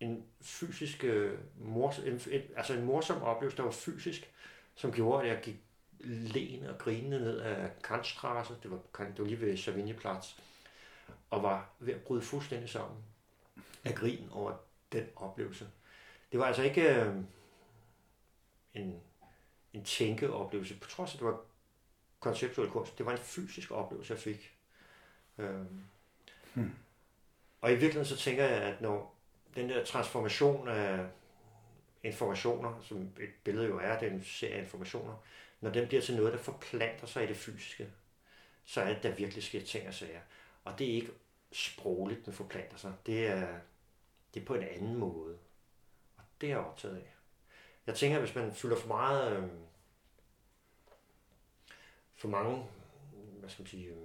En 0.00 0.24
fysisk, 0.40 1.04
øh, 1.04 1.38
mors, 1.58 1.98
en, 1.98 2.20
en, 2.30 2.42
altså 2.56 2.74
en 2.74 2.84
morsom 2.84 3.22
oplevelse, 3.22 3.56
der 3.56 3.62
var 3.62 3.70
fysisk, 3.70 4.32
som 4.74 4.92
gjorde, 4.92 5.22
at 5.22 5.28
jeg 5.28 5.42
gik 5.42 5.56
len 6.04 6.66
og 6.66 6.78
grinende 6.78 7.20
ned 7.20 7.38
af 7.38 7.82
Kantstrasse, 7.82 8.54
det 8.62 8.70
var, 8.70 8.78
det 8.98 9.18
var 9.18 9.24
lige 9.24 9.40
ved 9.40 9.56
Savignyplatz, 9.56 10.34
og 11.30 11.42
var 11.42 11.70
ved 11.78 11.94
at 11.94 12.00
bryde 12.00 12.22
fuldstændig 12.22 12.68
sammen 12.68 12.98
af 13.84 13.94
grin 13.94 14.28
over 14.32 14.52
den 14.92 15.06
oplevelse. 15.16 15.68
Det 16.32 16.40
var 16.40 16.46
altså 16.46 16.62
ikke 16.62 16.94
øh, 16.94 17.14
en, 18.74 19.00
en 19.72 19.84
tænkeoplevelse, 19.84 20.80
på 20.80 20.88
trods 20.88 21.10
af, 21.10 21.14
at 21.14 21.18
det 21.18 21.26
var 21.26 21.40
konceptuel 22.20 22.70
kunst. 22.70 22.98
Det 22.98 23.06
var 23.06 23.12
en 23.12 23.18
fysisk 23.18 23.70
oplevelse, 23.70 24.12
jeg 24.12 24.20
fik. 24.20 24.56
Øh, 25.38 25.64
Hmm. 26.54 26.72
Og 27.60 27.70
i 27.70 27.74
virkeligheden 27.74 28.06
så 28.06 28.16
tænker 28.16 28.44
jeg, 28.44 28.62
at 28.62 28.80
når 28.80 29.14
den 29.54 29.68
der 29.68 29.84
transformation 29.84 30.68
af 30.68 31.06
informationer, 32.02 32.80
som 32.82 33.02
et 33.20 33.30
billede 33.44 33.66
jo 33.66 33.78
er, 33.78 33.98
det 33.98 34.08
er 34.08 34.12
en 34.12 34.24
serie 34.24 34.54
af 34.54 34.62
informationer, 34.62 35.14
når 35.60 35.70
den 35.70 35.88
bliver 35.88 36.02
til 36.02 36.16
noget, 36.16 36.32
der 36.32 36.38
forplanter 36.38 37.06
sig 37.06 37.24
i 37.24 37.26
det 37.26 37.36
fysiske, 37.36 37.92
så 38.64 38.80
er 38.80 38.94
det, 38.94 39.02
der 39.02 39.14
virkelig 39.14 39.42
sker 39.42 39.64
ting 39.64 39.88
og 39.88 39.94
sager. 39.94 40.20
Og 40.64 40.78
det 40.78 40.90
er 40.90 40.94
ikke 40.94 41.12
sprogligt, 41.52 42.26
den 42.26 42.32
forplanter 42.32 42.76
sig. 42.76 42.94
Det 43.06 43.26
er, 43.26 43.58
det 44.34 44.42
er 44.42 44.46
på 44.46 44.54
en 44.54 44.62
anden 44.62 44.96
måde. 44.96 45.38
Og 46.16 46.24
det 46.40 46.46
er 46.46 46.50
jeg 46.50 46.66
optaget 46.66 46.96
af. 46.96 47.14
Jeg 47.86 47.94
tænker, 47.94 48.16
at 48.16 48.22
hvis 48.22 48.34
man 48.34 48.54
fylder 48.54 48.76
for 48.76 48.88
meget, 48.88 49.36
øh, 49.36 49.48
for 52.14 52.28
mange, 52.28 52.66
hvad 53.12 53.50
skal 53.50 53.62
man 53.62 53.68
sige, 53.68 53.86
øh, 53.86 53.96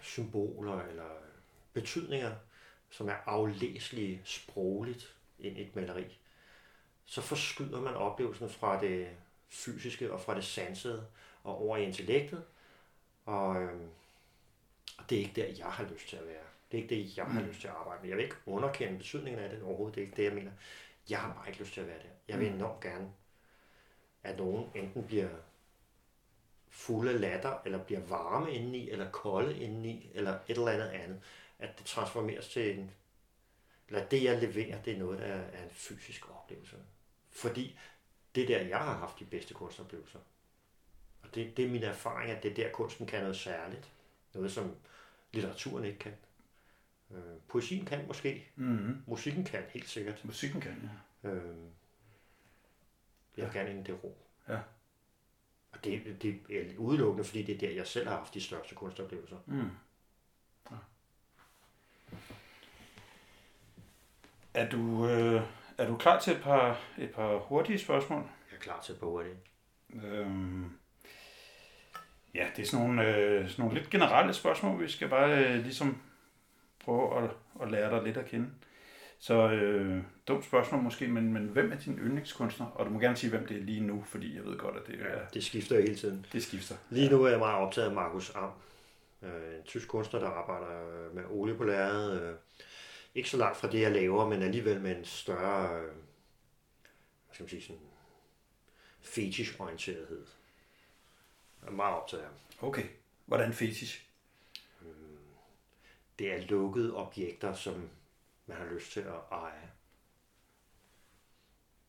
symboler 0.00 0.82
eller 0.82 1.10
betydninger, 1.72 2.36
som 2.90 3.08
er 3.08 3.16
aflæselige 3.26 4.22
sprogligt 4.24 5.16
ind 5.38 5.58
i 5.58 5.62
et 5.62 5.76
maleri, 5.76 6.18
så 7.06 7.20
forskyder 7.20 7.80
man 7.80 7.94
oplevelsen 7.94 8.50
fra 8.50 8.80
det 8.80 9.08
fysiske 9.48 10.12
og 10.12 10.20
fra 10.20 10.34
det 10.34 10.44
sansede 10.44 11.06
og 11.44 11.58
over 11.62 11.76
i 11.76 11.84
intellektet. 11.84 12.44
Og, 13.24 13.62
øh, 13.62 13.80
og 14.98 15.10
det 15.10 15.16
er 15.18 15.22
ikke 15.22 15.40
der, 15.40 15.54
jeg 15.58 15.66
har 15.66 15.84
lyst 15.84 16.08
til 16.08 16.16
at 16.16 16.26
være. 16.26 16.44
Det 16.72 16.78
er 16.78 16.82
ikke 16.82 16.94
det, 16.94 17.16
jeg 17.16 17.24
har 17.26 17.40
Mm. 17.40 17.46
lyst 17.46 17.60
til 17.60 17.68
at 17.68 17.74
arbejde 17.74 18.00
med. 18.02 18.08
Jeg 18.08 18.16
vil 18.16 18.24
ikke 18.24 18.36
underkende 18.46 18.98
betydningen 18.98 19.42
af 19.42 19.50
det 19.50 19.62
overhovedet. 19.62 19.94
Det 19.94 20.00
er 20.00 20.04
ikke 20.06 20.16
det, 20.16 20.24
jeg 20.24 20.32
mener. 20.34 20.50
Jeg 21.10 21.20
har 21.20 21.34
bare 21.34 21.48
ikke 21.48 21.60
lyst 21.60 21.72
til 21.74 21.80
at 21.80 21.86
være 21.86 21.98
der. 21.98 22.08
Jeg 22.28 22.40
vil 22.40 22.48
Mm. 22.50 22.54
enormt 22.56 22.80
gerne, 22.80 23.12
at 24.22 24.38
nogen 24.38 24.70
enten 24.74 25.04
bliver 25.06 25.28
fulde 26.70 27.10
af 27.12 27.20
latter, 27.20 27.58
eller 27.64 27.84
bliver 27.84 28.00
varme 28.00 28.52
indeni, 28.54 28.90
eller 28.90 29.10
kolde 29.10 29.58
indeni, 29.58 30.10
eller 30.14 30.32
et 30.32 30.40
eller 30.56 30.68
andet 30.70 30.88
andet. 30.88 31.20
At 31.58 31.78
det 31.78 31.86
transformeres 31.86 32.48
til 32.48 32.78
en... 32.78 32.90
Eller 33.88 34.04
det, 34.06 34.22
jeg 34.24 34.42
leverer, 34.42 34.82
det 34.82 34.92
er 34.92 34.98
noget, 34.98 35.18
der 35.18 35.24
er 35.26 35.62
en 35.64 35.70
fysisk 35.70 36.30
oplevelse. 36.30 36.76
Fordi 37.34 37.78
det 38.34 38.42
er 38.42 38.46
der, 38.46 38.68
jeg 38.68 38.78
har 38.78 38.98
haft 38.98 39.18
de 39.18 39.24
bedste 39.24 39.54
kunstoplevelser. 39.54 40.18
Og 41.22 41.34
det, 41.34 41.56
det 41.56 41.64
er 41.64 41.68
min 41.70 41.82
erfaring, 41.82 42.30
at 42.30 42.42
det 42.42 42.50
er 42.50 42.54
der, 42.54 42.70
kunsten 42.72 43.06
kan 43.06 43.20
noget 43.20 43.36
særligt. 43.36 43.92
Noget, 44.34 44.52
som 44.52 44.76
litteraturen 45.32 45.84
ikke 45.84 45.98
kan. 45.98 46.12
Øh, 47.10 47.40
poesien 47.48 47.84
kan 47.84 48.06
måske. 48.06 48.48
Mm-hmm. 48.56 49.02
Musikken 49.06 49.44
kan 49.44 49.62
helt 49.68 49.88
sikkert. 49.88 50.24
Musikken 50.24 50.60
kan, 50.60 50.90
ja. 51.22 51.30
Øh, 51.30 51.56
jeg 53.36 53.44
vil 53.44 53.54
gerne 53.54 53.70
ind 53.70 53.88
i 53.88 53.92
det 53.92 54.04
rum. 54.04 54.12
Ja. 54.48 54.58
Og 55.72 55.84
det, 55.84 56.22
det 56.22 56.40
er 56.50 56.78
udelukkende, 56.78 57.24
fordi 57.24 57.42
det 57.42 57.54
er 57.54 57.58
der, 57.58 57.70
jeg 57.70 57.86
selv 57.86 58.08
har 58.08 58.16
haft 58.16 58.34
de 58.34 58.40
største 58.40 58.74
kunstoplevelser. 58.74 59.38
Mm. 59.46 59.70
Ja. 60.70 60.76
Er 64.54 64.70
du, 64.70 65.08
øh, 65.08 65.42
er 65.78 65.86
du 65.86 65.96
klar 65.96 66.20
til 66.20 66.32
et 66.32 66.42
par, 66.42 66.80
et 66.98 67.10
par 67.10 67.38
hurtige 67.38 67.78
spørgsmål? 67.78 68.22
Jeg 68.50 68.56
er 68.56 68.60
klar 68.60 68.80
til 68.80 68.92
at 68.92 68.98
på 68.98 69.22
det. 69.24 69.36
Øhm, 70.04 70.64
ja, 72.34 72.46
det 72.56 72.62
er 72.62 72.66
sådan 72.66 72.86
nogle, 72.86 73.16
øh, 73.16 73.48
sådan 73.48 73.62
nogle 73.64 73.78
lidt 73.78 73.90
generelle 73.90 74.34
spørgsmål. 74.34 74.82
Vi 74.82 74.88
skal 74.88 75.08
bare 75.08 75.44
øh, 75.44 75.62
ligesom 75.62 76.02
prøve 76.84 77.24
at, 77.24 77.30
at 77.62 77.70
lære 77.70 77.90
dig 77.90 78.02
lidt 78.02 78.16
at 78.16 78.26
kende. 78.26 78.50
Så 79.18 79.50
øh, 79.50 80.02
dumt 80.28 80.44
spørgsmål 80.44 80.82
måske, 80.82 81.08
men, 81.08 81.32
men 81.32 81.46
hvem 81.46 81.72
er 81.72 81.76
din 81.76 81.98
yndlingskunstner? 81.98 82.66
Og 82.66 82.86
du 82.86 82.90
må 82.90 82.98
gerne 82.98 83.16
sige, 83.16 83.30
hvem 83.30 83.46
det 83.46 83.56
er 83.56 83.60
lige 83.60 83.80
nu, 83.80 84.04
fordi 84.06 84.36
jeg 84.36 84.44
ved 84.44 84.58
godt, 84.58 84.76
at 84.76 84.86
det, 84.86 85.00
er, 85.00 85.28
Det 85.34 85.44
skifter 85.44 85.80
hele 85.80 85.96
tiden. 85.96 86.26
det 86.32 86.42
skifter. 86.42 86.74
Lige 86.90 87.10
nu 87.10 87.24
er 87.24 87.30
jeg 87.30 87.38
meget 87.38 87.56
optaget 87.56 87.88
af 87.88 87.94
Markus 87.94 88.32
Am. 88.34 88.50
Øh, 89.22 89.58
en 89.58 89.64
tysk 89.64 89.88
kunstner, 89.88 90.20
der 90.20 90.28
arbejder 90.28 90.66
med 91.14 91.22
olie 91.30 91.54
på 91.54 91.64
lærredet. 91.64 92.22
Øh, 92.22 92.34
ikke 93.14 93.30
så 93.30 93.36
langt 93.36 93.56
fra 93.56 93.70
det, 93.70 93.80
jeg 93.80 93.92
laver, 93.92 94.28
men 94.28 94.42
alligevel 94.42 94.80
med 94.80 94.96
en 94.96 95.04
større, 95.04 95.80
øh, 95.80 95.94
hvad 97.24 97.34
skal 97.34 97.42
man 97.42 97.50
sige, 97.50 97.62
sådan 97.62 97.82
fetish-orienterethed. 99.00 100.26
Jeg 101.62 101.68
er 101.68 101.72
meget 101.72 101.96
optaget 101.96 102.22
af. 102.22 102.28
Okay. 102.60 102.88
Hvordan 103.26 103.52
fetish? 103.52 104.06
Det 106.18 106.32
er 106.32 106.46
lukkede 106.46 106.94
objekter, 106.94 107.54
som 107.54 107.90
man 108.46 108.56
har 108.56 108.64
lyst 108.64 108.92
til 108.92 109.00
at 109.00 109.20
eje. 109.30 109.70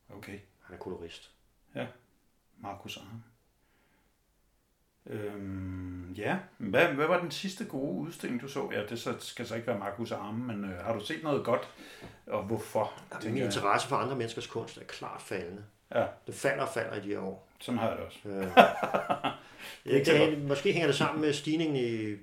Okay. 0.08 0.40
Han 0.60 0.76
er 0.76 0.80
kolorist. 0.80 1.34
Ja. 1.74 1.86
Markus 2.58 2.96
Arm. 2.96 3.22
Øhm, 5.06 6.12
ja, 6.12 6.38
hvad, 6.58 6.86
hvad 6.86 7.06
var 7.06 7.20
den 7.20 7.30
sidste 7.30 7.64
gode 7.64 7.98
udstilling, 8.00 8.40
du 8.42 8.48
så? 8.48 8.70
Ja, 8.72 8.86
det 8.86 9.00
så, 9.00 9.14
skal 9.18 9.46
så 9.46 9.54
ikke 9.54 9.66
være 9.66 9.78
Markus 9.78 10.12
Arme, 10.12 10.44
men 10.54 10.64
øh, 10.70 10.84
har 10.84 10.92
du 10.94 11.00
set 11.00 11.22
noget 11.22 11.44
godt, 11.44 11.68
og 12.26 12.42
hvorfor? 12.42 12.92
Min 13.12 13.20
tænker 13.20 13.38
jeg? 13.38 13.46
interesse 13.46 13.88
for 13.88 13.96
andre 13.96 14.16
menneskers 14.16 14.46
kunst 14.46 14.78
er 14.78 14.84
klart 14.84 15.22
faldende. 15.22 15.64
Ja, 15.94 16.06
Det 16.26 16.34
falder 16.34 16.62
og 16.62 16.68
falder 16.68 16.94
i 16.96 17.00
de 17.00 17.08
her 17.08 17.18
år. 17.20 17.48
sådan 17.60 17.78
har 17.78 17.88
jeg 17.88 17.96
det 17.98 18.06
også. 18.06 18.18
Øh, 18.28 18.42
ikke 19.94 20.06
så 20.06 20.12
det, 20.12 20.38
måske 20.42 20.72
hænger 20.72 20.86
det 20.86 20.96
sammen 20.96 21.20
med 21.20 21.32
stigningen 21.32 21.76
i 21.76 22.16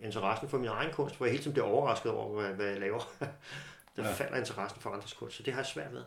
interessen 0.00 0.48
for 0.48 0.58
min 0.58 0.68
egen 0.68 0.92
kunst, 0.92 1.16
hvor 1.16 1.26
jeg 1.26 1.30
hele 1.32 1.42
tiden 1.42 1.52
bliver 1.52 1.66
overrasket 1.66 2.12
over, 2.12 2.40
hvad, 2.40 2.54
hvad 2.54 2.66
jeg 2.66 2.80
laver. 2.80 2.98
Der 3.20 4.02
Ja. 4.04 4.08
ja. 4.08 4.14
falder 4.14 4.36
interessen 4.36 4.80
for 4.80 4.90
andres 4.90 5.12
kunst, 5.12 5.36
så 5.36 5.42
det 5.42 5.52
har 5.52 5.60
jeg 5.60 5.66
svært 5.66 5.92
ved. 5.92 6.02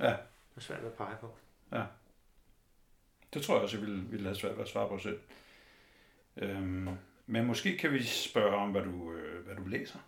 Ja, 0.00 0.06
Det 0.10 0.56
er 0.56 0.60
svært 0.60 0.80
ved 0.82 0.88
at 0.88 0.94
pege 0.96 1.16
på. 1.20 1.34
Det 3.34 3.42
tror 3.42 3.54
jeg 3.54 3.62
også, 3.62 3.76
jeg 3.76 3.86
ville, 3.86 4.02
ville 4.02 4.26
have 4.26 4.36
svært 4.36 4.56
ved 4.56 4.62
at 4.62 4.68
svare 4.68 4.88
på 4.88 4.98
selv. 4.98 5.20
Øhm, 6.36 6.88
men 7.26 7.46
måske 7.46 7.76
kan 7.76 7.92
vi 7.92 8.02
spørge 8.02 8.56
om, 8.56 8.70
hvad 8.70 8.82
du, 8.82 9.12
øh, 9.12 9.44
hvad 9.44 9.56
du 9.56 9.64
læser. 9.64 9.98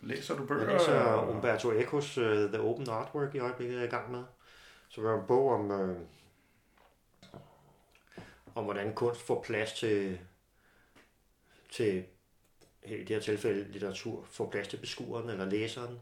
Læser 0.00 0.36
du 0.36 0.46
bøger? 0.46 0.70
Jeg 0.70 0.72
læser 0.72 1.30
Umberto 1.30 1.70
Ecos 1.70 2.18
uh, 2.18 2.24
The 2.24 2.60
Open 2.60 2.88
Artwork 2.88 3.34
i 3.34 3.38
øjeblikket, 3.38 3.74
jeg 3.74 3.82
er 3.82 3.86
i 3.86 3.90
gang 3.90 4.10
med. 4.10 4.24
Så 4.88 5.00
det 5.00 5.10
er 5.10 5.20
en 5.20 5.26
bog 5.26 5.50
om, 5.50 5.70
øh, 5.70 5.96
om 8.54 8.64
hvordan 8.64 8.94
kunst 8.94 9.20
får 9.20 9.42
plads 9.42 9.72
til, 9.72 10.18
til 11.70 12.04
i 12.84 12.96
det 12.96 13.08
her 13.08 13.20
tilfælde 13.20 13.72
litteratur, 13.72 14.24
får 14.30 14.50
plads 14.50 14.68
til 14.68 14.76
beskueren 14.76 15.30
eller 15.30 15.44
læseren, 15.44 15.98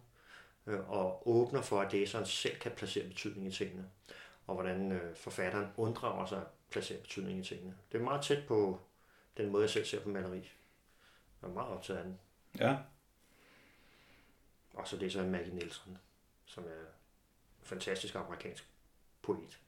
øh, 0.66 0.90
og 0.90 1.28
åbner 1.28 1.62
for, 1.62 1.80
at 1.80 1.92
læseren 1.92 2.26
selv 2.26 2.56
kan 2.56 2.72
placere 2.72 3.08
betydning 3.08 3.46
i 3.46 3.50
tingene. 3.50 3.84
Og 4.50 4.54
hvordan 4.56 4.92
øh, 4.92 5.16
forfatteren 5.16 5.66
unddrager 5.76 6.26
sig 6.26 6.38
at 6.40 6.46
placere 6.70 7.00
betydning 7.00 7.38
i 7.38 7.44
tingene. 7.44 7.76
Det 7.92 8.00
er 8.00 8.04
meget 8.04 8.24
tæt 8.24 8.46
på 8.48 8.80
den 9.36 9.50
måde, 9.52 9.62
jeg 9.62 9.70
selv 9.70 9.84
ser 9.84 10.00
på 10.02 10.08
maleri. 10.08 10.50
Jeg 11.42 11.48
er 11.48 11.52
meget 11.52 11.68
optaget 11.68 11.98
af 11.98 12.04
den. 12.04 12.18
Ja, 12.58 12.76
Og 14.74 14.88
så 14.88 14.96
læser 14.96 15.22
jeg 15.22 15.30
Maggie 15.30 15.54
Nielsen, 15.54 15.98
som 16.46 16.64
er 16.64 16.68
en 16.80 16.86
fantastisk 17.62 18.14
amerikansk 18.14 18.68
poet. 19.22 19.58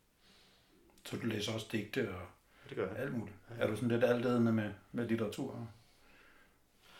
så 1.04 1.16
du 1.16 1.26
læser 1.26 1.54
også 1.54 1.66
digte 1.72 2.14
og 2.14 2.26
Det 2.68 2.76
gør 2.76 2.88
jeg. 2.88 2.96
alt 2.98 3.12
muligt. 3.18 3.36
Er 3.58 3.66
du 3.66 3.74
sådan 3.76 3.88
lidt 3.88 4.04
altædende 4.04 4.52
med, 4.52 4.72
med 4.92 5.08
litteratur? 5.08 5.68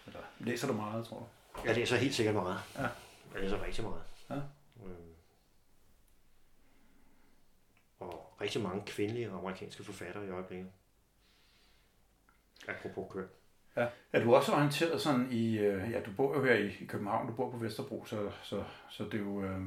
Eller 0.06 0.20
læser 0.38 0.66
du 0.66 0.72
meget, 0.72 1.06
tror 1.06 1.18
du? 1.18 1.60
Jeg 1.64 1.74
læser 1.76 1.96
helt 1.96 2.14
sikkert 2.14 2.34
meget. 2.34 2.60
Ja. 2.76 2.82
Jeg 3.34 3.42
læser 3.42 3.62
rigtig 3.64 3.84
meget. 3.84 4.02
Ja. 4.30 4.40
Øhm. 4.84 5.14
Og 7.98 8.31
rigtig 8.42 8.62
mange 8.62 8.82
kvindelige 8.86 9.30
amerikanske 9.30 9.84
forfattere 9.84 10.26
i 10.26 10.30
øjeblikket. 10.30 10.70
Apropos 12.68 13.12
køn. 13.12 13.26
Ja. 13.76 13.88
Er 14.12 14.24
du 14.24 14.34
også 14.34 14.52
orienteret 14.52 15.00
sådan 15.00 15.32
i, 15.32 15.58
øh, 15.58 15.90
ja, 15.90 16.00
du 16.00 16.10
bor 16.16 16.36
jo 16.36 16.44
her 16.44 16.54
i, 16.54 16.66
i 16.80 16.84
København, 16.84 17.26
du 17.26 17.32
bor 17.32 17.50
på 17.50 17.56
Vesterbro, 17.56 18.04
så, 18.04 18.30
så, 18.42 18.64
så 18.90 19.04
det, 19.04 19.14
er 19.14 19.18
jo, 19.18 19.42
øh, 19.42 19.60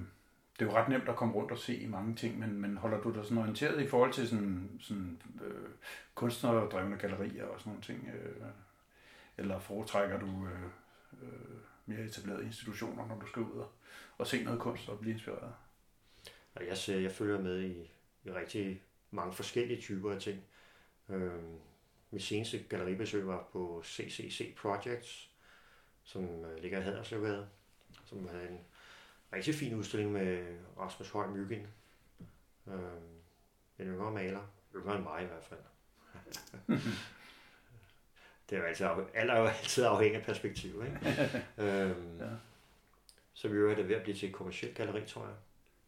det 0.59 0.61
er 0.61 0.65
jo 0.65 0.73
ret 0.73 0.89
nemt 0.89 1.09
at 1.09 1.15
komme 1.15 1.33
rundt 1.33 1.51
og 1.51 1.57
se 1.57 1.77
i 1.77 1.87
mange 1.87 2.15
ting, 2.15 2.39
men, 2.39 2.61
men 2.61 2.77
holder 2.77 3.01
du 3.01 3.13
dig 3.13 3.23
sådan 3.23 3.37
orienteret 3.37 3.81
i 3.81 3.87
forhold 3.87 4.13
til 4.13 4.27
sådan, 4.27 4.77
sådan 4.79 5.21
øh, 5.43 5.69
kunstnerdrevne 6.15 6.97
gallerier 6.97 7.45
og 7.45 7.59
sådan 7.59 7.69
nogle 7.69 7.83
ting? 7.83 8.09
Øh, 8.13 8.45
eller 9.37 9.59
foretrækker 9.59 10.19
du 10.19 10.47
øh, 10.47 10.63
øh, 11.23 11.57
mere 11.85 11.99
etablerede 11.99 12.45
institutioner, 12.45 13.07
når 13.07 13.19
du 13.19 13.27
skal 13.27 13.41
ud 13.41 13.59
og, 13.59 13.71
og 14.17 14.27
se 14.27 14.43
noget 14.43 14.59
kunst 14.59 14.89
og 14.89 14.99
blive 14.99 15.13
inspireret? 15.13 15.53
Og 16.55 16.67
jeg, 16.67 16.77
ser, 16.77 16.99
jeg 16.99 17.11
følger 17.11 17.41
med 17.41 17.61
i 17.61 17.94
rigtig 18.33 18.81
mange 19.11 19.33
forskellige 19.33 19.81
typer 19.81 20.11
af 20.11 20.21
ting. 20.21 20.43
Øhm, 21.09 21.59
mit 22.11 22.23
seneste 22.23 22.63
galleribesøg 22.69 23.27
var 23.27 23.47
på 23.51 23.81
CCC 23.85 24.55
Projects, 24.55 25.29
som 26.03 26.45
øh, 26.45 26.61
ligger 26.61 26.79
i 26.79 26.83
Haderslevgade, 26.83 27.47
som 28.05 28.27
havde 28.27 28.49
en 28.49 28.59
rigtig 29.33 29.55
fin 29.55 29.75
udstilling 29.75 30.11
med 30.11 30.57
Rasmus 30.77 31.09
Høj 31.09 31.27
Myggen. 31.27 31.67
Øhm, 32.67 33.19
en 33.79 33.85
yngre 33.87 34.11
maler. 34.11 34.51
Yngre 34.75 34.95
end 34.95 35.03
mig 35.03 35.23
i 35.23 35.25
hvert 35.25 35.43
fald. 35.43 35.59
det 38.49 38.55
er 38.55 38.59
jo 38.59 38.63
altid, 38.65 38.85
alt 39.13 39.31
er 39.31 39.37
jo 39.39 39.45
altid 39.45 39.83
afhængig 39.83 40.19
af 40.19 40.25
perspektiv, 40.25 40.83
ikke? 40.85 40.99
øhm, 41.63 42.17
Ja. 42.19 42.25
ja. 42.25 42.31
Så 43.33 43.47
vi 43.47 43.57
er 43.57 43.75
det 43.75 43.87
ved 43.87 43.95
at 43.95 44.03
blive 44.03 44.17
til 44.17 44.29
et 44.29 44.35
kommersielt 44.35 44.75
galleri, 44.77 45.05
tror 45.07 45.25
jeg. 45.25 45.35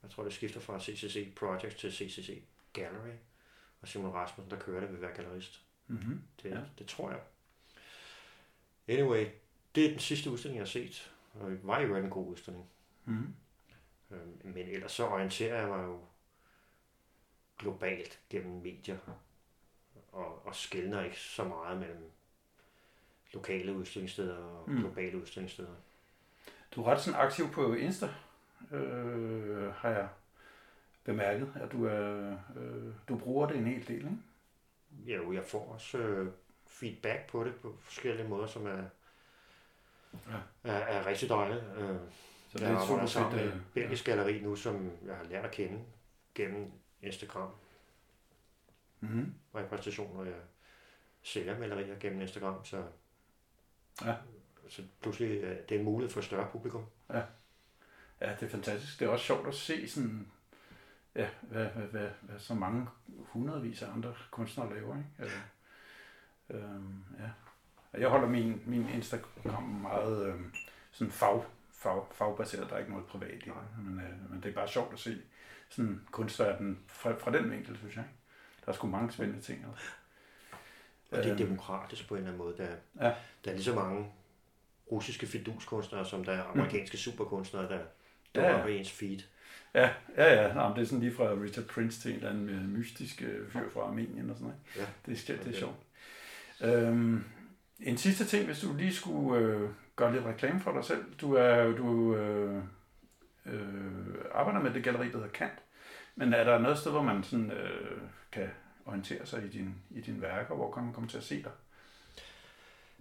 Jeg 0.08 0.12
tror, 0.12 0.24
det 0.24 0.34
skifter 0.34 0.60
fra 0.60 0.80
CCC 0.80 1.34
Projects 1.36 1.76
til 1.76 1.94
CCC 1.94 2.44
Gallery. 2.74 3.16
Og 3.82 3.88
Simon 3.88 4.12
Rasmussen, 4.14 4.52
der 4.52 4.60
kører 4.60 4.80
det, 4.82 4.92
vil 4.92 5.02
være 5.02 5.14
gallerist. 5.16 5.62
Mm-hmm. 5.88 6.22
Det, 6.44 6.50
Ja. 6.52 6.60
det 6.80 6.88
tror 6.88 7.10
jeg. 7.10 7.20
Anyway, 8.88 9.28
det 9.76 9.86
er 9.86 9.90
den 9.90 10.00
sidste 10.00 10.32
udstilling, 10.32 10.58
jeg 10.58 10.62
har 10.62 10.68
set. 10.68 11.12
Og 11.34 11.52
det 11.52 11.60
var 11.64 11.80
jo 11.80 11.96
en 11.96 12.10
god 12.10 12.28
udstilling. 12.28 12.70
Mm-hmm. 13.06 13.36
Øhm, 14.12 14.42
Men 14.44 14.68
ellers 14.68 14.92
så 14.92 15.08
orienterer 15.08 15.60
jeg 15.60 15.68
mig 15.68 15.84
jo 15.84 16.00
globalt 17.58 18.20
gennem 18.30 18.62
medier. 18.62 18.98
Og, 20.12 20.46
og 20.46 20.56
skældner 20.56 21.04
ikke 21.04 21.20
så 21.20 21.44
meget 21.44 21.80
mellem 21.80 22.12
lokale 23.34 23.74
udstillingssteder 23.74 24.38
og 24.38 24.70
mm. 24.70 24.78
globale 24.78 25.18
udstillingssteder. 25.18 25.76
Du 26.76 26.84
er 26.84 26.92
ret 26.92 27.02
sådan 27.02 27.20
aktiv 27.20 27.52
på 27.52 27.74
Insta, 27.74 28.10
øh, 28.72 29.74
har 29.74 29.90
jeg 29.90 30.08
bemærket, 31.04 31.54
at 31.56 31.72
du, 31.72 31.86
er, 31.86 32.32
øh, 32.56 32.94
du 33.10 33.18
bruger 33.18 33.48
det 33.48 33.58
en 33.58 33.68
hel 33.68 33.88
del, 33.88 33.98
ikke? 33.98 34.18
Jo, 35.06 35.32
jeg 35.34 35.44
får 35.44 35.74
også 35.74 35.98
øh, 35.98 36.32
feedback 36.66 37.30
på 37.30 37.44
det 37.44 37.56
på 37.56 37.76
forskellige 37.82 38.28
måder, 38.28 38.48
som 38.48 38.66
er, 38.68 38.84
Ja. 40.28 40.38
er, 40.64 40.74
er 40.74 41.06
rigtig 41.06 41.30
dejligt. 41.30 41.64
Øh, 41.78 41.96
Så 42.50 42.66
jeg 42.66 42.72
arbejder 42.72 43.06
sammen 43.06 43.36
med 43.36 43.46
øh, 43.46 43.54
belgisk 43.74 44.06
galleri 44.06 44.42
nu, 44.42 44.56
som 44.56 44.92
jeg 45.06 45.16
har 45.16 45.24
lært 45.24 45.46
at 45.46 45.52
kende 45.52 45.80
gennem 46.36 46.72
Instagram 47.02 47.50
mm-hmm. 49.00 49.34
repræsentation, 49.56 50.16
hvor 50.16 50.24
jeg 50.24 50.34
sælger 51.22 51.60
malerier 51.60 52.00
gennem 52.00 52.22
Instagram, 52.22 52.66
så, 52.66 52.84
Ja. 54.06 54.16
så 54.70 54.82
pludselig 55.02 55.44
øh, 55.44 55.58
det 55.70 55.76
er 55.76 55.80
en 55.80 55.86
mulighed 55.86 56.12
for 56.14 56.20
et 56.20 56.26
større 56.26 56.50
publikum. 56.52 56.86
Ja, 57.10 57.22
det 58.20 58.44
er 58.46 58.50
fantastisk. 58.50 59.00
Det 59.00 59.06
er 59.06 59.10
også 59.10 59.26
sjovt 59.26 59.48
at 59.48 59.54
se 59.56 59.90
sådan, 59.90 60.28
ja, 61.16 61.28
hvad, 61.42 61.66
hvad, 61.66 61.84
hvad, 61.88 62.10
hvad 62.22 62.40
så 62.40 62.54
mange 62.54 62.88
hundredvis 63.10 63.82
af 63.82 63.92
andre 63.94 64.14
kunstnere 64.32 64.74
laver, 64.74 64.98
ikke? 64.98 65.10
Altså, 65.20 65.38
øhm, 66.50 67.04
ja. 67.20 67.30
Jeg 68.00 68.10
holder 68.10 68.28
min, 68.28 68.62
min 68.66 68.90
Instagram 68.90 69.64
meget 69.64 70.26
øhm, 70.28 70.54
sådan 70.92 71.12
fag, 71.12 71.44
fag, 71.72 72.04
fagbaseret. 72.14 72.70
Der 72.70 72.76
er 72.76 72.80
ikke 72.80 72.92
noget 72.92 73.06
privat 73.06 73.32
i 73.32 73.40
det, 73.40 73.54
men, 73.78 74.00
øh, 74.00 74.32
men 74.32 74.44
det 74.44 74.50
er 74.50 74.54
bare 74.56 74.68
sjovt 74.68 74.94
at 74.94 75.00
se 75.00 75.22
sådan 75.70 76.08
kunstverden 76.12 76.80
fra, 76.88 77.14
fra 77.20 77.32
den 77.32 77.52
vinkel, 77.52 77.78
synes 77.78 77.96
jeg. 77.96 78.06
Der 78.66 78.72
er 78.72 78.76
sgu 78.76 78.88
mange 78.88 79.12
spændende 79.12 79.42
ting. 79.42 79.66
Altså. 79.70 79.86
Og 81.12 81.18
det 81.18 81.26
er 81.26 81.30
Øhm. 81.32 81.38
demokratisk 81.38 82.08
på 82.08 82.16
en 82.16 82.18
eller 82.18 82.32
anden 82.34 82.46
måde. 82.46 82.58
Der, 82.58 82.76
Ja. 83.08 83.16
der 83.46 83.52
er 83.52 83.56
lige 83.56 83.64
så 83.64 83.76
mange 83.76 84.12
russiske 84.92 85.28
fiduskunstnere, 85.28 86.06
som 86.06 86.24
der 86.24 86.32
er 86.34 86.44
amerikanske 86.44 86.98
superkunstnere, 86.98 87.70
der 87.70 87.80
Dukker 88.36 88.50
ja. 88.50 88.62
op 88.62 88.70
i 88.70 88.78
ens 88.78 88.92
feed. 88.92 89.20
Ja, 89.74 89.90
ja, 90.18 90.42
ja. 90.42 90.54
Nå, 90.54 90.76
det 90.76 90.82
er 90.82 90.86
sådan 90.86 91.00
lige 91.00 91.14
fra 91.14 91.34
Richard 91.44 91.66
Prince 91.66 92.02
til 92.02 92.12
en 92.12 92.18
eller 92.18 92.30
anden 92.30 92.50
øh, 92.50 92.70
mystisk 92.70 93.22
øh, 93.22 93.50
fyr 93.50 93.70
fra 93.74 93.82
Armenien 93.82 94.30
og 94.30 94.36
sådan 94.36 94.48
noget. 94.48 94.60
Ja. 94.76 94.86
Det 95.06 95.14
er, 95.14 95.18
skægt, 95.18 95.40
det 95.40 95.46
er 95.46 95.50
Okay. 95.50 95.60
sjovt. 95.60 95.78
Øhm, 96.62 97.24
en 97.80 97.98
sidste 97.98 98.26
ting, 98.26 98.46
hvis 98.46 98.60
du 98.60 98.74
lige 98.78 98.94
skulle 98.94 99.42
øh, 99.42 99.70
gøre 99.96 100.14
lidt 100.14 100.26
reklame 100.26 100.60
for 100.60 100.72
dig 100.74 100.84
selv. 100.84 101.04
Du 101.22 101.34
er 101.34 101.64
du 101.64 102.16
øh, 102.16 102.64
øh, 103.46 103.62
arbejder 104.34 104.60
med 104.62 104.74
det 104.74 104.84
galleri, 104.84 105.06
der 105.08 105.18
hedder 105.18 105.28
Kant. 105.28 105.60
Men 106.16 106.34
er 106.34 106.44
der 106.44 106.60
noget 106.60 106.78
sted, 106.78 106.92
hvor 106.92 107.02
man 107.02 107.24
sådan, 107.24 107.52
øh, 107.52 107.98
kan 108.32 108.50
orientere 108.86 109.26
sig 109.26 109.44
i 109.46 109.50
din, 109.50 109.76
i 109.92 110.02
dine 110.02 110.22
værker? 110.22 110.56
Hvor 110.56 110.72
kan 110.72 110.84
man 110.84 110.94
komme 110.94 111.10
til 111.10 111.18
at 111.18 111.24
se 111.24 111.44
dig? 111.44 111.52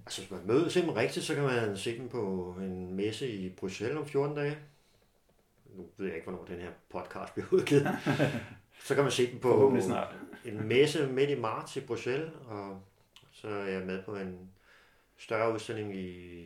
Altså, 0.06 0.20
hvis 0.20 0.30
man 0.30 0.40
møder 0.46 0.80
dem 0.80 0.88
rigtigt, 0.88 1.26
så 1.26 1.34
kan 1.34 1.42
man 1.44 1.76
se 1.76 1.98
dem 1.98 2.08
på 2.08 2.54
en 2.60 2.94
messe 2.94 3.28
i 3.28 3.48
Bruxelles 3.48 3.96
om 3.96 4.06
14 4.06 4.36
dage. 4.36 4.58
Nu 5.74 5.90
ved 5.96 6.06
jeg 6.06 6.16
ikke, 6.16 6.30
hvornår 6.30 6.44
den 6.44 6.60
her 6.60 6.70
podcast 6.88 7.34
bliver 7.34 7.46
udgivet. 7.52 7.86
så 8.86 8.94
kan 8.94 9.04
man 9.04 9.12
se 9.12 9.32
dem 9.32 9.40
på 9.40 9.76
snart. 9.80 10.14
en 10.44 10.68
messe 10.68 11.06
midt 11.06 11.30
i 11.30 11.40
marts 11.40 11.76
i 11.76 11.80
Bruxelles, 11.80 12.32
og 12.46 12.82
så 13.32 13.48
er 13.48 13.66
jeg 13.66 13.86
med 13.86 14.02
på 14.02 14.16
en 14.16 14.50
større 15.16 15.54
udstilling 15.54 15.96
i 15.96 16.44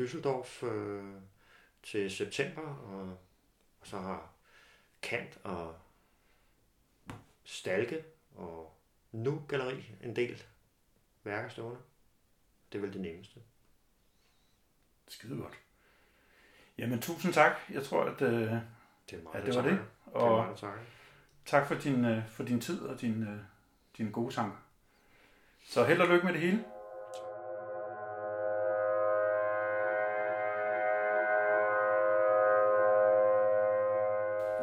Düsseldorf 0.00 0.66
øh, 0.66 1.14
til 1.82 2.10
september, 2.10 2.62
og, 2.62 3.18
og 3.80 3.86
så 3.86 3.98
har 3.98 4.32
Kant 5.02 5.38
og 5.44 5.74
Stalke 7.44 8.04
og 8.34 8.78
Nu 9.12 9.42
Galeri 9.48 9.84
en 10.02 10.16
del 10.16 10.42
værker 11.24 11.48
stående. 11.48 11.80
Det 12.72 12.78
er 12.78 12.82
vel 12.82 12.92
det 12.92 13.00
nemmeste. 13.00 13.40
Skide 15.08 15.36
godt. 15.36 15.61
Jamen, 16.78 17.00
tusind 17.00 17.32
tak. 17.32 17.52
Jeg 17.70 17.82
tror, 17.84 18.04
at... 18.04 18.22
Øh, 18.22 18.30
Det 18.30 19.18
er 19.18 19.22
meget, 19.22 19.46
det 19.46 19.54
var 19.54 19.62
det. 19.62 19.70
takker. 19.70 19.70
Det 19.70 20.14
er 20.14 20.18
Og 20.20 20.44
meget, 20.44 20.56
takker. 20.58 20.78
tak 21.46 21.66
for 21.66 21.74
din, 21.74 22.04
øh, 22.04 22.28
for 22.28 22.42
din 22.42 22.60
tid 22.60 22.80
og 22.82 23.00
din, 23.00 23.22
øh, 23.22 23.38
din 23.98 24.10
gode 24.10 24.32
sang. 24.32 24.58
Så 25.64 25.84
held 25.84 26.00
og 26.00 26.08
lykke 26.08 26.24
med 26.26 26.32
det 26.32 26.40
hele. 26.40 26.64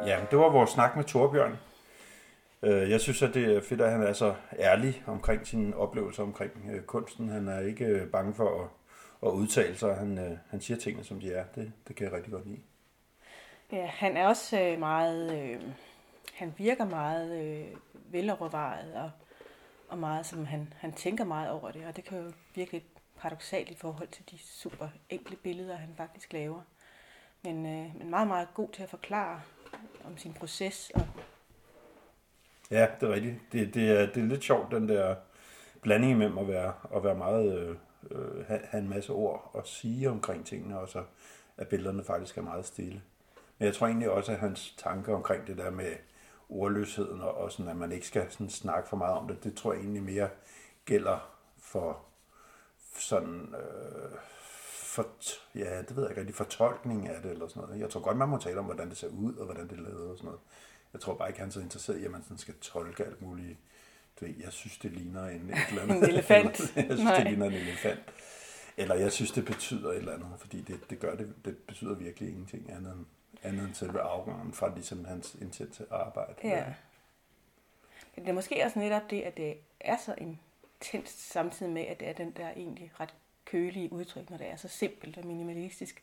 Ja, 0.06 0.20
det 0.30 0.38
var 0.38 0.48
vores 0.50 0.70
snak 0.70 0.96
med 0.96 1.04
Torbjørn. 1.04 1.58
Øh, 2.62 2.90
Jeg 2.90 3.00
synes, 3.00 3.22
at 3.22 3.34
det 3.34 3.56
er 3.56 3.60
fedt, 3.60 3.80
at 3.80 3.90
han 3.92 4.02
er 4.02 4.12
så 4.12 4.34
ærlig 4.58 5.02
omkring 5.06 5.46
sine 5.46 5.76
oplevelser 5.76 6.22
omkring 6.22 6.52
øh, 6.74 6.82
kunsten. 6.82 7.28
Han 7.28 7.48
er 7.48 7.60
ikke 7.60 7.84
øh, 7.84 8.06
bange 8.08 8.34
for 8.34 8.62
at, 8.64 8.68
at 9.22 9.28
udtale 9.28 9.76
sig. 9.76 9.96
Han, 9.96 10.18
øh, 10.18 10.38
han 10.50 10.60
siger 10.60 10.78
tingene, 10.78 11.04
som 11.04 11.20
de 11.20 11.32
er. 11.32 11.44
Det, 11.54 11.72
det 11.88 11.96
kan 11.96 12.06
jeg 12.06 12.12
rigtig 12.12 12.32
godt 12.32 12.46
lide. 12.46 12.60
Ja, 13.72 13.86
han 13.86 14.16
er 14.16 14.26
også 14.26 14.60
øh, 14.60 14.78
meget, 14.78 15.42
øh, 15.42 15.62
han 16.34 16.54
virker 16.58 16.84
meget 16.84 17.44
øh, 17.44 17.76
velovervejet 18.12 18.94
og, 18.94 19.10
og 19.88 19.98
meget 19.98 20.26
som 20.26 20.44
han, 20.44 20.72
han 20.76 20.92
tænker 20.92 21.24
meget 21.24 21.50
over 21.50 21.70
det, 21.70 21.86
og 21.86 21.96
det 21.96 22.04
kan 22.04 22.18
jo 22.18 22.32
virke 22.54 22.72
lidt 22.72 22.84
paradoxalt 23.16 23.70
i 23.70 23.74
forhold 23.74 24.08
til 24.08 24.24
de 24.30 24.38
super 24.38 24.88
enkle 25.10 25.36
billeder, 25.36 25.76
han 25.76 25.94
faktisk 25.96 26.32
laver. 26.32 26.60
Men, 27.42 27.66
øh, 27.66 27.98
men 27.98 28.10
meget, 28.10 28.28
meget 28.28 28.48
god 28.54 28.68
til 28.68 28.82
at 28.82 28.90
forklare 28.90 29.40
om 30.04 30.18
sin 30.18 30.32
proces. 30.32 30.90
Og, 30.94 31.02
Ja, 32.70 32.86
det 33.00 33.08
er 33.08 33.12
rigtigt. 33.12 33.36
Det, 33.52 33.74
det, 33.74 33.90
er, 33.90 34.06
det 34.06 34.16
er 34.16 34.26
lidt 34.26 34.44
sjovt, 34.44 34.72
den 34.72 34.88
der 34.88 35.14
blanding 35.82 36.12
imellem 36.12 36.38
at 36.38 36.48
være, 36.48 36.72
at 36.96 37.04
være 37.04 37.14
meget, 37.14 37.58
øh, 37.58 37.76
øh, 38.10 38.46
have, 38.46 38.60
have 38.64 38.82
en 38.82 38.88
masse 38.88 39.12
ord 39.12 39.50
at 39.58 39.66
sige 39.66 40.10
omkring 40.10 40.46
tingene, 40.46 40.78
og 40.78 40.88
så 40.88 41.04
at 41.56 41.68
billederne 41.68 42.04
faktisk 42.04 42.38
er 42.38 42.42
meget 42.42 42.66
stille. 42.66 43.02
Men 43.58 43.66
jeg 43.66 43.74
tror 43.74 43.86
egentlig 43.86 44.10
også, 44.10 44.32
at 44.32 44.38
hans 44.38 44.74
tanker 44.78 45.14
omkring 45.14 45.46
det 45.46 45.58
der 45.58 45.70
med 45.70 45.92
ordløsheden, 46.48 47.20
og, 47.20 47.34
og 47.34 47.52
sådan, 47.52 47.70
at 47.70 47.76
man 47.76 47.92
ikke 47.92 48.06
skal 48.06 48.30
sådan 48.30 48.50
snakke 48.50 48.88
for 48.88 48.96
meget 48.96 49.14
om 49.16 49.28
det, 49.28 49.44
det 49.44 49.54
tror 49.54 49.72
jeg 49.72 49.80
egentlig 49.80 50.02
mere 50.02 50.28
gælder 50.84 51.36
for 51.58 52.04
sådan, 52.98 53.54
øh, 53.54 54.18
for, 54.90 55.06
ja, 55.54 55.82
det 55.82 55.96
ved 55.96 56.02
jeg 56.02 56.10
ikke 56.10 56.20
rigtig, 56.20 56.36
fortolkning 56.36 57.08
af 57.08 57.22
det 57.22 57.30
eller 57.30 57.48
sådan 57.48 57.62
noget. 57.62 57.80
Jeg 57.80 57.90
tror 57.90 58.00
godt, 58.00 58.16
man 58.16 58.28
må 58.28 58.38
tale 58.38 58.58
om, 58.58 58.64
hvordan 58.64 58.88
det 58.88 58.96
ser 58.96 59.08
ud, 59.08 59.34
og 59.34 59.44
hvordan 59.44 59.68
det 59.68 59.78
er 59.78 59.82
lavet 59.82 60.10
og 60.10 60.16
sådan 60.16 60.26
noget. 60.26 60.40
Jeg 60.92 61.00
tror 61.00 61.14
bare 61.14 61.28
ikke, 61.28 61.40
han 61.40 61.48
er 61.48 61.52
så 61.52 61.60
interesseret 61.60 61.98
i, 61.98 62.04
at 62.04 62.10
man 62.10 62.22
sådan 62.22 62.38
skal 62.38 62.54
tolke 62.60 63.04
alt 63.04 63.22
muligt. 63.22 63.58
Ved, 64.20 64.34
jeg 64.44 64.52
synes, 64.52 64.78
det 64.78 64.92
ligner 64.92 65.26
en, 65.28 65.50
et 65.50 65.56
eller 65.68 65.82
andet. 65.82 65.96
En 66.08 66.10
elefant. 66.10 66.60
jeg 66.76 66.84
synes, 66.84 67.00
Nej. 67.02 67.16
det 67.16 67.26
ligner 67.26 67.46
en 67.46 67.52
elefant. 67.52 68.00
Eller 68.76 68.94
jeg 68.94 69.12
synes, 69.12 69.30
det 69.30 69.44
betyder 69.44 69.90
et 69.90 69.96
eller 69.96 70.12
andet, 70.14 70.28
fordi 70.38 70.60
det, 70.60 70.90
det 70.90 70.98
gør 70.98 71.14
det, 71.16 71.34
det 71.44 71.56
betyder 71.56 71.94
virkelig 71.94 72.28
ingenting 72.28 72.70
andet 72.72 72.92
end, 72.92 73.06
andet 73.42 73.64
end 73.66 73.74
selve 73.74 74.00
afgangen 74.00 74.52
fra 74.52 74.74
ligesom 74.74 75.04
hans 75.04 75.36
intense 75.40 75.84
arbejde. 75.90 76.34
ja. 76.44 76.64
Men 78.16 78.24
det 78.24 78.30
er 78.30 78.34
måske 78.34 78.64
også 78.64 78.78
netop 78.78 79.10
det, 79.10 79.20
at 79.22 79.36
det 79.36 79.54
er 79.80 79.96
så 79.96 80.14
intenst 80.18 81.30
samtidig 81.32 81.72
med, 81.72 81.82
at 81.82 82.00
det 82.00 82.08
er 82.08 82.12
den 82.12 82.30
der 82.30 82.50
egentlig 82.50 82.90
ret 83.00 83.14
kølige 83.44 83.92
udtryk, 83.92 84.30
når 84.30 84.36
det 84.36 84.46
er 84.50 84.56
så 84.56 84.68
simpelt 84.68 85.18
og 85.18 85.26
minimalistisk, 85.26 86.02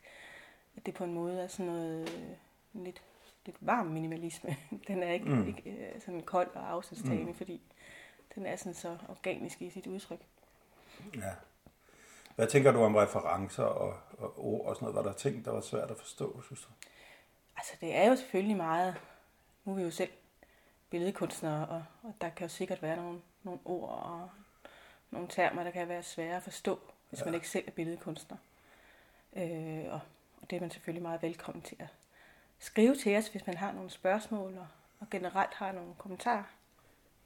at 0.77 0.85
det 0.85 0.93
på 0.93 1.03
en 1.03 1.13
måde 1.13 1.41
er 1.41 1.47
sådan 1.47 1.65
noget 1.65 2.09
øh, 2.09 2.83
lidt, 2.83 3.01
lidt 3.45 3.57
varm 3.61 3.85
minimalisme. 3.87 4.55
Den 4.87 5.03
er 5.03 5.11
ikke, 5.11 5.25
Mm. 5.25 5.47
ikke 5.47 5.69
øh, 5.69 6.01
sådan 6.05 6.21
kold 6.21 6.47
og 6.55 6.71
afstandstagende, 6.71 7.25
mm. 7.31 7.35
fordi 7.37 7.61
den 8.37 8.45
er 8.45 8.55
sådan 8.55 8.73
så 8.73 8.97
organisk 9.09 9.61
i 9.61 9.69
sit 9.69 9.87
udtryk. 9.87 10.19
Ja. 11.15 11.33
Hvad 12.35 12.47
tænker 12.47 12.71
du 12.71 12.83
om 12.83 12.95
referencer 12.95 13.63
og, 13.63 13.97
og 14.17 14.33
ord 14.45 14.65
og 14.67 14.75
sådan 14.75 14.85
noget? 14.85 14.95
Var 14.95 15.11
der 15.11 15.17
ting, 15.17 15.45
der 15.45 15.51
var 15.51 15.61
svært 15.61 15.91
at 15.91 15.97
forstå, 15.97 16.41
synes 16.41 16.61
du? 16.61 16.67
Altså 17.57 17.73
det 17.81 17.95
er 17.95 18.09
jo 18.09 18.15
selvfølgelig 18.15 18.57
meget, 18.57 18.95
nu 19.65 19.71
er 19.71 19.75
vi 19.75 19.81
jo 19.83 19.91
selv 19.91 20.09
billedkunstnere, 20.89 21.67
og, 21.67 21.83
og 22.03 22.13
der 22.21 22.29
kan 22.29 22.47
jo 22.47 22.49
sikkert 22.53 22.81
være 22.81 22.95
nogle, 22.95 23.21
nogle 23.43 23.59
ord 23.65 23.89
og 23.89 24.29
nogle 25.11 25.27
termer, 25.27 25.63
der 25.63 25.71
kan 25.71 25.87
være 25.87 26.03
svære 26.03 26.35
at 26.35 26.43
forstå, 26.43 26.79
hvis 27.09 27.19
Ja. 27.19 27.25
man 27.25 27.33
ikke 27.33 27.49
selv 27.49 27.63
er 27.67 27.71
billedkunstner. 27.71 28.37
Øh, 29.35 29.85
og, 29.87 29.99
og 30.41 30.49
det 30.49 30.55
er 30.55 30.59
man 30.61 30.71
selvfølgelig 30.71 31.03
meget 31.03 31.21
velkommen 31.21 31.61
til 31.61 31.75
at 31.79 31.87
skrive 32.59 32.95
til 32.95 33.17
os, 33.17 33.27
hvis 33.27 33.47
man 33.47 33.57
har 33.57 33.71
nogle 33.71 33.89
spørgsmål, 33.89 34.57
og, 34.57 34.67
og 34.99 35.07
generelt 35.11 35.53
har 35.53 35.71
nogle 35.71 35.93
kommentarer 35.97 36.43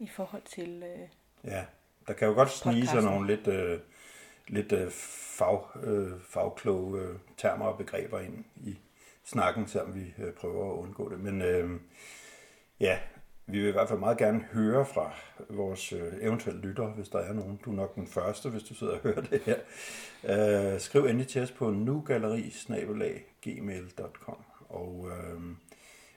i 0.01 0.07
forhold 0.07 0.41
til... 0.45 0.83
Øh, 0.83 0.99
Ja, 1.43 1.65
der 2.07 2.13
kan 2.13 2.27
jo 2.27 2.33
godt 2.33 2.49
snige 2.49 2.87
sig 2.87 3.01
nogle 3.01 3.27
lidt, 3.27 3.47
øh, 3.47 3.79
lidt 4.47 4.71
øh, 4.71 4.91
fag, 4.91 5.61
øh, 5.83 6.11
fagkloge 6.29 7.01
øh, 7.01 7.15
termer 7.37 7.65
og 7.65 7.77
begreber 7.77 8.19
ind 8.19 8.45
i 8.55 8.77
snakken, 9.23 9.67
selvom 9.67 9.95
vi 9.95 10.13
øh, 10.17 10.33
prøver 10.33 10.73
at 10.73 10.77
undgå 10.77 11.09
det. 11.09 11.19
Men 11.19 11.41
øh, 11.41 11.79
ja, 12.79 12.99
vi 13.45 13.59
vil 13.59 13.67
i 13.67 13.71
hvert 13.71 13.87
fald 13.89 13.99
meget 13.99 14.17
gerne 14.17 14.39
høre 14.51 14.85
fra 14.85 15.13
vores 15.49 15.93
øh, 15.93 16.13
eventuelle 16.21 16.61
lyttere, 16.61 16.89
hvis 16.89 17.09
der 17.09 17.19
er 17.19 17.33
nogen. 17.33 17.59
Du 17.65 17.71
er 17.71 17.75
nok 17.75 17.95
den 17.95 18.07
første, 18.07 18.49
hvis 18.49 18.63
du 18.63 18.73
sidder 18.73 18.93
og 18.93 18.99
hører 18.99 19.21
det 19.21 19.41
her. 19.41 19.57
Øh, 20.73 20.79
skriv 20.79 21.05
endelig 21.05 21.27
til 21.27 21.41
os 21.41 21.51
på 21.51 21.69
nugalleri-gmail.com 21.69 24.37
og 24.69 25.09
øh, 25.11 25.41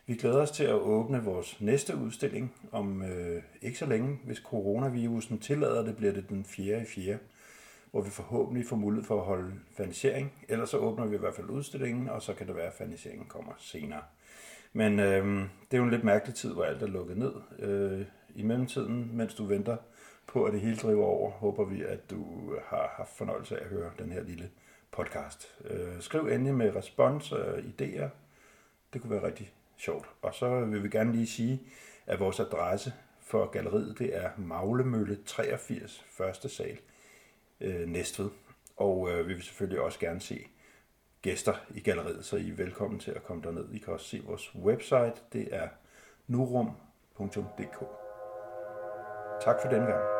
vi 0.07 0.14
glæder 0.14 0.42
os 0.42 0.50
til 0.50 0.64
at 0.64 0.74
åbne 0.74 1.24
vores 1.24 1.61
næste 1.61 1.96
udstilling 1.96 2.55
om 2.72 3.02
øh, 3.02 3.42
ikke 3.62 3.78
så 3.78 3.86
længe. 3.86 4.18
Hvis 4.24 4.38
coronavirusen 4.38 5.38
tillader 5.38 5.84
det, 5.84 5.96
bliver 5.96 6.12
det 6.12 6.28
den 6.28 6.44
4. 6.44 6.82
i 6.82 6.84
4. 6.84 7.18
hvor 7.90 8.02
vi 8.02 8.11
forhåbentlig 8.11 8.66
får 8.66 8.76
mulighed 8.76 9.05
for 9.05 9.18
at 9.18 9.26
holde 9.26 9.52
fanisering. 9.76 10.32
Ellers 10.48 10.70
så 10.70 10.76
åbner 10.76 11.07
vi 11.07 11.16
i 11.16 11.18
hvert 11.18 11.34
fald 11.34 11.50
udstillingen, 11.50 12.09
og 12.09 12.22
så 12.22 12.34
kan 12.34 12.46
det 12.46 12.57
være, 12.57 12.66
at 12.66 12.72
faniseringen 12.72 13.26
kommer 13.26 13.52
senere. 13.59 14.02
Men 14.72 14.98
øh, 15.00 15.26
det 15.70 15.76
er 15.76 15.78
jo 15.78 15.84
en 15.84 15.90
lidt 15.90 16.05
mærkelig 16.05 16.34
tid, 16.34 16.52
hvor 16.52 16.64
alt 16.64 16.82
er 16.82 16.86
lukket 16.86 17.16
ned. 17.16 17.32
Øh, 17.59 18.07
I 18.34 18.42
mellemtiden, 18.42 19.11
mens 19.16 19.34
du 19.34 19.44
venter 19.44 19.76
på, 20.26 20.44
at 20.44 20.52
det 20.52 20.61
hele 20.61 20.76
driver 20.76 21.05
over, 21.05 21.30
håber 21.30 21.64
vi, 21.64 21.82
at 21.82 22.11
du 22.11 22.24
har 22.66 22.94
haft 22.96 23.16
fornøjelse 23.16 23.59
af 23.59 23.64
at 23.64 23.70
høre 23.70 23.90
den 23.98 24.12
her 24.12 24.22
lille 24.22 24.50
podcast. 24.90 25.48
Øh, 25.70 26.00
skriv 26.00 26.26
endelig 26.26 26.55
med 26.55 26.76
respons 26.76 27.32
og 27.32 27.59
idéer. 27.59 28.09
Det 28.92 29.00
kunne 29.00 29.11
være 29.11 29.26
rigtig 29.26 29.52
sjovt. 29.76 30.08
Og 30.22 30.34
så 30.34 30.64
vil 30.64 30.82
vi 30.82 30.88
gerne 30.88 31.12
lige 31.12 31.26
sige, 31.26 31.62
at 32.06 32.20
vores 32.20 32.40
adresse 32.40 32.92
for 33.20 33.46
galleriet, 33.46 33.98
det 33.98 34.16
er 34.16 34.30
Maglemølle 34.36 35.18
83, 35.26 36.04
første 36.10 36.48
sal, 36.48 36.78
øh, 37.60 37.88
Næstved. 37.88 38.30
Og 38.76 39.10
øh, 39.10 39.28
vi 39.28 39.34
vil 39.34 39.42
selvfølgelig 39.42 39.80
også 39.80 39.98
gerne 39.98 40.20
se 40.20 40.46
gæster 41.22 41.54
i 41.74 41.80
galleriet, 41.80 42.24
så 42.24 42.36
I 42.36 42.50
er 42.50 42.54
velkommen 42.54 43.00
til 43.00 43.10
at 43.10 43.24
komme 43.24 43.42
derned. 43.42 43.70
I 43.72 43.78
kan 43.78 43.92
også 43.92 44.06
se 44.06 44.22
vores 44.26 44.54
website, 44.54 45.14
det 45.32 45.48
er 45.54 45.68
nurum.dk. 46.26 47.84
Tak 49.44 49.56
for 49.62 49.68
den 49.68 49.86
gang. 49.86 50.13